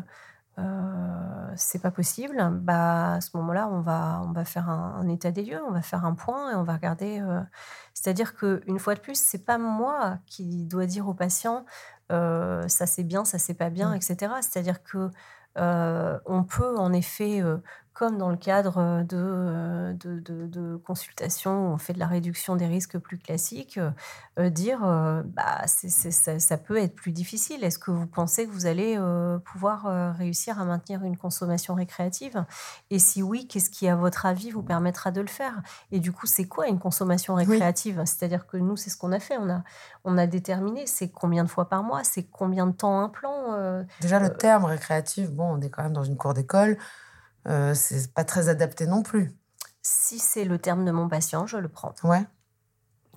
c'est 1.56 1.82
pas 1.82 1.92
possible, 1.92 2.50
bah, 2.54 3.16
à 3.16 3.22
ce 3.22 3.36
moment-là, 3.38 3.68
on 3.68 3.82
va, 3.82 4.22
on 4.26 4.32
va 4.32 4.46
faire 4.46 4.70
un, 4.70 5.08
état 5.08 5.32
des 5.32 5.44
lieux, 5.44 5.62
on 5.68 5.72
va 5.72 5.82
faire 5.82 6.06
un 6.06 6.14
point 6.14 6.52
et 6.52 6.56
on 6.56 6.64
va 6.64 6.74
regarder. 6.74 7.20
Euh, 7.20 7.42
c'est-à-dire 7.94 8.36
qu'une 8.36 8.80
fois 8.80 8.96
de 8.96 9.00
plus, 9.00 9.20
c'est 9.20 9.46
pas 9.46 9.58
moi 9.58 10.20
qui 10.26 10.66
dois 10.66 10.86
dire 10.86 11.08
au 11.08 11.14
patient 11.14 11.66
euh, 12.12 12.68
ça 12.68 12.88
c'est 12.88 13.04
bien, 13.04 13.24
ça 13.24 13.38
c'est 13.38 13.54
pas 13.54 13.70
bien, 13.70 13.92
mm. 13.92 13.96
etc. 13.96 14.34
C'est-à-dire 14.42 14.82
que 14.84 15.10
on 15.56 16.44
peut 16.44 16.78
en 16.78 16.94
effet 16.94 17.44
comme 17.94 18.18
dans 18.18 18.30
le 18.30 18.38
cadre 18.38 19.04
de, 19.04 19.94
de, 19.94 20.20
de, 20.20 20.76
consultations 20.78 21.70
où 21.70 21.74
on 21.74 21.78
fait 21.78 21.94
de 21.94 22.00
la 22.00 22.08
réduction 22.08 22.56
des 22.56 22.66
risques 22.66 22.98
plus 22.98 23.18
classiques, 23.18 23.80
dire 24.38 24.80
bah, 25.26 25.68
ça, 25.68 26.40
ça, 26.40 26.58
peut 26.58 26.78
être 26.78 26.96
plus 26.96 27.12
difficile. 27.12 27.64
Est-ce 27.64 27.78
que 27.78 27.92
vous 27.92 28.08
pensez 28.08 28.48
que 28.48 28.52
vous 28.52 28.66
allez 28.66 28.98
pouvoir 29.44 30.16
réussir 30.16 30.62
à 30.62 30.66
maintenir 30.66 31.04
une 31.04 31.18
consommation 31.18 31.74
récréative? 31.74 32.46
Et 32.90 33.00
si 33.00 33.22
oui, 33.22 33.48
qu'est-ce 33.48 33.70
qui, 33.70 33.88
à 33.88 33.96
votre 33.96 34.26
avis, 34.26 34.52
vous 34.52 34.64
permettra 34.64 35.12
de 35.12 35.22
le 35.22 35.28
faire? 35.28 35.62
Et 35.92 36.00
du 36.00 36.12
coup, 36.12 36.26
c'est 36.26 36.46
quoi 36.46 36.68
une 36.68 36.80
consommation 36.80 37.36
récréative? 37.36 38.04
C'est-à-dire 38.06 38.48
que 38.48 38.58
nous, 38.58 38.78
c'est 38.78 38.90
ce 38.90 38.98
qu'on 38.98 39.12
a 39.12 39.20
fait. 39.20 39.38
On 39.38 39.50
a, 39.50 39.64
on 40.06 40.18
a 40.18 40.26
déterminé 40.26 40.88
c'est 40.88 41.10
combien 41.10 41.44
de 41.44 41.50
fois 41.50 41.68
par 41.68 41.84
mois, 41.84 42.04
c'est 42.04 42.24
combien 42.24 42.66
de 42.66 42.72
temps 42.72 43.02
un 43.02 43.10
plan. 43.10 43.84
Déjà, 44.00 44.20
le 44.20 44.34
terme 44.34 44.66
récréatif, 44.66 45.32
bon, 45.32 45.58
on 45.58 45.62
est 45.62 45.70
quand 45.70 45.84
même 45.84 45.94
dans 45.94 46.04
une 46.04 46.18
cour 46.18 46.34
d'école. 46.34 46.78
Euh, 47.50 47.74
c'est 47.74 48.14
pas 48.14 48.24
très 48.24 48.50
adapté 48.50 48.86
non 48.86 49.02
plus. 49.02 49.36
Si 49.82 50.20
c'est 50.20 50.46
le 50.46 50.60
terme 50.60 50.86
de 50.86 50.92
mon 50.92 51.08
patient, 51.08 51.48
je 51.48 51.58
le 51.58 51.68
prends. 51.68 51.94
Ouais. 52.04 52.26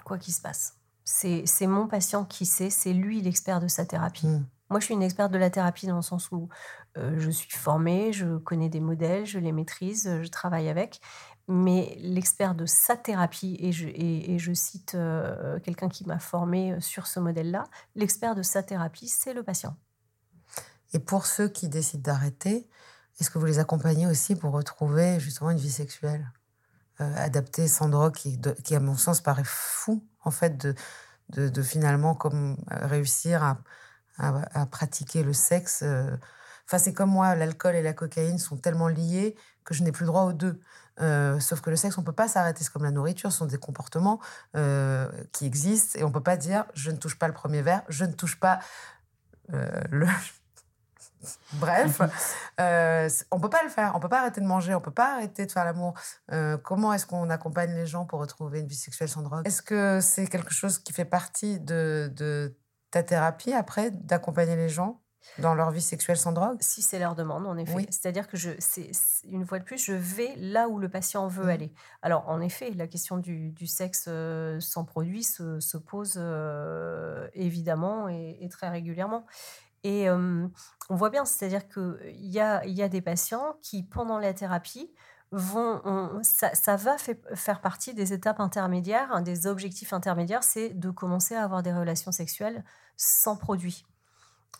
Quoi 0.04 0.18
qu'il 0.18 0.32
se 0.32 0.40
passe. 0.40 0.78
C'est 1.04 1.66
mon 1.66 1.86
patient 1.86 2.24
qui 2.24 2.46
sait, 2.46 2.70
c'est 2.70 2.92
lui 2.92 3.20
l'expert 3.20 3.60
de 3.60 3.68
sa 3.68 3.84
thérapie. 3.84 4.26
Hmm. 4.26 4.46
Moi, 4.70 4.80
je 4.80 4.86
suis 4.86 4.94
une 4.94 5.02
experte 5.02 5.32
de 5.32 5.38
la 5.38 5.50
thérapie 5.50 5.86
dans 5.86 5.96
le 5.96 6.02
sens 6.02 6.30
où 6.32 6.48
euh, 6.96 7.14
je 7.18 7.30
suis 7.30 7.50
formée, 7.50 8.12
je 8.12 8.38
connais 8.38 8.70
des 8.70 8.80
modèles, 8.80 9.26
je 9.26 9.38
les 9.38 9.52
maîtrise, 9.52 10.08
je 10.22 10.28
travaille 10.28 10.68
avec. 10.68 11.00
Mais 11.48 11.94
l'expert 11.98 12.54
de 12.54 12.64
sa 12.64 12.96
thérapie, 12.96 13.56
et 13.60 13.72
je, 13.72 13.88
et, 13.88 14.38
je 14.38 14.52
cite 14.54 14.94
euh, 14.94 15.58
quelqu'un 15.60 15.88
qui 15.88 16.06
m'a 16.06 16.18
formée 16.18 16.80
sur 16.80 17.06
ce 17.06 17.20
modèle-là, 17.20 17.64
l'expert 17.96 18.34
de 18.34 18.42
sa 18.42 18.62
thérapie, 18.62 19.08
c'est 19.08 19.34
le 19.34 19.42
patient. 19.42 19.76
Et 20.94 20.98
pour 20.98 21.26
ceux 21.26 21.48
qui 21.48 21.68
décident 21.68 22.02
d'arrêter, 22.02 22.68
est-ce 23.20 23.30
que 23.30 23.38
vous 23.38 23.46
les 23.46 23.58
accompagnez 23.58 24.06
aussi 24.06 24.34
pour 24.34 24.52
retrouver 24.52 25.20
justement 25.20 25.50
une 25.50 25.58
vie 25.58 25.70
sexuelle 25.70 26.30
euh, 27.00 27.14
adaptée, 27.16 27.68
sans 27.68 27.88
drogue, 27.88 28.14
qui, 28.14 28.40
qui, 28.64 28.74
à 28.74 28.80
mon 28.80 28.96
sens, 28.96 29.20
paraît 29.20 29.42
fou, 29.44 30.04
en 30.24 30.30
fait, 30.30 30.58
de, 30.58 31.48
de, 31.48 31.62
finalement 31.62 32.14
comme 32.14 32.56
euh, 32.70 32.86
réussir 32.86 33.42
à, 33.42 33.58
à, 34.18 34.66
pratiquer 34.66 35.22
le 35.22 35.32
sexe. 35.32 35.80
Euh. 35.82 36.14
Enfin, 36.66 36.78
c'est 36.78 36.92
comme 36.92 37.10
moi, 37.10 37.34
l'alcool 37.34 37.76
et 37.76 37.82
la 37.82 37.92
cocaïne 37.94 38.38
sont 38.38 38.56
tellement 38.56 38.88
liés 38.88 39.36
que 39.64 39.74
je 39.74 39.82
n'ai 39.82 39.92
plus 39.92 40.06
droit 40.06 40.22
aux 40.24 40.32
deux. 40.32 40.60
sauf 41.40 41.60
que 41.60 41.70
le 41.70 41.76
sexe, 41.76 41.96
on 41.98 42.02
peut 42.02 42.12
pas 42.12 42.28
s'arrêter. 42.28 42.62
C'est 42.64 42.72
comme 42.72 42.84
la 42.84 42.90
nourriture, 42.90 43.32
ce 43.32 43.38
sont 43.38 43.46
des 43.46 43.58
comportements 43.58 44.20
qui 45.32 45.46
existent 45.46 45.98
et 45.98 46.04
on 46.04 46.10
peut 46.12 46.22
pas 46.22 46.36
dire 46.36 46.64
je 46.74 46.90
ne 46.90 46.96
touche 46.96 47.18
pas 47.18 47.28
le 47.28 47.34
premier 47.34 47.62
verre, 47.62 47.82
je 47.88 48.04
ne 48.04 48.12
touche 48.12 48.38
pas 48.38 48.60
le, 49.48 50.06
Bref, 51.54 52.00
euh, 52.60 53.08
on 53.30 53.40
peut 53.40 53.50
pas 53.50 53.62
le 53.62 53.68
faire. 53.68 53.92
On 53.94 54.00
peut 54.00 54.08
pas 54.08 54.20
arrêter 54.20 54.40
de 54.40 54.46
manger. 54.46 54.74
On 54.74 54.80
peut 54.80 54.90
pas 54.90 55.14
arrêter 55.14 55.46
de 55.46 55.52
faire 55.52 55.64
l'amour. 55.64 55.94
Euh, 56.32 56.56
comment 56.58 56.92
est-ce 56.92 57.06
qu'on 57.06 57.30
accompagne 57.30 57.74
les 57.74 57.86
gens 57.86 58.04
pour 58.04 58.20
retrouver 58.20 58.60
une 58.60 58.66
vie 58.66 58.74
sexuelle 58.74 59.08
sans 59.08 59.22
drogue? 59.22 59.46
Est-ce 59.46 59.62
que 59.62 60.00
c'est 60.00 60.26
quelque 60.26 60.52
chose 60.52 60.78
qui 60.78 60.92
fait 60.92 61.04
partie 61.04 61.60
de, 61.60 62.54
ta 62.90 63.02
thérapie 63.02 63.52
après, 63.52 63.90
d'accompagner 63.90 64.56
les 64.56 64.68
gens 64.68 65.00
dans 65.38 65.54
leur 65.54 65.70
vie 65.70 65.80
sexuelle 65.80 66.16
sans 66.16 66.32
drogue? 66.32 66.58
Si 66.60 66.82
c'est 66.82 66.98
leur 66.98 67.14
demande, 67.14 67.46
en 67.46 67.56
effet. 67.56 67.86
C'est-à-dire 67.90 68.28
que 68.28 68.36
je, 68.36 68.50
c'est, 68.58 68.90
une 69.24 69.46
fois 69.46 69.58
de 69.58 69.64
plus, 69.64 69.82
je 69.82 69.92
vais 69.92 70.34
là 70.36 70.68
où 70.68 70.78
le 70.78 70.88
patient 70.88 71.26
veut 71.28 71.46
mmh. 71.46 71.50
aller. 71.50 71.72
Alors, 72.02 72.28
en 72.28 72.40
effet, 72.40 72.70
la 72.72 72.86
question 72.86 73.16
du, 73.16 73.54
sexe 73.66 74.06
euh, 74.08 74.60
sans 74.60 74.84
produit 74.84 75.22
se, 75.22 75.76
pose 75.76 76.14
euh, 76.16 77.28
évidemment 77.34 78.08
et, 78.08 78.48
très 78.50 78.68
régulièrement. 78.68 79.24
Et 79.84 80.08
on 80.10 80.50
voit 80.90 81.10
bien, 81.10 81.24
c'est-à-dire 81.24 81.68
qu'il 81.68 82.26
y 82.26 82.40
a, 82.40 82.88
des 82.88 83.00
patients 83.00 83.56
qui, 83.62 83.82
pendant 83.82 84.18
la 84.18 84.32
thérapie, 84.32 84.92
vont, 85.32 86.20
ça, 86.22 86.76
va 86.76 86.96
faire 86.98 87.60
partie 87.60 87.94
des 87.94 88.12
étapes 88.12 88.40
intermédiaires, 88.40 89.12
un 89.12 89.22
des 89.22 89.46
objectifs 89.46 89.92
intermédiaires, 89.92 90.44
c'est 90.44 90.70
de 90.70 90.90
commencer 90.90 91.34
à 91.34 91.42
avoir 91.42 91.62
des 91.62 91.72
relations 91.72 92.12
sexuelles 92.12 92.64
sans 92.96 93.36
produit. 93.36 93.84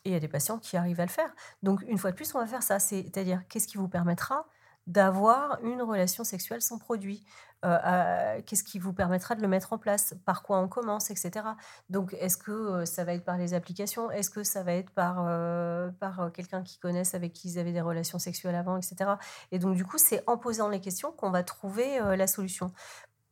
Et 0.04 0.10
il 0.10 0.12
y 0.12 0.16
a 0.16 0.20
des 0.20 0.28
patients 0.28 0.58
qui 0.58 0.76
arrivent 0.76 1.00
à 1.00 1.06
le 1.06 1.10
faire. 1.10 1.32
Donc, 1.62 1.82
une 1.86 1.98
fois 1.98 2.10
de 2.10 2.16
plus, 2.16 2.34
on 2.34 2.38
va 2.38 2.46
faire 2.46 2.62
ça. 2.62 2.78
C'est-à-dire, 2.80 3.42
qu'est-ce 3.48 3.68
qui 3.68 3.76
vous 3.76 3.88
permettra 3.88 4.48
d'avoir 4.88 5.62
une 5.62 5.82
relation 5.82 6.24
sexuelle 6.24 6.60
sans 6.60 6.78
produit? 6.78 7.24
Euh, 7.64 8.40
Qu'est-ce 8.46 8.64
qui 8.64 8.78
vous 8.78 8.92
permettra 8.92 9.34
de 9.34 9.42
le 9.42 9.48
mettre 9.48 9.72
en 9.72 9.78
place 9.78 10.14
Par 10.24 10.42
quoi 10.42 10.58
on 10.58 10.68
commence, 10.68 11.10
etc. 11.10 11.46
Donc, 11.90 12.14
est-ce 12.14 12.36
que 12.36 12.50
euh, 12.50 12.84
ça 12.84 13.04
va 13.04 13.14
être 13.14 13.24
par 13.24 13.38
les 13.38 13.54
applications? 13.54 14.10
Est-ce 14.10 14.30
que 14.30 14.42
ça 14.42 14.62
va 14.62 14.72
être 14.72 14.90
par, 14.90 15.24
euh, 15.28 15.90
par 16.00 16.30
quelqu'un 16.32 16.62
qui 16.62 16.78
connaissent, 16.78 17.14
avec 17.14 17.32
qui 17.32 17.48
ils 17.48 17.58
avaient 17.58 17.72
des 17.72 17.80
relations 17.80 18.18
sexuelles 18.18 18.54
avant, 18.54 18.76
etc. 18.76 19.12
Et 19.50 19.58
donc, 19.58 19.76
du 19.76 19.84
coup, 19.84 19.98
c'est 19.98 20.22
en 20.26 20.36
posant 20.36 20.68
les 20.68 20.80
questions 20.80 21.12
qu'on 21.12 21.30
va 21.30 21.42
trouver 21.42 22.00
la 22.16 22.26
solution. 22.26 22.72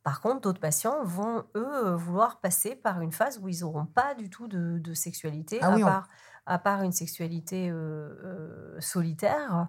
Par 0.03 0.21
contre, 0.21 0.41
d'autres 0.41 0.59
patients 0.59 1.03
vont, 1.03 1.43
eux, 1.55 1.91
vouloir 1.91 2.39
passer 2.39 2.75
par 2.75 3.01
une 3.01 3.11
phase 3.11 3.39
où 3.39 3.47
ils 3.49 3.61
n'auront 3.61 3.85
pas 3.85 4.15
du 4.15 4.29
tout 4.29 4.47
de, 4.47 4.93
sexualité, 4.93 5.59
ah 5.61 5.73
à, 5.73 5.79
part, 5.79 6.07
à, 6.45 6.59
part, 6.59 6.83
une 6.83 6.91
sexualité 6.91 7.71
solitaire. 8.79 9.67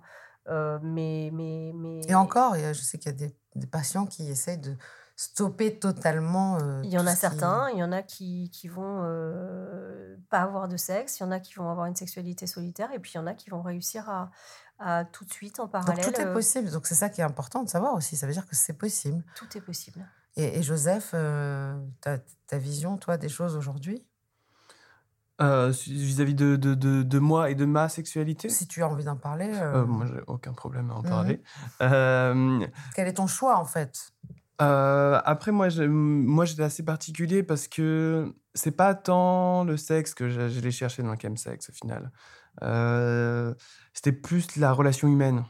Euh, 0.48 0.78
mais, 0.82 1.30
mais, 1.32 1.72
mais... 1.74 2.00
Et 2.08 2.14
encore, 2.14 2.54
je 2.56 2.72
sais 2.72 2.98
qu'il 2.98 3.12
y 3.12 3.14
a 3.14 3.18
des, 3.18 3.36
patients 3.70 4.06
qui 4.06 4.28
essayent 4.30 4.58
de 4.58 4.76
stopper 5.16 5.78
totalement. 5.78 6.58
Euh, 6.58 6.80
il 6.84 6.90
y 6.90 6.98
en 6.98 7.06
a 7.06 7.14
certains, 7.14 7.70
il 7.70 7.78
y 7.78 7.82
en 7.82 7.92
a 7.92 8.02
qui, 8.02 8.50
qui 8.50 8.68
vont 8.68 9.02
euh, 9.04 10.16
pas 10.30 10.40
avoir 10.40 10.68
de 10.68 10.76
sexe, 10.76 11.20
il 11.20 11.22
y 11.22 11.26
en 11.26 11.30
a 11.30 11.40
qui 11.40 11.54
vont 11.54 11.70
avoir 11.70 11.86
une 11.86 11.96
sexualité 11.96 12.46
solitaire, 12.46 12.92
et 12.92 12.98
puis 12.98 13.12
il 13.14 13.16
y 13.16 13.20
en 13.20 13.26
a 13.26 13.34
qui 13.34 13.50
vont 13.50 13.62
réussir 13.62 14.08
à, 14.08 14.30
à 14.78 15.04
tout 15.04 15.24
de 15.24 15.32
suite 15.32 15.60
en 15.60 15.68
parallèle. 15.68 16.04
Donc 16.04 16.14
tout 16.14 16.20
est 16.20 16.32
possible, 16.32 16.70
donc 16.70 16.86
c'est 16.86 16.94
ça 16.94 17.08
qui 17.08 17.20
est 17.20 17.24
important 17.24 17.62
de 17.62 17.68
savoir 17.68 17.94
aussi, 17.94 18.16
ça 18.16 18.26
veut 18.26 18.32
dire 18.32 18.46
que 18.46 18.56
c'est 18.56 18.72
possible. 18.72 19.22
Tout 19.36 19.56
est 19.56 19.60
possible. 19.60 20.06
Et, 20.36 20.62
Joseph, 20.62 21.10
ta, 22.00 22.18
ta 22.46 22.58
vision, 22.58 22.96
toi, 22.96 23.18
des 23.18 23.28
choses 23.28 23.54
aujourd'hui? 23.54 24.06
Euh, 25.40 25.72
vis-à-vis 25.86 26.34
de, 26.34 26.56
de, 26.56 26.74
de, 26.74 27.18
moi 27.18 27.50
et 27.50 27.54
de 27.54 27.64
ma 27.64 27.88
sexualité? 27.88 28.48
Si 28.48 28.68
tu 28.68 28.82
as 28.82 28.88
envie 28.88 29.04
d'en 29.04 29.16
parler. 29.16 29.50
Euh... 29.54 29.82
euh 29.82 29.86
moi, 29.86 30.06
j'ai 30.06 30.20
aucun 30.26 30.52
problème 30.52 30.90
à 30.90 30.94
en 30.94 31.02
mhm. 31.02 31.08
parler. 31.08 31.42
Quel 32.94 33.08
est 33.08 33.14
ton 33.14 33.26
choix, 33.26 33.58
en 33.58 33.64
fait? 33.64 34.12
Après, 34.58 35.50
moi, 35.50 35.68
moi, 35.88 36.44
j'étais 36.44 36.62
assez 36.62 36.84
particulier 36.84 37.42
parce 37.42 37.66
que 37.66 38.32
c'est 38.54 38.76
pas 38.76 38.94
tant 38.94 39.64
le 39.64 39.76
sexe 39.76 40.14
que 40.14 40.24
l'ai 40.24 40.70
cherché 40.70 41.02
dans 41.02 41.10
le 41.10 41.18
chemsex, 41.20 41.70
au 41.70 41.72
final. 41.72 42.12
C'était 43.92 44.12
plus 44.12 44.56
la 44.56 44.72
relation 44.72 45.08
humaine. 45.08 45.44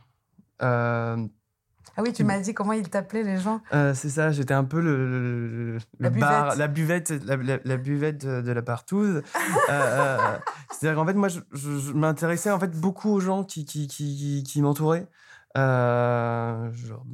Ah 1.96 2.02
oui, 2.02 2.12
tu 2.12 2.24
m'as 2.24 2.40
dit 2.40 2.54
comment 2.54 2.72
ils 2.72 2.88
t'appelaient 2.88 3.22
les 3.22 3.38
gens. 3.38 3.60
Euh, 3.74 3.92
c'est 3.92 4.08
ça, 4.08 4.30
j'étais 4.30 4.54
un 4.54 4.64
peu 4.64 4.80
le, 4.80 5.78
la, 6.00 6.08
bar, 6.08 6.56
la 6.56 6.66
buvette, 6.66 7.10
la, 7.10 7.76
buvette 7.76 8.24
de, 8.24 8.50
la 8.50 8.62
partouze. 8.62 9.16
Euh, 9.16 9.22
euh, 9.70 10.16
c'est-à-dire 10.70 10.96
qu'en 10.96 11.06
fait, 11.06 11.14
moi, 11.14 11.28
je, 11.28 11.92
m'intéressais 11.92 12.50
en 12.50 12.58
fait 12.58 12.70
beaucoup 12.70 13.10
aux 13.10 13.20
gens 13.20 13.44
qui, 13.44 13.66
qui, 13.66 13.88
qui, 13.88 14.42
qui 14.42 14.62
m'entouraient. 14.62 15.06
Je, 15.54 16.70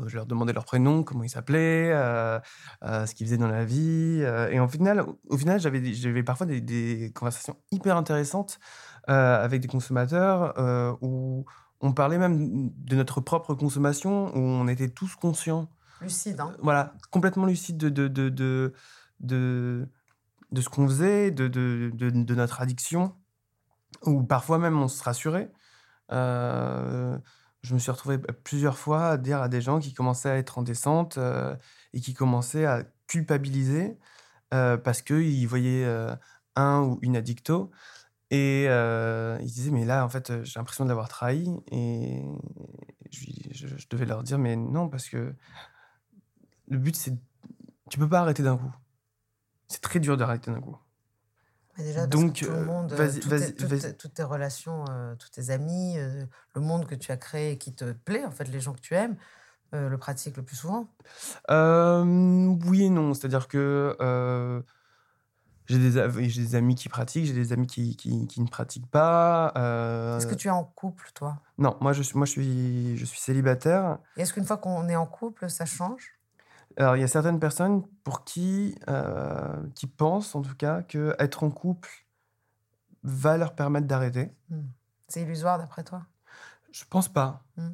je, 0.07 0.15
leur 0.15 0.27
demandais 0.27 0.53
leur 0.53 0.65
prénom, 0.65 1.03
comment 1.03 1.25
ils 1.25 1.31
s'appelaient, 1.31 1.93
ce 2.83 3.15
qu'ils 3.15 3.27
faisaient 3.27 3.37
dans 3.37 3.49
la 3.49 3.65
vie. 3.65 4.23
et 4.51 4.61
au 4.61 4.69
final, 4.69 5.05
au 5.29 5.37
final 5.37 5.59
j'avais, 5.59 5.93
j'avais 5.93 6.23
parfois 6.23 6.47
des, 6.47 6.61
des, 6.61 7.11
conversations 7.17 7.57
hyper 7.73 7.97
intéressantes 7.97 8.61
avec 9.09 9.61
des 9.61 9.69
consommateurs 9.69 10.55
où 11.03 11.47
on 11.81 11.93
parlait 11.93 12.19
même 12.19 12.71
de 12.77 12.97
notre 12.97 13.21
propre 13.21 13.55
consommation, 13.55 14.35
où 14.37 14.39
on 14.39 14.67
était 14.69 14.89
tous 14.89 15.15
conscients. 15.15 15.69
Lucide, 16.01 16.41
hein 16.41 16.53
Voilà, 16.61 16.95
complètement 17.11 17.47
lucide 17.47 17.77
de, 17.77 17.89
de, 17.89 18.09
de, 18.09 18.29
de, 19.21 19.89
de, 20.51 20.61
ce 20.61 20.69
qu'on 20.69 20.87
faisait, 20.89 21.31
de, 21.31 21.49
de, 21.49 21.91
de, 21.95 22.35
notre 22.35 22.61
addiction, 22.61 23.15
ou 24.05 24.23
parfois 24.23 24.59
même 24.59 24.81
on 24.81 24.89
se 24.89 25.03
rassurait. 25.03 25.53
Euh, 26.13 27.19
je 27.63 27.75
me 27.75 27.79
suis 27.79 27.91
retrouvé 27.91 28.19
plusieurs 28.19 28.79
fois 28.79 29.09
à 29.09 29.17
dire 29.17 29.41
à 29.43 29.49
des 29.49 29.61
gens 29.61 29.79
qui 29.79 29.93
commençaient 29.93 30.31
à 30.31 30.37
être 30.37 30.59
en 30.59 30.63
descente 30.63 31.19
euh, 31.19 31.55
et 31.93 32.01
qui 32.01 32.15
commençaient 32.15 32.65
à 32.65 32.85
culpabiliser 33.07 33.99
euh, 34.55 34.77
parce 34.77 35.03
qu'ils 35.03 35.47
voyaient 35.47 35.87
un 36.57 36.81
ou 36.83 36.99
une 37.03 37.17
addicto 37.17 37.71
et 38.31 38.67
euh, 38.69 39.39
il 39.41 39.47
disait, 39.47 39.71
mais 39.71 39.85
là, 39.85 40.05
en 40.05 40.09
fait, 40.09 40.45
j'ai 40.45 40.59
l'impression 40.59 40.85
de 40.85 40.91
l'avoir 40.91 41.09
trahi. 41.09 41.49
Et 41.73 42.23
je, 43.11 43.67
je, 43.67 43.89
devais 43.89 44.05
leur 44.05 44.23
dire, 44.23 44.39
mais 44.39 44.55
non, 44.55 44.89
parce 44.89 45.09
que 45.09 45.35
le 46.69 46.79
but, 46.79 46.95
c'est. 46.95 47.15
Tu 47.91 47.99
peux 47.99 48.09
pas 48.09 48.21
arrêter 48.21 48.43
d'un 48.43 48.59
coup. 48.59 48.71
C'est 49.69 49.81
très 49.81 49.99
dur 49.99 50.19
d'arrêter 50.19 50.51
d'un 50.51 50.61
coup. 50.61 50.77
Mais 51.79 51.85
déjà, 51.85 52.07
Donc, 52.07 52.35
tout 52.35 52.51
le 52.51 52.65
monde, 52.65 52.95
toutes, 53.99 54.15
tes 54.15 54.23
relations, 54.23 54.85
euh, 54.91 55.15
tous 55.15 55.31
tes 55.31 55.51
amis, 55.51 55.97
euh, 55.97 56.27
le 56.55 56.61
monde 56.61 56.87
que 56.87 56.95
tu 56.95 57.13
as 57.13 57.17
créé 57.17 57.53
et 57.53 57.59
qui 57.59 57.73
te 57.73 57.93
plaît, 57.93 58.25
en 58.27 58.31
fait, 58.31 58.45
les 58.45 58.61
gens 58.61 58.75
que 58.75 58.81
tu 58.81 58.95
aimes, 58.95 59.17
le 59.73 59.97
pratiquent 59.97 60.39
le 60.39 60.43
plus 60.43 60.57
souvent 60.57 60.89
Oui 61.49 62.85
et 62.85 62.91
non. 62.91 63.15
C'est-à-dire 63.15 63.49
que 63.49 64.65
J'ai 65.69 65.79
des, 65.79 66.55
amis 66.55 66.75
qui 66.75 66.89
pratiquent, 66.89 67.27
j'ai 67.27 67.35
des 67.35 67.53
amis 67.53 67.67
qui, 67.67 67.95
qui, 67.95 68.27
qui 68.27 68.41
ne 68.41 68.49
pratiquent 68.49 68.91
pas. 68.91 69.53
euh, 69.57 70.17
Est-ce 70.17 70.27
que 70.27 70.35
tu 70.35 70.49
es 70.49 70.51
en 70.51 70.65
couple, 70.65 71.11
toi? 71.15 71.43
Non, 71.59 71.77
moi 71.83 71.93
je 71.93 72.03
suis, 72.03 72.17
moi, 72.17 72.25
je 72.25 72.33
suis, 72.33 72.97
je 72.97 73.05
suis 73.05 73.21
célibataire. 73.21 73.99
Est-ce 74.17 74.33
qu'une 74.33 74.47
fois 74.47 74.57
qu'on 74.57 74.89
est 74.89 74.97
en 74.97 75.07
couple, 75.07 75.51
ça 75.51 75.67
change? 75.67 76.19
Alors, 76.79 76.97
il 76.97 77.01
y 77.01 77.05
a 77.05 77.09
certaines 77.09 77.41
personnes 77.41 77.83
pour 78.05 78.25
qui, 78.25 78.79
euh, 78.89 79.63
qui 79.75 79.87
pensent, 79.87 80.35
en 80.35 80.43
tout 80.43 80.55
cas, 80.55 80.83
que 80.83 81.15
être 81.19 81.43
en 81.43 81.51
couple 81.51 81.91
va 83.03 83.37
leur 83.37 83.55
permettre 83.55 83.87
d'arrêter. 83.87 84.33
C'est 85.09 85.23
illusoire 85.23 85.59
d'après 85.59 85.85
toi? 85.85 86.07
Je 86.73 86.85
pense 86.89 87.09
pas. 87.09 87.45
Hmm. 87.57 87.71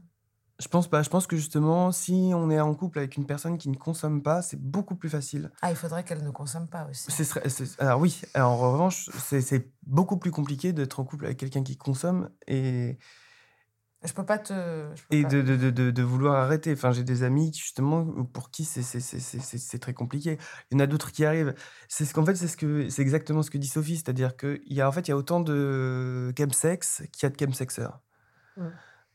Je 0.61 0.69
pense 0.69 0.89
pas. 0.89 1.03
Je 1.03 1.11
pense 1.11 1.27
que 1.27 1.37
justement, 1.37 1.91
si 1.91 2.31
on 2.35 2.49
est 2.49 2.61
en 2.61 2.75
couple 2.75 2.99
avec 2.99 3.17
une 3.17 3.27
personne 3.27 3.59
qui 3.59 3.69
ne 3.69 3.77
consomme 3.77 4.23
pas, 4.23 4.41
c'est 4.41 4.61
beaucoup 4.61 4.95
plus 4.95 5.09
facile. 5.09 5.51
Ah, 5.63 5.71
il 5.71 5.77
faudrait 5.77 6.05
qu'elle 6.05 6.23
ne 6.23 6.31
consomme 6.31 6.69
pas 6.69 6.87
aussi. 6.89 7.11
C'est- 7.11 7.81
alors 7.81 8.01
oui, 8.01 8.21
alors 8.35 8.53
en 8.63 8.73
revanche, 8.73 9.11
c'est 9.19 9.73
beaucoup 9.85 10.17
plus 10.17 10.31
compliqué 10.31 10.73
d'être 10.73 11.01
en 11.01 11.05
couple 11.05 11.25
avec 11.27 11.39
quelqu'un 11.39 11.65
qui 11.65 11.77
consomme 11.77 12.31
et, 12.47 12.99
Je 14.05 14.13
peux 14.13 14.25
pas 14.25 14.39
te. 14.39 14.53
je 14.95 15.03
peux 15.09 15.17
et 15.17 15.23
pas- 15.23 15.29
de, 15.29 15.43
de, 15.43 15.57
de, 15.57 15.71
de- 15.71 15.91
de 15.91 16.03
vouloir 16.03 16.37
arrêter. 16.37 16.73
Enfin, 16.75 16.93
j'ai 16.93 17.03
des 17.03 17.25
amis 17.25 17.53
justement 17.53 18.05
pour 18.27 18.51
qui 18.53 18.65
c'est 18.65 19.79
très 19.81 19.95
compliqué. 19.95 20.39
Il 20.71 20.75
y 20.75 20.77
en 20.77 20.85
a 20.85 20.87
d'autres 20.87 21.11
qui 21.11 21.25
arrivent. 21.25 21.55
C'est 21.89 22.05
ce 22.05 22.15
qu'en 22.15 22.25
fait, 22.25 22.37
c'est 22.37 22.47
ce 22.49 22.57
que 22.57 22.89
c'est 22.91 23.03
exactement 23.03 23.43
ce 23.43 23.51
que 23.51 23.59
dit 23.59 23.67
Sophie, 23.67 23.97
c'est-à-dire 23.97 24.37
qu'il 24.37 24.61
y 24.73 24.81
a 24.81 24.89
en 24.89 24.93
fait 24.93 25.09
il 25.09 25.11
y 25.11 25.13
a 25.13 25.17
autant 25.17 25.41
de 25.41 26.33
chemsex 26.39 27.03
qu'il 27.13 27.25
y 27.25 27.27
a 27.27 27.31
de 27.31 27.37
chemsexeurs. 27.45 28.01
Ouais. 28.57 28.69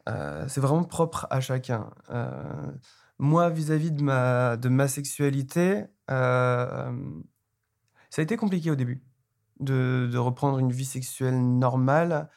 Euh, 0.08 0.48
c'est 0.48 0.62
vraiment 0.62 0.84
propre 0.84 1.28
à 1.30 1.40
chacun. 1.42 1.90
Euh, 2.10 2.72
moi, 3.20 3.50
vis-à-vis 3.50 3.92
de 3.92 4.02
ma, 4.02 4.58
de 4.58 4.70
ma 4.70 4.88
sexualité, 4.88 5.86
euh, 6.10 6.92
ça 8.10 8.22
a 8.22 8.24
été 8.24 8.38
compliqué 8.38 8.72
au 8.72 8.76
début 8.76 9.04
de, 9.60 10.10
de 10.12 10.18
reprendre 10.18 10.60
une 10.60 10.72
vie 10.72 10.86
sexuelle 10.86 11.40
normale. 11.42 12.30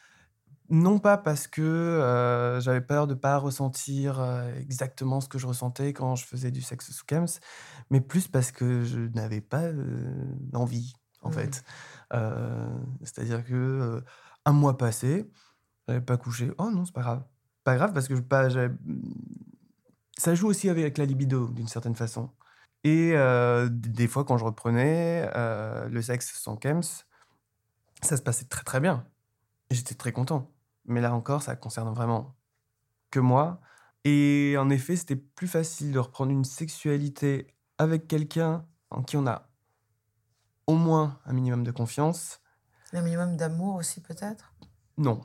Non 0.71 0.99
pas 0.99 1.19
parce 1.19 1.49
que 1.49 2.59
j'avais 2.63 2.81
peur 2.81 3.07
de 3.07 3.15
pas 3.15 3.37
ressentir 3.39 4.25
exactement 4.59 5.21
ce 5.21 5.29
que 5.29 5.39
je 5.39 5.47
ressentais 5.47 5.93
quand 5.93 6.17
je 6.17 6.25
faisais 6.25 6.51
du 6.51 6.63
sexe 6.63 6.93
sous 6.93 7.05
chems, 7.09 7.27
mais 7.91 8.01
plus 8.01 8.29
parce 8.29 8.53
que 8.53 8.83
je 8.85 9.01
n'avais 9.01 9.43
pas 9.43 9.71
d'envie, 9.73 10.95
en 11.21 11.31
Mhm. 11.31 11.35
fait. 11.35 11.65
C'est-à-dire 13.03 13.45
que 13.45 14.03
un 14.47 14.53
mois 14.53 14.79
passé, 14.79 15.31
j'avais 15.89 16.01
pas 16.01 16.17
couché. 16.17 16.53
Oh 16.59 16.71
non, 16.71 16.85
c'est 16.87 16.95
pas 16.95 17.03
grave. 17.03 17.25
Pas 17.65 17.77
grave 17.77 17.93
parce 17.93 18.09
que 18.09 18.15
ça 20.19 20.35
joue 20.35 20.49
aussi 20.49 20.69
avec 20.69 20.99
la 20.99 21.05
libido 21.05 21.49
d'une 21.49 21.69
certaine 21.69 21.95
façon. 21.95 22.31
Et 22.85 23.13
euh, 23.15 23.69
des 23.71 24.09
fois, 24.09 24.25
quand 24.25 24.39
je 24.39 24.45
reprenais 24.45 25.31
euh, 25.37 25.89
le 25.89 26.03
sexe 26.03 26.33
sans 26.35 26.59
chems, 26.61 26.83
ça 28.03 28.17
se 28.17 28.23
passait 28.23 28.47
très 28.47 28.65
très 28.65 28.81
bien. 28.81 29.07
J'étais 29.71 29.95
très 29.95 30.13
content. 30.13 30.51
Mais 30.87 31.01
là 31.01 31.15
encore, 31.15 31.43
ça 31.43 31.55
concerne 31.55 31.95
vraiment 31.95 32.35
que 33.11 33.21
moi. 33.21 33.61
Et 34.05 34.57
en 34.59 34.69
effet, 34.69 34.97
c'était 34.97 35.17
plus 35.17 35.47
facile 35.47 35.93
de 35.93 35.99
reprendre 36.01 36.33
une 36.33 36.45
sexualité 36.45 37.47
avec 37.79 38.09
quelqu'un 38.09 38.67
en 38.91 39.03
qui 39.03 39.17
on 39.17 39.27
a 39.27 39.49
au 40.67 40.75
moins 40.75 41.21
un 41.27 41.33
minimum 41.33 41.63
de 41.63 41.71
confiance. 41.71 42.41
Un 42.93 43.03
minimum 43.03 43.37
d'amour 43.37 43.77
aussi, 43.77 44.01
peut-être? 44.01 44.53
Non. 44.99 45.21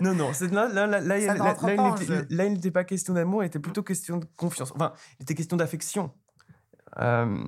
Non, 0.00 0.14
non. 0.14 0.30
Là, 0.52 0.68
là, 0.68 0.86
là, 0.86 1.00
là, 1.00 1.18
il- 1.18 1.26
n'était- 2.52 2.70
pas 2.70 2.84
question 2.84 3.14
d'amour, 3.14 3.42
il 3.42 3.46
était 3.46 3.58
plutôt 3.58 3.82
question 3.82 4.16
de 4.18 4.26
confiance. 4.36 4.72
Enfin, 4.74 4.92
il 5.18 5.22
était 5.22 5.34
question 5.34 5.56
d'affection. 5.56 6.12
Euh, 6.98 7.44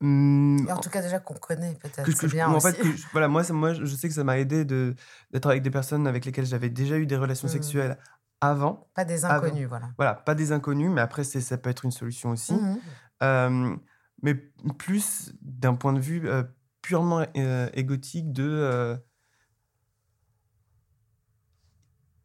hum, 0.00 0.66
en 0.70 0.76
tout 0.78 0.90
cas, 0.90 1.02
déjà 1.02 1.18
qu'on 1.18 1.34
connaît, 1.34 1.74
peut-être. 1.74 2.10
C'est 2.16 2.28
bien 2.28 2.48
en 2.48 2.56
aussi. 2.56 2.68
fait, 2.72 2.78
que 2.82 2.88
voilà, 3.12 3.28
moi, 3.28 3.42
ça- 3.44 3.52
moi, 3.54 3.72
je 3.72 3.86
sais 3.86 4.08
que 4.08 4.14
ça 4.14 4.24
m'a 4.24 4.38
aidé 4.38 4.64
de- 4.64 4.94
d'être 5.32 5.48
avec 5.48 5.62
des 5.62 5.70
personnes 5.70 6.06
avec 6.06 6.24
lesquelles 6.24 6.46
j'avais 6.46 6.70
déjà 6.70 6.96
eu 6.98 7.06
des 7.06 7.16
relations 7.16 7.48
Mhm. 7.48 7.52
sexuelles 7.54 7.98
avant. 8.40 8.88
Pas 8.94 9.04
des 9.06 9.24
Avant. 9.24 9.46
inconnus, 9.46 9.66
voilà. 9.68 9.88
Voilà, 9.96 10.14
pas 10.14 10.34
des 10.34 10.52
inconnus, 10.52 10.90
mais 10.90 11.00
après, 11.00 11.24
ça 11.24 11.56
peut 11.58 11.70
être 11.70 11.84
une 11.86 11.90
solution 11.92 12.30
aussi. 12.30 12.52
Mhm. 12.54 12.78
Euh, 13.22 13.76
mais 14.22 14.34
plus 14.78 15.32
d'un 15.40 15.74
point 15.74 15.94
de 15.94 16.00
vue 16.00 16.28
euh, 16.28 16.42
purement 16.82 17.24
euh, 17.36 17.68
égotique 17.74 18.32
de... 18.32 18.46
euh, 18.46 18.96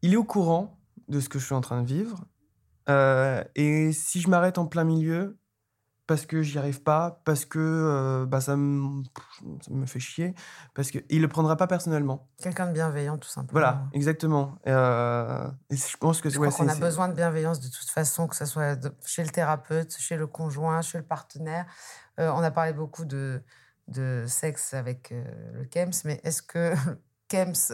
il 0.01 0.13
est 0.13 0.17
au 0.17 0.23
courant 0.23 0.79
de 1.07 1.19
ce 1.19 1.29
que 1.29 1.39
je 1.39 1.45
suis 1.45 1.55
en 1.55 1.61
train 1.61 1.81
de 1.81 1.87
vivre. 1.87 2.25
euh, 2.89 3.43
et 3.55 3.91
si 3.93 4.21
je 4.21 4.29
m'arrête 4.29 4.57
en 4.57 4.65
plein 4.67 4.83
milieu, 4.83 5.37
parce 6.07 6.25
que 6.25 6.41
j'y 6.41 6.57
arrive 6.57 6.81
pas, 6.83 7.21
parce 7.23 7.45
que 7.45 7.59
euh, 7.59 8.25
bah, 8.25 8.41
ça, 8.41 8.57
me, 8.57 9.03
ça 9.61 9.71
me 9.71 9.85
fait 9.85 9.99
chier, 9.99 10.33
parce 10.73 10.91
qu'il 10.91 11.03
ne 11.09 11.19
le 11.21 11.27
prendra 11.29 11.55
pas 11.55 11.67
personnellement. 11.67 12.29
Quelqu'un 12.41 12.67
de 12.67 12.73
bienveillant, 12.73 13.17
tout 13.17 13.29
simplement. 13.29 13.51
Voilà, 13.53 13.87
exactement. 13.93 14.57
Euh, 14.67 15.49
et 15.69 15.77
je 15.77 15.95
pense 15.97 16.19
que 16.19 16.29
Je 16.29 16.37
ouais, 16.39 16.49
crois 16.49 16.65
qu'on 16.65 16.69
a 16.71 16.75
besoin 16.75 17.07
de 17.07 17.13
bienveillance 17.13 17.61
de 17.61 17.69
toute 17.69 17.89
façon, 17.89 18.27
que 18.27 18.35
ce 18.35 18.45
soit 18.45 18.77
chez 19.05 19.23
le 19.23 19.29
thérapeute, 19.29 19.95
chez 19.97 20.17
le 20.17 20.27
conjoint, 20.27 20.81
chez 20.81 20.97
le 20.97 21.05
partenaire. 21.05 21.65
Euh, 22.19 22.29
on 22.35 22.39
a 22.43 22.51
parlé 22.51 22.73
beaucoup 22.73 23.05
de, 23.05 23.41
de 23.87 24.25
sexe 24.27 24.73
avec 24.73 25.13
euh, 25.13 25.23
le 25.53 25.65
KEMS, 25.65 25.93
mais 26.03 26.19
est-ce 26.25 26.41
que 26.41 26.73
KEMS. 27.29 27.73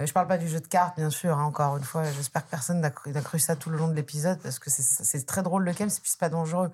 Euh, 0.00 0.06
Je 0.06 0.12
parle 0.12 0.26
pas 0.28 0.38
du 0.38 0.48
jeu 0.48 0.60
de 0.60 0.66
cartes, 0.66 0.96
bien 0.96 1.10
sûr, 1.10 1.36
hein, 1.38 1.44
encore 1.44 1.76
une 1.76 1.84
fois. 1.84 2.04
J'espère 2.04 2.44
que 2.44 2.50
personne 2.50 2.80
n'a 2.80 2.90
cru, 2.90 3.38
ça 3.38 3.56
tout 3.56 3.70
le 3.70 3.78
long 3.78 3.88
de 3.88 3.94
l'épisode, 3.94 4.38
parce 4.42 4.58
que 4.58 4.70
c'est- 4.70 5.26
très 5.26 5.42
drôle 5.42 5.64
le 5.64 5.72
KEMS, 5.72 5.88
et 5.98 6.00
puis 6.00 6.10
c'est 6.10 6.20
pas 6.20 6.28
dangereux. 6.28 6.70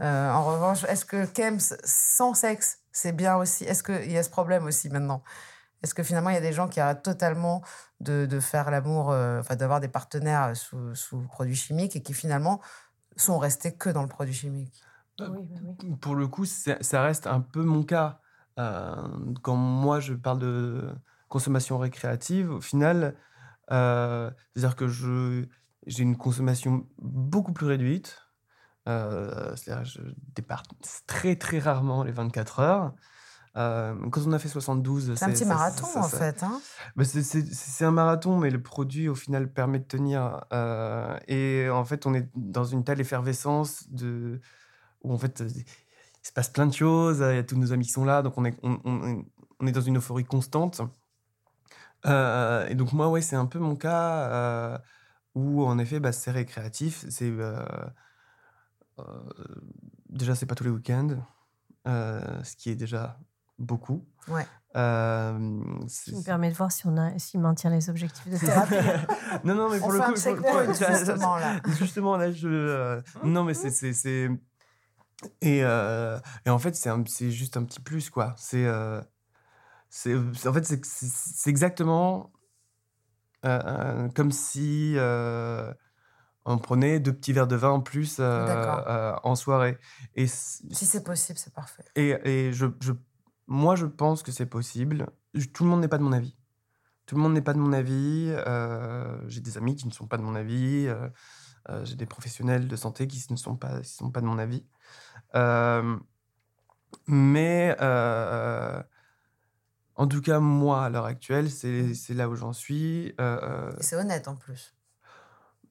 Euh, 0.00 0.30
en 0.30 0.44
revanche, 0.44 0.84
est-ce 0.84 1.04
que 1.04 1.24
KEMS 1.26 1.76
sans 1.84 2.34
sexe, 2.34 2.78
c'est 2.92 3.12
bien 3.12 3.36
aussi? 3.36 3.64
Est-ce 3.64 3.82
qu'il 3.82 4.10
y 4.12 4.18
a 4.18 4.22
ce 4.22 4.30
problème 4.30 4.64
aussi 4.66 4.88
maintenant? 4.90 5.22
Est-ce 5.82 5.94
que 5.94 6.02
finalement, 6.02 6.30
il 6.30 6.34
y 6.34 6.38
a 6.38 6.40
des 6.42 6.52
gens 6.52 6.68
qui 6.68 6.80
arrêtent 6.80 7.02
totalement 7.02 7.62
de, 8.00 8.26
de 8.26 8.40
faire 8.40 8.70
l'amour, 8.70 9.10
euh, 9.10 9.40
enfin 9.40 9.56
d'avoir 9.56 9.80
des 9.80 9.88
partenaires 9.88 10.56
sous, 10.56 10.94
sous 10.94 11.20
produits 11.22 11.56
chimiques 11.56 11.96
et 11.96 12.02
qui 12.02 12.14
finalement 12.14 12.60
sont 13.16 13.38
restés 13.38 13.74
que 13.74 13.90
dans 13.90 14.02
le 14.02 14.08
produit 14.08 14.34
chimique? 14.34 14.82
Oui, 15.20 15.46
bah 15.50 15.60
oui. 15.62 15.96
Pour 16.00 16.14
le 16.14 16.26
coup, 16.28 16.44
ça 16.46 17.02
reste 17.02 17.26
un 17.26 17.40
peu 17.40 17.62
mon 17.62 17.82
cas. 17.82 18.20
Euh, 18.58 18.94
quand 19.42 19.56
moi, 19.56 20.00
je 20.00 20.14
parle 20.14 20.38
de 20.38 20.94
consommation 21.36 21.78
récréative, 21.78 22.50
au 22.50 22.60
final, 22.60 23.16
euh, 23.70 24.30
c'est-à-dire 24.54 24.76
que 24.76 24.86
je, 24.88 25.46
j'ai 25.86 26.02
une 26.02 26.16
consommation 26.18 26.86
beaucoup 26.98 27.52
plus 27.54 27.66
réduite. 27.66 28.18
Euh, 28.88 29.54
c'est-à-dire 29.56 29.84
je 29.84 30.00
départ 30.34 30.62
très 31.06 31.36
très 31.36 31.58
rarement 31.58 32.02
les 32.04 32.12
24 32.12 32.60
heures. 32.60 32.92
Euh, 33.56 33.94
quand 34.10 34.22
on 34.26 34.32
a 34.32 34.38
fait 34.38 34.48
72, 34.48 35.14
C'est 35.14 35.24
un 35.24 35.30
petit 35.30 35.44
ça- 35.44 35.54
marathon 35.54 35.86
ça- 35.86 36.00
en 36.00 36.08
fait. 36.08 36.42
Hein 36.42 36.60
bah, 36.96 37.04
c'est- 37.04 37.84
un 37.84 37.90
marathon, 37.92 38.38
mais 38.38 38.50
le 38.50 38.60
produit, 38.62 39.08
au 39.08 39.14
final, 39.14 39.50
permet 39.52 39.78
de 39.78 39.84
tenir. 39.84 40.44
euh, 40.52 41.16
et 41.28 41.68
en 41.70 41.84
fait, 41.84 42.04
on 42.06 42.12
est 42.14 42.28
dans 42.34 42.64
une 42.64 42.82
telle 42.84 43.00
effervescence 43.00 43.88
de, 43.90 44.40
où, 45.02 45.12
en 45.14 45.18
fait, 45.18 45.42
il 45.46 45.64
se 46.26 46.32
passe 46.32 46.48
plein 46.50 46.66
de 46.66 46.74
choses. 46.74 47.18
Il 47.20 47.36
y 47.36 47.38
a 47.38 47.42
tous 47.44 47.56
nos 47.56 47.72
amis 47.72 47.86
qui 47.86 47.92
sont 47.92 48.04
là, 48.04 48.20
donc 48.22 48.34
on 48.36 48.44
est, 48.44 48.56
on, 48.62 48.78
on- 48.84 49.24
on 49.60 49.66
est 49.66 49.72
dans 49.72 49.80
une 49.80 49.98
euphorie 49.98 50.24
constante. 50.24 50.80
Euh, 52.06 52.66
et 52.68 52.74
donc, 52.74 52.92
moi, 52.92 53.08
ouais, 53.08 53.22
c'est 53.22 53.36
un 53.36 53.46
peu 53.46 53.58
mon 53.58 53.76
cas 53.76 54.28
euh, 54.30 54.78
où, 55.34 55.64
en 55.64 55.78
effet, 55.78 56.00
bah, 56.00 56.12
c'est 56.12 56.30
récréatif. 56.30 57.04
C'est. 57.08 57.30
euh, 57.30 57.64
euh, 58.98 59.04
déjà, 60.08 60.34
c'est 60.34 60.46
pas 60.46 60.54
tous 60.54 60.64
les 60.64 60.70
week-ends, 60.70 61.16
ce 61.86 62.56
qui 62.56 62.70
est 62.70 62.76
déjà 62.76 63.18
beaucoup. 63.58 64.04
Ouais. 64.28 64.46
Ça 64.74 65.34
c'est- 65.88 66.12
me 66.16 66.24
permet 66.24 66.50
de 66.50 66.54
voir 66.56 66.72
si 66.72 66.86
on 66.86 66.96
a, 66.96 67.18
s'il 67.18 67.40
maintient 67.40 67.70
les 67.70 67.90
objectifs 67.90 68.28
de 68.28 68.38
thérapie. 68.38 68.74
non, 69.44 69.54
non, 69.54 69.68
mais 69.70 69.76
On 69.78 69.80
pour 69.80 69.92
le 69.92 69.98
coup, 70.00 70.12
pour- 70.42 70.64
pour- 70.64 70.74
justement, 70.94 71.36
là. 71.36 71.60
Justement, 71.78 72.16
là, 72.16 72.32
je. 72.32 73.00
non, 73.24 73.44
mais 73.44 73.54
c'est. 73.54 73.70
c'est- 73.70 73.92
c'est- 73.92 74.30
Et, 75.40 75.58
et 75.58 76.50
en 76.50 76.58
fait, 76.58 76.74
c'est 76.74 77.30
juste 77.30 77.56
un 77.56 77.64
petit 77.64 77.80
plus, 77.80 78.10
quoi. 78.10 78.34
C'est. 78.38 78.66
C'est 79.94 80.16
en 80.16 80.52
fait, 80.54 80.64
c'est- 80.64 81.50
exactement 81.50 82.32
euh, 83.44 83.60
euh, 83.66 84.08
comme 84.08 84.32
si 84.32 84.94
euh, 84.96 85.70
on 86.46 86.56
prenait 86.56 86.98
deux 86.98 87.12
petits 87.12 87.34
verres 87.34 87.46
de 87.46 87.56
vin 87.56 87.70
en 87.72 87.80
plus 87.82 88.16
euh, 88.18 89.14
en 89.22 89.34
soirée. 89.34 89.76
Et, 90.14 90.26
Si 90.26 90.86
c'est 90.86 91.04
possible, 91.04 91.38
c'est 91.38 91.52
parfait. 91.52 91.84
et, 91.94 92.16
et 92.24 92.52
je, 92.54 92.66
je- 92.80 92.92
moi, 93.46 93.76
je 93.76 93.84
pense 93.84 94.22
que 94.22 94.32
c'est 94.32 94.46
possible. 94.46 95.08
Je- 95.34 95.46
Tout 95.48 95.64
le 95.64 95.68
monde 95.70 95.82
n'est 95.82 95.88
pas 95.88 95.98
de 95.98 96.04
mon 96.04 96.12
avis. 96.12 96.34
Tout 97.04 97.16
le 97.16 97.20
monde 97.20 97.34
n'est 97.34 97.42
pas 97.42 97.52
de 97.52 97.58
mon 97.58 97.74
avis. 97.74 98.32
j'ai 99.28 99.42
des 99.42 99.58
amis 99.58 99.76
qui 99.76 99.86
ne 99.86 99.92
sont 99.92 100.06
pas 100.06 100.16
de 100.16 100.22
mon 100.22 100.34
avis. 100.36 100.88
j'ai 101.82 101.96
des 101.96 102.06
professionnels 102.06 102.66
de 102.66 102.76
santé 102.76 103.06
qui 103.06 103.22
ne 103.30 103.36
sont 103.36 103.56
pas, 103.56 103.82
qui 103.82 103.90
sont 103.90 104.10
pas 104.10 104.22
de 104.22 104.26
mon 104.26 104.38
avis. 104.38 104.64
Mais 107.06 107.76
en 110.02 110.06
tout 110.08 110.20
cas, 110.20 110.40
moi, 110.40 110.84
à 110.84 110.90
l'heure 110.90 111.04
actuelle, 111.06 111.50
c'est 111.50 111.94
c'est 111.94 112.14
là 112.14 112.28
où 112.28 112.34
j'en 112.34 112.52
suis. 112.52 113.14
Euh, 113.20 113.38
euh, 113.42 113.70
c'est 113.80 113.96
honnête 113.96 114.26
en 114.28 114.36
plus. 114.36 114.74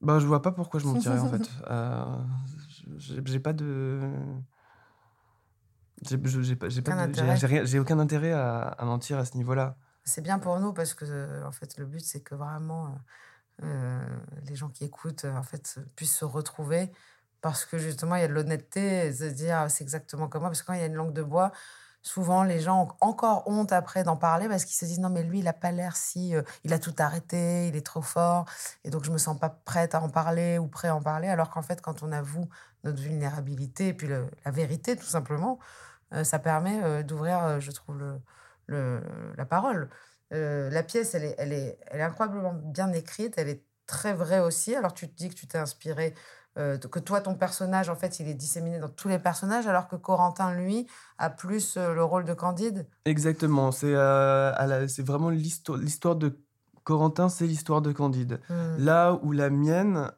bah, 0.02 0.20
je 0.20 0.26
vois 0.26 0.42
pas 0.42 0.52
pourquoi 0.52 0.80
je 0.80 0.88
mentirais 0.88 1.20
en 1.26 1.30
fait. 1.30 1.50
Euh, 1.70 2.18
j'ai 2.98 3.40
pas 3.40 3.54
de. 3.54 4.00
J'ai 6.08 6.16
Aucun 6.16 6.96
de- 6.96 7.02
intérêt. 7.02 7.80
aucun 7.80 8.00
à, 8.34 8.70
à 8.70 8.86
mentir 8.86 9.18
à 9.20 9.26
ce 9.26 9.38
niveau-là. 9.38 9.78
C'est 10.04 10.22
bien 10.22 10.40
pour 10.40 10.60
nous 10.60 10.74
parce 10.74 10.94
que 10.94 11.06
euh, 11.06 11.46
en 11.46 11.52
fait 11.52 11.78
le 11.78 11.86
but 11.86 12.00
c'est 12.00 12.22
que 12.22 12.34
vraiment 12.34 12.98
euh, 13.62 14.04
les 14.48 14.56
gens 14.56 14.70
qui 14.70 14.84
écoutent 14.86 15.26
en 15.26 15.44
fait 15.44 15.80
puissent 15.96 16.16
se 16.16 16.26
retrouver 16.26 16.92
parce 17.42 17.66
que 17.66 17.78
justement 17.78 18.16
il 18.16 18.22
y 18.22 18.24
a 18.24 18.28
de 18.28 18.34
l'honnêteté 18.34 19.06
et 19.08 19.14
se 19.14 19.26
dire 19.26 19.58
ah, 19.58 19.70
c'est 19.70 19.84
exactement 19.84 20.28
comme 20.28 20.42
moi 20.42 20.50
parce 20.50 20.62
que 20.64 20.68
quand 20.68 20.74
il 20.74 20.80
y 20.80 20.84
a 20.84 20.88
une 20.88 20.96
langue 20.96 21.14
de 21.14 21.22
bois 21.22 21.52
souvent 22.02 22.44
les 22.44 22.60
gens 22.60 22.84
ont 22.86 23.08
encore 23.08 23.44
honte 23.48 23.72
après 23.74 24.04
d'en 24.04 24.18
parler 24.18 24.48
parce 24.48 24.66
qu'ils 24.66 24.76
se 24.76 24.86
disent 24.86 25.00
non 25.00 25.10
mais 25.10 25.24
lui 25.24 25.40
il 25.40 25.48
a 25.48 25.54
pas 25.54 25.72
l'air 25.72 25.96
si 25.96 26.36
euh, 26.36 26.42
il 26.64 26.74
a 26.74 26.80
tout 26.80 26.94
arrêté 26.98 27.68
il 27.68 27.76
est 27.76 27.86
trop 27.86 28.02
fort 28.02 28.46
et 28.84 28.90
donc 28.90 29.04
je 29.04 29.12
me 29.12 29.18
sens 29.18 29.38
pas 29.40 29.50
prête 29.50 29.96
à 29.96 30.02
en 30.02 30.10
parler 30.10 30.58
ou 30.58 30.68
prêt 30.68 30.88
à 30.90 30.96
en 30.96 31.02
parler 31.02 31.28
alors 31.28 31.50
qu'en 31.50 31.62
fait 31.62 31.82
quand 31.82 32.04
on 32.04 32.12
avoue 32.12 32.48
notre 32.84 33.02
vulnérabilité 33.02 33.90
et 33.90 33.94
puis 33.94 34.08
la 34.08 34.52
vérité 34.52 34.96
tout 34.96 35.06
simplement 35.06 35.60
euh, 36.14 36.24
ça 36.24 36.40
permet 36.40 36.82
euh, 36.84 37.04
d'ouvrir 37.04 37.60
je 37.60 37.72
trouve 37.72 37.98
le, 38.00 38.22
le- 38.68 39.02
la 39.38 39.46
parole. 39.46 39.90
La 40.32 40.84
pièce, 40.84 41.14
elle 41.16 41.26
est, 41.26 41.36
elle, 41.38 41.52
est, 41.54 41.78
elle 41.88 42.00
est 42.00 42.04
incroyablement 42.04 42.54
bien 42.54 42.92
écrite, 42.94 43.34
elle 43.38 43.50
est 43.50 43.66
très 43.86 44.14
vraie 44.14 44.40
aussi. 44.40 44.76
Alors 44.76 44.94
tu 44.94 45.10
te 45.10 45.14
dis 45.16 45.30
que 45.30 45.34
tu 45.36 45.48
t'es 45.48 45.58
inspiré, 45.58 46.14
euh, 46.58 46.78
que 46.78 47.00
toi, 47.00 47.22
ton 47.22 47.36
personnage, 47.36 47.90
en 47.90 47.96
fait, 47.96 48.20
il 48.20 48.28
est 48.28 48.34
disséminé 48.34 48.80
dans 48.80 48.90
tous 48.90 49.08
les 49.08 49.20
personnages, 49.20 49.68
alors 49.68 49.88
que 49.88 49.96
Corentin, 49.96 50.54
lui, 50.54 50.88
a 51.18 51.30
plus 51.30 51.78
euh, 51.78 51.94
le 51.94 52.04
rôle 52.04 52.26
de 52.26 52.34
Candide? 52.34 52.88
Exactement. 53.06 53.72
C'est 53.72 53.96
euh, 53.96 54.88
c'est 54.88 55.06
vraiment 55.06 55.30
l'histoire 55.30 56.16
de 56.16 56.40
Corentin, 56.84 57.30
c'est 57.30 57.46
l'histoire 57.46 57.82
de 57.82 57.92
Candide. 57.92 58.42
Hmm. 58.50 58.78
Là 58.78 59.20
où 59.24 59.32
la 59.32 59.50
mienne, 59.50 60.12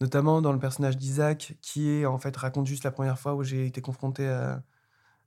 notamment 0.00 0.40
dans 0.40 0.52
le 0.52 0.58
personnage 0.58 0.96
d'Isaac, 0.96 1.56
qui 1.60 1.90
est 1.90 2.06
en 2.06 2.18
fait 2.18 2.36
raconte 2.36 2.66
juste 2.66 2.84
la 2.84 2.90
première 2.90 3.18
fois 3.18 3.34
où 3.34 3.42
j'ai 3.42 3.66
été 3.66 3.80
confronté 3.80 4.28
à, 4.28 4.62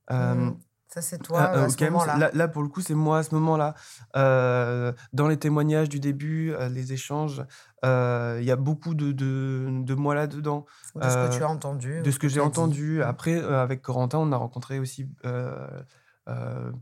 Hmm. 0.09 0.53
Ça, 0.93 1.01
c'est 1.01 1.17
toi, 1.17 1.41
à- 1.41 1.63
à 1.63 1.69
ce 1.69 1.83
moment-là. 1.85 2.17
Là, 2.17 2.29
là, 2.33 2.47
pour 2.47 2.61
le 2.61 2.67
coup, 2.67 2.81
c'est 2.81 2.93
moi 2.93 3.17
à 3.17 3.23
ce 3.23 3.33
moment-là. 3.33 3.73
Euh, 4.15 4.93
dans 5.11 5.27
les 5.27 5.37
témoignages 5.37 5.89
du 5.89 5.99
début, 5.99 6.51
euh, 6.53 6.69
les 6.69 6.93
échanges, 6.93 7.43
euh, 7.86 8.38
il 8.39 8.45
y 8.45 8.51
a 8.51 8.55
beaucoup 8.55 8.93
de, 8.95 9.11
de, 9.11 9.67
de 9.69 9.93
moi 9.95 10.15
là-dedans, 10.15 10.65
De 10.95 11.01
ce 11.01 11.07
que 11.15 11.19
euh, 11.19 11.29
tu 11.29 11.43
as 11.43 11.49
entendu. 11.49 12.01
de 12.01 12.11
ce 12.11 12.19
que 12.19 12.27
j'ai 12.27 12.39
dit. 12.39 12.45
entendu. 12.45 12.99
Hmm. 12.99 13.07
Après, 13.07 13.36
euh, 13.36 13.61
avec 13.61 13.81
Corentin, 13.81 14.19
on 14.19 14.31
a 14.31 14.38
rencontré 14.38 14.79
aussi 14.79 15.07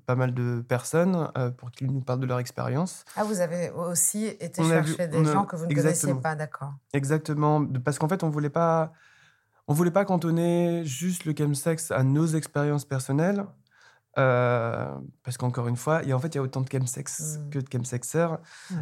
pas 0.05 0.15
mal 0.15 0.33
de 0.35 0.61
personnes 0.61 1.29
pour 1.57 1.71
qu'ils 1.71 1.91
nous 1.91 2.01
parlent 2.01 2.19
de 2.19 2.27
leur 2.27 2.39
expérience. 2.39 3.03
Ah, 3.15 3.23
vous 3.23 3.39
avez 3.41 3.71
aussi 3.71 4.25
été 4.27 4.61
On 4.61 4.69
a 4.69 4.81
vu- 4.81 4.89
chercher 4.93 5.07
des 5.07 5.27
a- 5.29 5.33
gens 5.33 5.45
que 5.45 5.55
vous 5.55 5.65
ne 5.65 5.73
connaissiez 5.73 6.13
pas, 6.15 6.35
d'accord. 6.35 6.73
Exactement, 6.93 7.65
parce 7.83 7.97
qu'en 7.97 8.07
fait, 8.07 8.23
on 8.23 8.29
voulait 8.29 8.51
pas, 8.51 8.91
on 9.67 9.73
voulait 9.73 9.89
pas 9.91 10.05
cantonner 10.05 10.83
juste 10.85 11.25
le 11.25 11.33
chemsex 11.35 11.89
à 11.91 12.03
nos 12.03 12.27
expériences 12.27 12.85
personnelles, 12.85 13.45
parce 14.13 15.37
qu'encore 15.39 15.67
une 15.67 15.77
fois, 15.77 16.01
il 16.03 16.09
y 16.09 16.11
a 16.11 16.15
en 16.15 16.19
fait 16.19 16.35
il 16.35 16.35
y 16.35 16.39
a 16.39 16.43
autant 16.43 16.61
de 16.61 16.69
chemsex 16.71 17.39
Mm. 17.39 17.49
que 17.49 17.59
de 17.59 17.65
chemsexeurs, 17.71 18.39
Mm. 18.69 18.75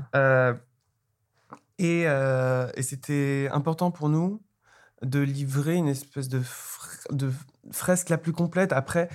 Euh, 1.80 1.84
et, 1.84 2.04
euh, 2.08 2.70
et 2.76 2.84
c'était 2.84 3.50
important 3.52 3.92
pour 3.92 4.10
nous 4.10 4.42
de 5.02 5.20
livrer 5.20 5.76
une 5.76 5.88
espèce 5.88 6.28
de, 6.28 6.40
fr- 6.42 7.06
de 7.12 7.32
fresque 7.72 8.10
la 8.10 8.18
plus 8.18 8.34
complète. 8.34 8.74
Après, 8.74 9.08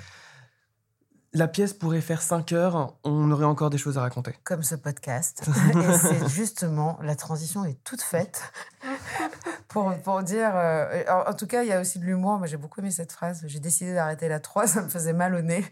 la 1.35 1.49
pièce 1.49 1.75
pourrait 1.75 2.01
faire 2.01 2.23
5 2.23 2.53
heures, 2.53 2.97
on 3.05 3.31
aurait 3.33 3.45
encore 3.45 3.69
des 3.69 3.77
choses 3.77 3.99
à 3.99 4.03
raconter. 4.03 4.35
Comme 4.45 4.63
ce 4.63 4.77
podcast. 4.77 5.43
Et 5.75 5.99
c'est 5.99 6.29
justement, 6.29 6.99
la 7.03 7.17
transition 7.17 7.65
est 7.65 7.83
toute 7.85 8.01
faite 8.03 8.53
pour, 9.69 9.93
pour 10.05 10.23
dire. 10.23 10.53
euh, 10.55 11.03
en, 11.11 11.31
en 11.31 11.35
tout 11.35 11.47
cas, 11.49 11.65
il 11.65 11.69
y 11.69 11.73
a 11.73 11.81
aussi 11.81 11.99
de 11.99 12.05
l'humour. 12.05 12.39
Moi, 12.39 12.47
j'ai 12.47 12.57
beaucoup 12.57 12.81
aimé 12.81 12.91
cette 12.93 13.13
phrase. 13.13 13.43
J'ai 13.47 13.61
décidé 13.61 13.93
d'arrêter 13.95 14.29
la 14.29 14.39
3, 14.41 14.69
ça 14.69 14.83
me 14.83 14.89
faisait 14.89 15.13
mal 15.13 15.35
au 15.35 15.43
nez. 15.43 15.65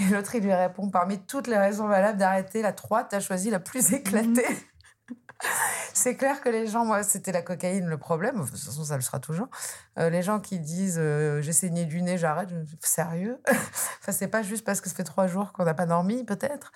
Et 0.00 0.04
l'autre, 0.04 0.34
il 0.34 0.42
lui 0.42 0.54
répond 0.54 0.88
Parmi 0.90 1.18
toutes 1.26 1.46
les 1.46 1.58
raisons 1.58 1.86
valables 1.88 2.18
d'arrêter 2.18 2.62
la 2.62 2.72
3, 2.72 3.04
tu 3.04 3.16
as 3.16 3.20
choisi 3.20 3.50
la 3.50 3.60
plus 3.60 3.92
éclatée. 3.92 4.46
C'est 5.94 6.16
clair 6.16 6.40
que 6.42 6.48
les 6.48 6.66
gens, 6.66 6.84
moi, 6.84 7.02
c'était 7.02 7.32
la 7.32 7.42
cocaïne 7.42 7.86
le 7.86 7.98
problème. 7.98 8.36
De 8.40 8.46
toute 8.46 8.58
façon, 8.58 8.84
ça 8.84 8.96
le 8.96 9.02
sera 9.02 9.18
toujours. 9.18 9.48
Euh, 9.98 10.10
les 10.10 10.22
gens 10.22 10.40
qui 10.40 10.58
disent 10.58 10.98
euh, 10.98 11.40
j'ai 11.40 11.52
saigné 11.52 11.84
du 11.84 12.02
nez, 12.02 12.18
j'arrête. 12.18 12.50
Sérieux? 12.80 13.40
Enfin, 13.48 14.12
c'est 14.12 14.28
pas 14.28 14.42
juste 14.42 14.64
parce 14.64 14.80
que 14.80 14.88
ça 14.88 14.94
fait 14.94 15.04
trois 15.04 15.26
jours 15.26 15.52
qu'on 15.52 15.64
n'a 15.64 15.74
pas 15.74 15.86
dormi, 15.86 16.22
peut-être? 16.22 16.70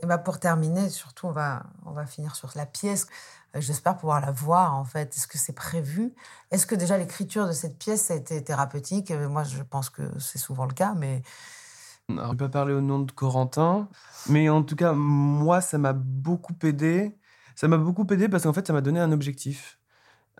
Et 0.00 0.06
bah, 0.06 0.18
pour 0.18 0.38
terminer, 0.38 0.88
surtout, 0.88 1.26
on 1.26 1.32
va, 1.32 1.64
on 1.84 1.92
va 1.92 2.06
finir 2.06 2.36
sur 2.36 2.50
la 2.54 2.66
pièce. 2.66 3.06
Euh, 3.56 3.60
J'espère 3.60 3.96
pouvoir 3.96 4.20
la 4.20 4.30
voir, 4.30 4.74
en 4.74 4.84
fait. 4.84 5.16
Est-ce 5.16 5.26
que 5.26 5.38
c'est 5.38 5.54
prévu? 5.54 6.14
Est-ce 6.50 6.66
que 6.66 6.74
déjà 6.74 6.96
l'écriture 6.98 7.46
de 7.46 7.52
cette 7.52 7.78
pièce 7.78 8.10
a 8.10 8.14
été 8.14 8.42
thérapeutique? 8.44 9.10
Moi, 9.10 9.42
je 9.44 9.62
pense 9.62 9.90
que 9.90 10.02
c'est 10.20 10.38
souvent 10.38 10.66
le 10.66 10.74
cas, 10.74 10.94
mais 10.96 11.22
Alors, 12.08 12.26
je 12.26 12.32
ne 12.32 12.38
vais 12.38 12.44
pas 12.44 12.48
parler 12.50 12.74
au 12.74 12.80
nom 12.80 13.00
de 13.00 13.10
Corentin, 13.10 13.88
mais 14.28 14.48
en 14.48 14.62
tout 14.62 14.76
cas, 14.76 14.92
moi, 14.92 15.60
ça 15.60 15.78
m'a 15.78 15.92
beaucoup 15.92 16.54
aidé. 16.62 17.16
Ça 17.56 17.68
m'a 17.68 17.78
beaucoup 17.78 18.06
aidé 18.12 18.28
parce 18.28 18.44
qu'en 18.44 18.52
fait, 18.52 18.66
ça 18.66 18.72
m'a 18.74 18.82
donné 18.82 19.00
un 19.00 19.10
objectif. 19.12 19.80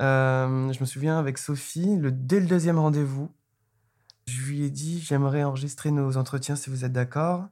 Euh, 0.00 0.70
je 0.70 0.78
me 0.80 0.84
souviens 0.84 1.18
avec 1.18 1.38
Sophie, 1.38 1.96
le, 1.96 2.12
dès 2.12 2.38
le 2.38 2.46
deuxième 2.46 2.78
rendez-vous, 2.78 3.32
je 4.26 4.42
lui 4.42 4.64
ai 4.64 4.70
dit 4.70 5.00
j'aimerais 5.00 5.42
enregistrer 5.42 5.90
nos 5.90 6.18
entretiens 6.18 6.56
si 6.56 6.68
vous 6.68 6.84
êtes 6.84 6.92
d'accord. 6.92 7.46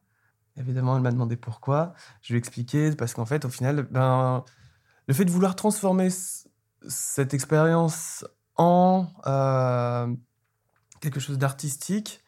Évidemment, 0.56 0.96
elle 0.96 1.02
m'a 1.02 1.10
demandé 1.10 1.36
pourquoi. 1.36 1.94
Je 2.20 2.32
lui 2.32 2.36
ai 2.36 2.38
expliqué 2.38 2.92
parce 2.92 3.14
qu'en 3.14 3.24
fait, 3.24 3.46
au 3.46 3.48
final, 3.48 3.88
ben, 3.90 4.44
le 5.08 5.14
fait 5.14 5.24
de 5.24 5.30
vouloir 5.30 5.56
transformer 5.56 6.10
cette 6.86 7.32
expérience 7.32 8.26
en 8.56 9.08
euh, 9.26 10.14
quelque 11.00 11.20
chose 11.20 11.38
d'artistique, 11.38 12.22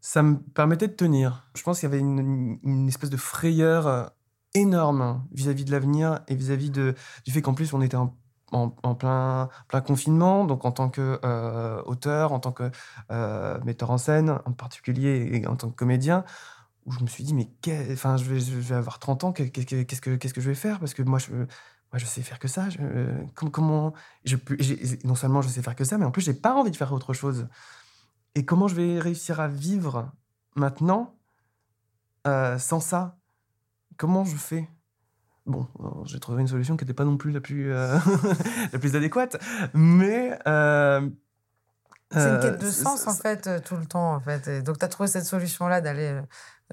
ça 0.00 0.22
me 0.22 0.38
permettait 0.38 0.88
de 0.88 0.94
tenir. 0.94 1.50
Je 1.56 1.64
pense 1.64 1.80
qu'il 1.80 1.88
y 1.88 1.92
avait 1.92 2.00
une, 2.00 2.60
une 2.62 2.86
espèce 2.86 3.10
de 3.10 3.16
frayeur 3.16 3.88
euh, 3.88 4.06
énorme 4.54 5.24
vis-à-vis 5.32 5.64
de 5.64 5.70
l'avenir 5.72 6.20
et 6.28 6.34
vis-à-vis 6.34 6.70
du 6.70 6.94
fait 7.28 7.42
qu'en 7.42 7.54
plus 7.54 7.72
on 7.74 7.82
était 7.82 7.96
en, 7.96 8.16
plein, 8.94 9.48
confinement, 9.86 10.44
donc 10.44 10.64
en 10.64 10.70
tant 10.72 10.88
qu'auteur, 10.88 12.32
en 12.32 12.38
tant 12.40 12.52
que 12.52 12.70
euh, 13.10 13.60
metteur 13.64 13.90
en 13.90 13.98
scène 13.98 14.30
en 14.44 14.52
particulier 14.52 15.28
et 15.32 15.46
en 15.46 15.56
tant 15.56 15.70
que 15.70 15.74
comédien, 15.76 16.24
où 16.86 16.92
je 16.92 17.00
me 17.00 17.06
suis 17.08 17.24
dit 17.24 17.34
mais 17.34 17.50
enfin, 17.92 18.16
je, 18.16 18.24
vais, 18.32 18.74
avoir 18.74 18.98
30 18.98 19.24
ans, 19.24 19.32
qu'est- 19.32 19.50
qu'est-ce 19.50 19.66
que, 19.66 19.82
qu'est-ce 19.82 20.00
que, 20.02 20.34
que 20.34 20.40
je 20.40 20.48
vais 20.48 20.54
faire? 20.54 20.80
Parce 20.80 20.94
que 20.94 21.02
moi 21.02 21.18
je, 21.18 21.32
moi, 21.32 21.46
je 21.98 22.06
sais 22.06 22.22
faire 22.22 22.38
que 22.40 22.48
ça. 22.48 22.66
Euh, 22.80 23.24
com- 23.34 23.50
comment, 23.50 23.92
non 25.04 25.14
seulement 25.14 25.42
je 25.42 25.48
sais 25.48 25.62
faire 25.62 25.76
que 25.76 25.84
ça, 25.84 25.98
mais 25.98 26.04
en 26.04 26.10
plus 26.10 26.22
j'ai 26.22 26.34
pas 26.34 26.54
envie 26.54 26.70
de 26.70 26.76
faire 26.76 26.92
autre 26.92 27.14
chose. 27.14 27.48
Et 28.34 28.44
comment 28.44 28.68
je 28.68 28.74
vais 28.76 28.98
réussir 29.00 29.40
à 29.40 29.48
vivre 29.48 30.12
maintenant 30.56 31.16
euh, 32.26 32.58
sans 32.58 32.80
ça? 32.80 33.18
Comment 33.96 34.24
je 34.24 34.36
fais? 34.36 34.68
Bon, 35.46 35.66
alors, 35.78 36.06
j'ai 36.06 36.20
trouvé 36.20 36.40
une 36.40 36.48
solution 36.48 36.76
qui 36.76 36.84
n'était 36.84 36.94
pas 36.94 37.04
non 37.04 37.16
plus 37.16 37.30
la 37.30 37.40
plus, 37.40 37.72
euh, 37.72 37.98
adéquate, 38.94 39.36
mais... 39.74 40.38
euh, 40.46 41.08
c'est 42.12 42.18
une 42.28 42.34
euh, 42.36 42.40
quête 42.40 42.60
de 42.60 42.70
sens, 42.70 43.06
en 43.06 43.14
fait, 43.14 43.46
euh, 43.46 43.60
tout 43.60 43.76
le 43.76 43.86
temps. 43.86 44.14
En 44.14 44.20
fait. 44.20 44.46
Et 44.48 44.62
donc, 44.62 44.78
tu 44.78 44.84
as 44.84 44.88
trouvé 44.88 45.08
cette 45.08 45.24
solution-là 45.24 45.80
d'aller 45.80 46.20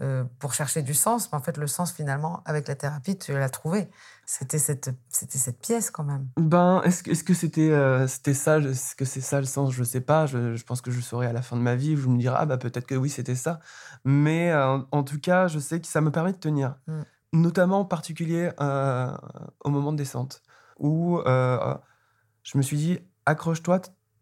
euh, 0.01 0.23
pour 0.39 0.53
chercher 0.53 0.81
du 0.83 0.93
sens, 0.93 1.31
mais 1.31 1.37
en 1.37 1.41
fait, 1.41 1.57
le 1.57 1.67
sens, 1.67 1.91
finalement, 1.91 2.41
avec 2.45 2.67
la 2.67 2.75
thérapie, 2.75 3.17
tu 3.17 3.33
l'as 3.33 3.49
trouvé. 3.49 3.89
C'était 4.25 4.59
cette, 4.59 4.91
c'était 5.09 5.37
cette 5.37 5.59
pièce, 5.59 5.91
quand 5.91 6.03
même. 6.03 6.27
Ben, 6.37 6.81
est-ce 6.83 7.03
que 7.03 7.11
est-ce 7.11 7.23
que 7.23 7.33
c'était 7.33 7.71
euh, 7.71 8.07
c'était 8.07 8.33
ça, 8.33 8.59
le- 8.59 8.71
est-ce 8.71 8.95
que 8.95 9.03
c'est 9.05 9.19
ça 9.21 9.39
le 9.39 9.45
sens? 9.45 9.71
Je 9.73 9.83
sais 9.83 10.01
pas. 10.01 10.25
Je, 10.27 10.55
je 10.55 10.63
pense 10.63 10.81
que 10.81 10.91
je 10.91 11.01
saurai 11.01 11.27
à 11.27 11.33
la 11.33 11.41
fin 11.41 11.55
de 11.57 11.61
ma 11.61 11.75
vie. 11.75 11.97
Je 11.97 12.07
me 12.07 12.17
dirai 12.17 12.35
ah 12.39 12.45
bah 12.45 12.57
peut-être 12.57 12.85
que 12.85 12.95
oui 12.95 13.09
c'était 13.09 13.35
ça. 13.35 13.59
Mais 14.05 14.51
euh, 14.51 14.77
en 14.91 15.03
tout 15.03 15.19
cas, 15.19 15.47
je 15.47 15.59
sais 15.59 15.81
que 15.81 15.87
ça 15.87 16.01
me 16.01 16.11
permet 16.11 16.31
de 16.33 16.37
tenir, 16.37 16.75
Mm. 16.87 17.01
notamment 17.33 17.79
en 17.81 17.85
particulier 17.85 18.51
au 18.59 19.69
moment 19.69 19.91
de 19.91 19.97
descente 19.97 20.41
où 20.77 21.19
je 21.25 22.57
me 22.57 22.61
suis 22.63 22.77
dit 22.77 22.99
accroche-toi, 23.25 23.81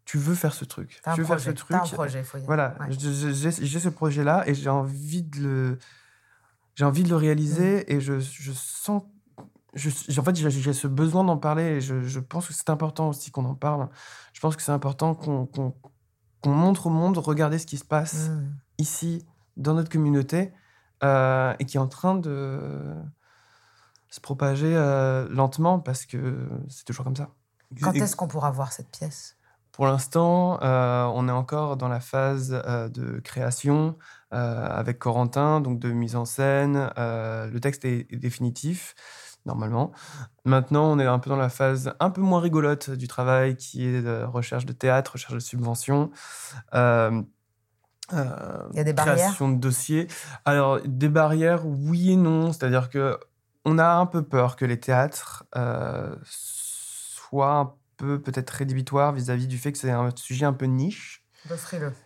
tu 0.09 0.17
veux 0.17 0.33
faire 0.35 0.53
ce 0.53 0.65
truc, 0.65 1.01
tu 1.03 1.09
veux 1.09 1.23
projet. 1.23 1.27
faire 1.27 1.39
ce 1.39 1.49
truc. 1.51 1.69
T'as 1.77 1.83
un 1.83 1.87
projet, 1.87 2.23
faut 2.23 2.37
y 2.37 2.39
aller. 2.39 2.45
Voilà, 2.47 2.75
Ouais. 2.79 2.87
j'ai 2.91 3.79
ce 3.79 3.89
projet-là 3.89 4.43
et 4.47 4.53
j'ai 4.55 4.69
envie 4.69 5.23
de 5.23 5.37
le, 5.39 5.79
j'ai 6.75 6.85
envie 6.85 7.03
de 7.03 7.09
le 7.09 7.15
réaliser 7.15 7.81
Mm. 7.81 7.91
et 7.93 8.01
je, 8.01 8.19
je 8.19 8.51
sens, 8.51 9.03
je, 9.75 9.89
en 10.19 10.23
fait, 10.23 10.35
j'ai 10.35 10.73
ce 10.73 10.87
besoin 10.87 11.23
d'en 11.23 11.37
parler 11.37 11.63
et 11.63 11.81
je, 11.81 12.01
je 12.01 12.19
pense 12.19 12.47
que 12.47 12.53
c'est 12.53 12.69
important 12.71 13.09
aussi 13.09 13.29
qu'on 13.29 13.45
en 13.45 13.53
parle. 13.55 13.87
Je 14.33 14.39
pense 14.39 14.55
que 14.55 14.63
c'est 14.63 14.71
important 14.71 15.13
qu'on 15.15 15.45
qu'on- 15.45 15.75
qu'on 16.41 16.49
montre 16.55 16.87
au 16.87 16.89
monde, 16.89 17.17
regardez 17.17 17.59
ce 17.59 17.67
qui 17.67 17.77
se 17.77 17.85
passe 17.85 18.29
Mm. 18.29 18.55
ici, 18.79 19.25
dans 19.57 19.73
notre 19.75 19.89
communauté, 19.89 20.53
euh, 21.03 21.53
et 21.59 21.65
qui 21.65 21.77
est 21.77 21.79
en 21.81 21.87
train 21.87 22.15
de 22.15 22.95
se 24.09 24.19
propager 24.21 24.73
euh, 24.75 25.27
lentement 25.29 25.79
parce 25.79 26.05
que 26.05 26.47
c'est 26.67 26.85
toujours 26.85 27.03
comme 27.05 27.15
ça. 27.15 27.29
Quand 27.81 27.93
est-ce 27.93 28.15
qu'on 28.15 28.27
pourra 28.27 28.49
voir 28.51 28.71
cette 28.71 28.89
pièce? 28.89 29.35
Pour 29.79 29.87
l'instant, 29.87 30.59
euh, 30.61 31.05
on 31.15 31.29
est 31.29 31.31
encore 31.31 31.77
dans 31.77 31.87
la 31.87 32.01
phase 32.01 32.61
euh, 32.65 32.89
de 32.89 33.21
création 33.21 33.97
euh, 34.33 34.67
avec 34.67 34.99
Corentin, 34.99 35.61
donc 35.61 35.79
de 35.79 35.89
mise 35.89 36.17
en 36.17 36.25
scène. 36.25 36.91
Le 36.97 37.57
texte 37.59 37.85
est, 37.85 38.05
est 38.09 38.17
définitif, 38.17 38.93
normalement. 39.45 39.93
Maintenant, 40.43 40.91
on 40.91 40.99
est 40.99 41.05
un 41.05 41.17
peu 41.19 41.29
dans 41.29 41.37
la 41.37 41.47
phase 41.47 41.93
un 42.01 42.09
peu 42.09 42.19
moins 42.19 42.41
rigolote 42.41 42.89
du 42.89 43.07
travail, 43.07 43.55
qui 43.55 43.85
est 43.85 44.01
de 44.01 44.25
recherche 44.25 44.65
de 44.65 44.73
théâtre, 44.73 45.13
recherche 45.13 45.35
de 45.35 45.39
subventions. 45.39 46.11
Euh, 46.73 47.21
Il 48.11 48.75
y 48.75 48.81
a 48.81 48.83
des 48.83 48.91
barrières 48.91 49.15
création 49.15 49.47
de 49.47 49.59
dossiers. 49.59 50.07
Alors, 50.43 50.81
des 50.83 51.07
barrières, 51.07 51.65
oui 51.65 52.11
et 52.11 52.17
non. 52.17 52.51
C'est-à-dire 52.51 52.89
que 52.89 53.17
on 53.63 53.77
a 53.77 53.87
un 53.87 54.07
peu 54.07 54.23
peur 54.23 54.57
que 54.57 54.65
les 54.65 54.81
théâtres 54.81 55.45
euh, 55.55 56.17
soient 56.25 57.55
un 57.55 57.73
peu 57.99 58.21
peut-être 58.21 58.49
rédhibitoires 58.49 59.11
vis-à-vis 59.11 59.47
du 59.47 59.57
fait 59.57 59.71
que 59.71 59.77
c'est 59.77 59.91
un 59.91 60.09
sujet 60.15 60.45
un 60.45 60.53
peu 60.53 60.65
niche. 60.65 61.25
Un 61.45 61.49
peu 61.49 61.55
frileux. 61.57 61.93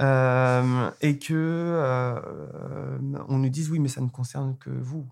Euh, 0.00 0.90
et 1.00 1.18
que 1.18 1.32
euh, 1.32 2.98
on 3.28 3.38
nous 3.38 3.48
dise 3.48 3.70
oui, 3.70 3.78
mais 3.78 3.88
ça 3.88 4.02
ne 4.02 4.08
concerne 4.10 4.58
que 4.58 4.68
vous. 4.68 5.08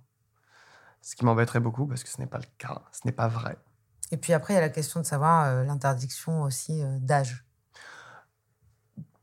Ce 1.01 1.17
qui 1.17 1.25
m'embêterait 1.25 1.61
beaucoup 1.61 1.87
parce 1.87 2.05
que 2.05 2.11
ce 2.11 2.19
n'est 2.19 2.27
pas 2.27 2.37
le 2.37 2.45
cas, 2.59 2.83
ce 2.93 3.01
n'est 3.07 3.13
pas 3.13 3.27
vrai. 3.27 3.57
Et 4.11 4.19
puis 4.19 4.35
après, 4.35 4.53
il 4.53 4.57
y 4.57 4.59
a 4.59 4.63
la 4.63 4.69
question 4.69 5.01
de 5.01 5.07
savoir 5.07 5.47
euh, 5.47 5.65
l'interdiction 5.65 6.43
aussi 6.43 6.83
euh, 6.83 6.99
d'âge. 6.99 7.47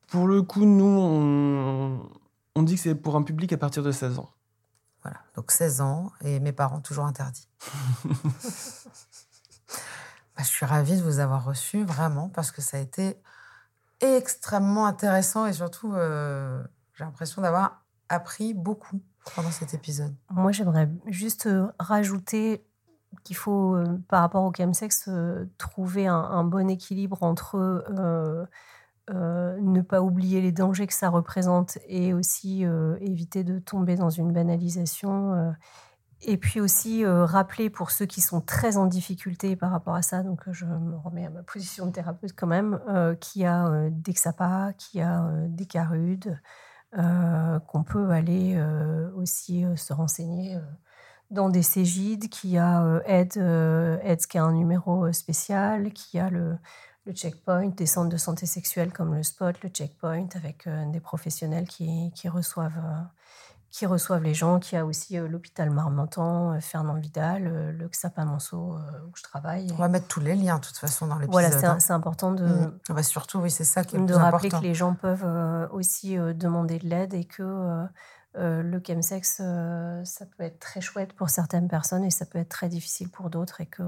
Pour 0.08 0.26
le 0.26 0.41
coup, 0.41 0.66
nous, 0.66 0.86
on, 0.86 2.10
on 2.56 2.64
dit 2.64 2.74
que 2.74 2.82
c'est 2.82 2.95
pour 2.95 3.16
un 3.16 3.22
public 3.22 3.54
à 3.54 3.58
partir 3.58 3.84
de 3.84 3.91
16 3.91 4.18
ans. 4.18 4.32
Voilà, 5.04 5.20
donc 5.36 5.52
16 5.52 5.82
ans 5.82 6.12
et 6.22 6.39
mes 6.39 6.52
parents 6.52 6.82
toujours 6.82 7.06
interdits. 7.06 7.48
Bah, 10.38 10.44
je 10.44 10.50
suis 10.50 10.66
ravie 10.66 10.98
de 10.98 11.02
vous 11.02 11.20
avoir 11.20 11.44
reçu, 11.44 11.84
vraiment, 11.84 12.30
parce 12.30 12.52
que 12.52 12.62
ça 12.62 12.78
a 12.78 12.80
été 12.80 13.20
extrêmement 14.00 14.86
intéressant 14.86 15.48
et 15.48 15.54
surtout, 15.54 15.94
euh, 15.96 16.64
j'ai 16.94 17.04
l'impression 17.04 17.42
d'avoir 17.42 17.84
appris 18.10 18.54
beaucoup 18.54 19.02
pendant 19.36 19.52
cet 19.52 19.74
épisode. 19.74 20.14
Moi, 20.30 20.52
j'aimerais 20.52 20.90
juste 21.08 21.48
euh, 21.48 21.68
rajouter 21.80 22.64
qu'il 23.24 23.36
faut, 23.36 23.76
euh, 23.76 24.00
par 24.08 24.22
rapport 24.22 24.44
au 24.44 24.54
chemsex, 24.56 25.08
euh, 25.08 25.46
trouver 25.58 26.08
un, 26.08 26.44
bon 26.44 26.70
équilibre 26.70 27.24
entre 27.24 27.86
ne 29.10 29.82
pas 29.82 30.02
oublier 30.02 30.42
les 30.42 30.52
dangers 30.52 30.88
que 30.88 30.94
ça 30.94 31.10
représente 31.10 31.78
et 31.88 32.14
aussi 32.14 32.66
éviter 33.00 33.44
de 33.44 33.60
tomber 33.60 33.96
dans 33.96 34.10
une 34.10 34.34
banalisation. 34.34 35.54
Et 36.22 36.38
puis 36.38 36.59
aussi 36.59 37.05
euh, 37.05 37.26
rappeler 37.26 37.70
pour 37.70 37.91
ceux 37.91 38.05
qui 38.05 38.22
sont 38.22 38.41
très 38.41 38.78
en 38.78 38.86
difficulté 38.88 39.55
par 39.55 39.72
rapport 39.72 39.95
à 39.95 40.01
ça, 40.01 40.24
donc 40.24 40.47
euh, 40.47 40.53
je 40.53 40.65
me 40.65 40.97
remets 40.97 41.26
à 41.26 41.30
ma 41.30 41.43
position 41.43 41.86
de 41.86 41.91
thérapeute 41.91 42.34
quand 42.36 42.47
même, 42.47 42.80
euh, 42.89 43.15
qu'il 43.15 43.43
y 43.43 43.45
a 43.45 43.68
euh, 43.68 43.89
des 43.91 44.13
XAPA, 44.13 44.74
qu'il 44.78 45.01
y 45.01 45.03
a 45.03 45.30
des 45.47 45.65
CARUD, 45.65 46.39
euh, 46.97 47.59
qu'on 47.59 47.84
peut 47.84 48.09
aller 48.09 48.59
aussi 49.15 49.65
se 49.76 49.93
renseigner 49.93 50.57
dans 51.32 51.49
des 51.49 51.61
Cégides, 51.61 52.30
qu'il 52.30 52.51
y 52.51 52.57
a 52.57 53.01
Aide, 53.05 53.38
Aide 53.38 54.26
qui 54.26 54.38
a 54.38 54.43
un 54.43 54.53
numéro 54.53 55.11
spécial, 55.11 55.91
qu'il 55.93 56.20
y 56.20 56.22
a 56.22 56.30
le, 56.30 56.57
le 57.05 57.13
checkpoint, 57.13 57.68
des 57.68 57.86
centres 57.86 58.09
de 58.09 58.18
santé 58.18 58.45
sexuelle 58.45 58.93
comme 58.93 59.15
le 59.15 59.24
SPOT, 59.24 59.53
le 59.63 59.70
checkpoint, 59.70 60.30
avec 60.36 60.68
des 60.91 60.99
professionnels 61.01 61.68
qui, 61.68 62.11
qui 62.15 62.30
reçoivent, 62.30 62.82
qui 63.72 63.86
reçoivent 63.86 64.24
les 64.24 64.34
gens, 64.34 64.59
qu'il 64.59 64.78
y 64.78 64.80
a 64.80 64.86
aussi 64.86 65.18
euh, 65.18 65.28
l'hôpital 65.28 65.70
Marmontan, 65.70 66.53
euh, 66.53 66.59
Fernand 66.59 66.95
Vidal, 66.95 67.47
euh, 67.47 67.72
le 67.72 67.88
XAPA 67.88 68.26
Monceau 68.26 68.76
euh, 68.76 69.07
où 69.07 69.11
je 69.15 69.24
travaille. 69.24 69.70
On 69.74 69.76
va 69.76 69.89
mettre 69.89 70.07
tous 70.07 70.20
les 70.20 70.36
liens, 70.36 70.57
de 70.57 70.65
toute 70.65 70.78
façon, 70.78 71.07
dans 71.07 71.15
l'épisode. 71.18 71.51
Voilà, 71.51 71.80
c'est 71.80 71.91
hein. 71.91 71.95
important 71.95 72.32
de, 72.32 72.45
Mm. 72.47 72.80
Bah, 72.89 73.03
surtout, 73.03 73.39
oui, 73.39 73.51
c'est 73.51 73.65
ça 73.65 73.84
qui 73.84 73.97
est 73.97 73.99
de 73.99 74.05
plus 74.05 74.15
rappeler 74.15 74.47
important. 74.47 74.59
que 74.59 74.63
les 74.63 74.74
gens 74.74 74.93
peuvent 74.93 75.26
euh, 75.26 75.68
aussi 75.70 76.15
demander 76.15 76.80
de 76.80 76.88
l'aide 76.88 77.13
et 77.13 77.26
que 77.26 77.88
le 78.36 78.82
chemsex, 78.86 79.41
ça 80.03 80.26
peut 80.26 80.43
être 80.43 80.59
très 80.59 80.80
chouette 80.80 81.13
pour 81.13 81.30
certaines 81.30 81.68
personnes 81.68 82.03
et 82.03 82.11
ça 82.11 82.26
peut 82.26 82.39
être 82.39 82.49
très 82.49 82.70
difficile 82.70 83.09
pour 83.09 83.30
d'autres 83.30 83.61
et 83.61 83.65
que 83.65 83.84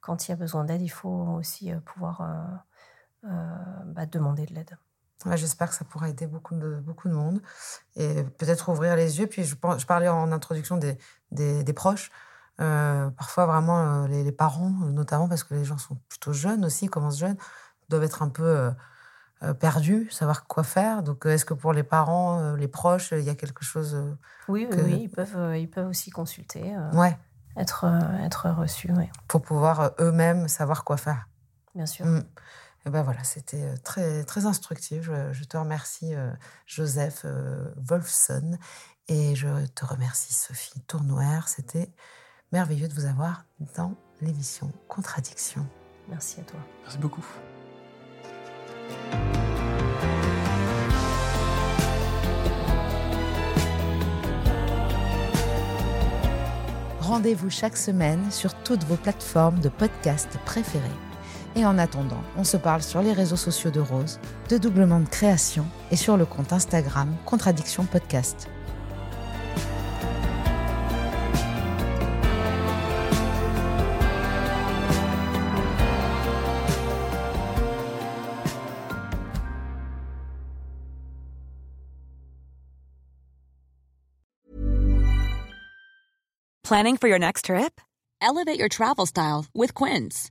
quand 0.00 0.28
il 0.28 0.30
y 0.30 0.34
a 0.34 0.36
besoin 0.36 0.64
d'aide, 0.64 0.82
il 0.82 0.88
faut 0.88 1.08
aussi 1.38 1.72
pouvoir 1.84 2.22
bah, 3.22 4.06
demander 4.06 4.46
de 4.46 4.54
l'aide. 4.54 4.76
Ouais, 5.26 5.36
J'espère 5.36 5.68
que 5.68 5.74
ça 5.74 5.84
pourra 5.84 6.08
aider 6.08 6.26
beaucoup 6.26 6.54
de, 6.54 6.76
beaucoup 6.76 7.08
de 7.08 7.14
monde 7.14 7.42
et 7.96 8.24
peut-être 8.38 8.68
ouvrir 8.70 8.96
les 8.96 9.18
yeux. 9.18 9.26
Puis 9.26 9.44
je, 9.44 9.54
je 9.78 9.86
parlais 9.86 10.08
en 10.08 10.32
introduction 10.32 10.76
des, 10.76 10.96
des, 11.30 11.62
des 11.62 11.72
proches. 11.72 12.10
Euh, 12.60 13.10
parfois, 13.10 13.46
vraiment, 13.46 14.04
euh, 14.04 14.06
les, 14.08 14.22
les 14.24 14.32
parents, 14.32 14.72
euh, 14.82 14.90
notamment 14.90 15.28
parce 15.28 15.44
que 15.44 15.54
les 15.54 15.64
gens 15.64 15.78
sont 15.78 15.96
plutôt 16.08 16.32
jeunes 16.32 16.64
aussi, 16.64 16.88
commencent 16.88 17.18
jeunes, 17.18 17.36
doivent 17.88 18.02
être 18.04 18.22
un 18.22 18.28
peu 18.28 18.70
euh, 19.42 19.54
perdus, 19.54 20.08
savoir 20.10 20.46
quoi 20.46 20.62
faire. 20.62 21.02
Donc, 21.02 21.26
est-ce 21.26 21.44
que 21.44 21.54
pour 21.54 21.72
les 21.72 21.82
parents, 21.82 22.54
les 22.54 22.68
proches, 22.68 23.12
il 23.12 23.22
y 23.24 23.30
a 23.30 23.34
quelque 23.34 23.64
chose. 23.64 23.96
Oui, 24.48 24.66
oui, 24.70 24.76
Que- 24.76 24.82
oui, 24.82 25.00
ils 25.04 25.08
peuvent, 25.10 25.56
ils 25.56 25.68
peuvent 25.70 25.88
aussi 25.88 26.10
consulter, 26.10 26.76
Ouais, 26.92 27.16
être, 27.56 27.84
être 28.24 28.50
reçus, 28.50 28.90
pour 29.28 29.42
pouvoir 29.42 29.92
eux-mêmes 29.98 30.48
savoir 30.48 30.84
quoi 30.84 30.96
faire. 30.98 31.28
bien 31.74 31.86
sûr. 31.86 32.04
Mm. 32.04 32.24
Et 32.86 32.90
ben 32.90 33.02
voilà, 33.02 33.22
c'était 33.24 33.62
euh, 33.62 33.76
très, 33.84 34.24
très 34.24 34.46
instructif. 34.46 35.02
Je, 35.02 35.32
je 35.32 35.44
te 35.44 35.56
remercie, 35.56 36.14
euh, 36.14 36.32
Joseph 36.66 37.22
euh, 37.24 37.70
Wolfson, 37.76 38.58
et 39.08 39.34
je 39.34 39.66
te 39.74 39.84
remercie, 39.84 40.32
Sophie 40.32 40.80
Tournoire. 40.86 41.48
C'était 41.48 41.92
merveilleux 42.52 42.88
de 42.88 42.94
vous 42.94 43.04
avoir 43.04 43.44
dans 43.76 43.94
l'émission 44.22 44.72
Contradiction. 44.88 45.66
Merci 46.08 46.40
à 46.40 46.44
toi. 46.44 46.60
Merci 46.82 46.98
beaucoup. 46.98 47.24
Rendez-vous 57.00 57.50
chaque 57.50 57.76
semaine 57.76 58.30
sur 58.30 58.54
toutes 58.62 58.84
vos 58.84 58.96
plateformes 58.96 59.58
de 59.58 59.68
podcast 59.68 60.38
préférées. 60.46 61.09
Et 61.56 61.64
en 61.64 61.78
attendant, 61.78 62.22
on 62.36 62.44
se 62.44 62.56
parle 62.56 62.82
sur 62.82 63.02
les 63.02 63.12
réseaux 63.12 63.36
sociaux 63.36 63.70
de 63.70 63.80
Rose, 63.80 64.20
de 64.48 64.58
Doublement 64.58 65.00
de 65.00 65.08
Création 65.08 65.66
et 65.90 65.96
sur 65.96 66.16
le 66.16 66.24
compte 66.24 66.52
Instagram 66.52 67.14
Contradiction 67.26 67.84
Podcast. 67.84 68.48
Planning 86.70 86.98
for 86.98 87.08
your 87.08 87.18
next 87.18 87.46
trip? 87.46 87.80
Elevate 88.22 88.56
your 88.56 88.68
travel 88.68 89.04
style 89.04 89.46
with 89.52 89.74
Quince. 89.74 90.30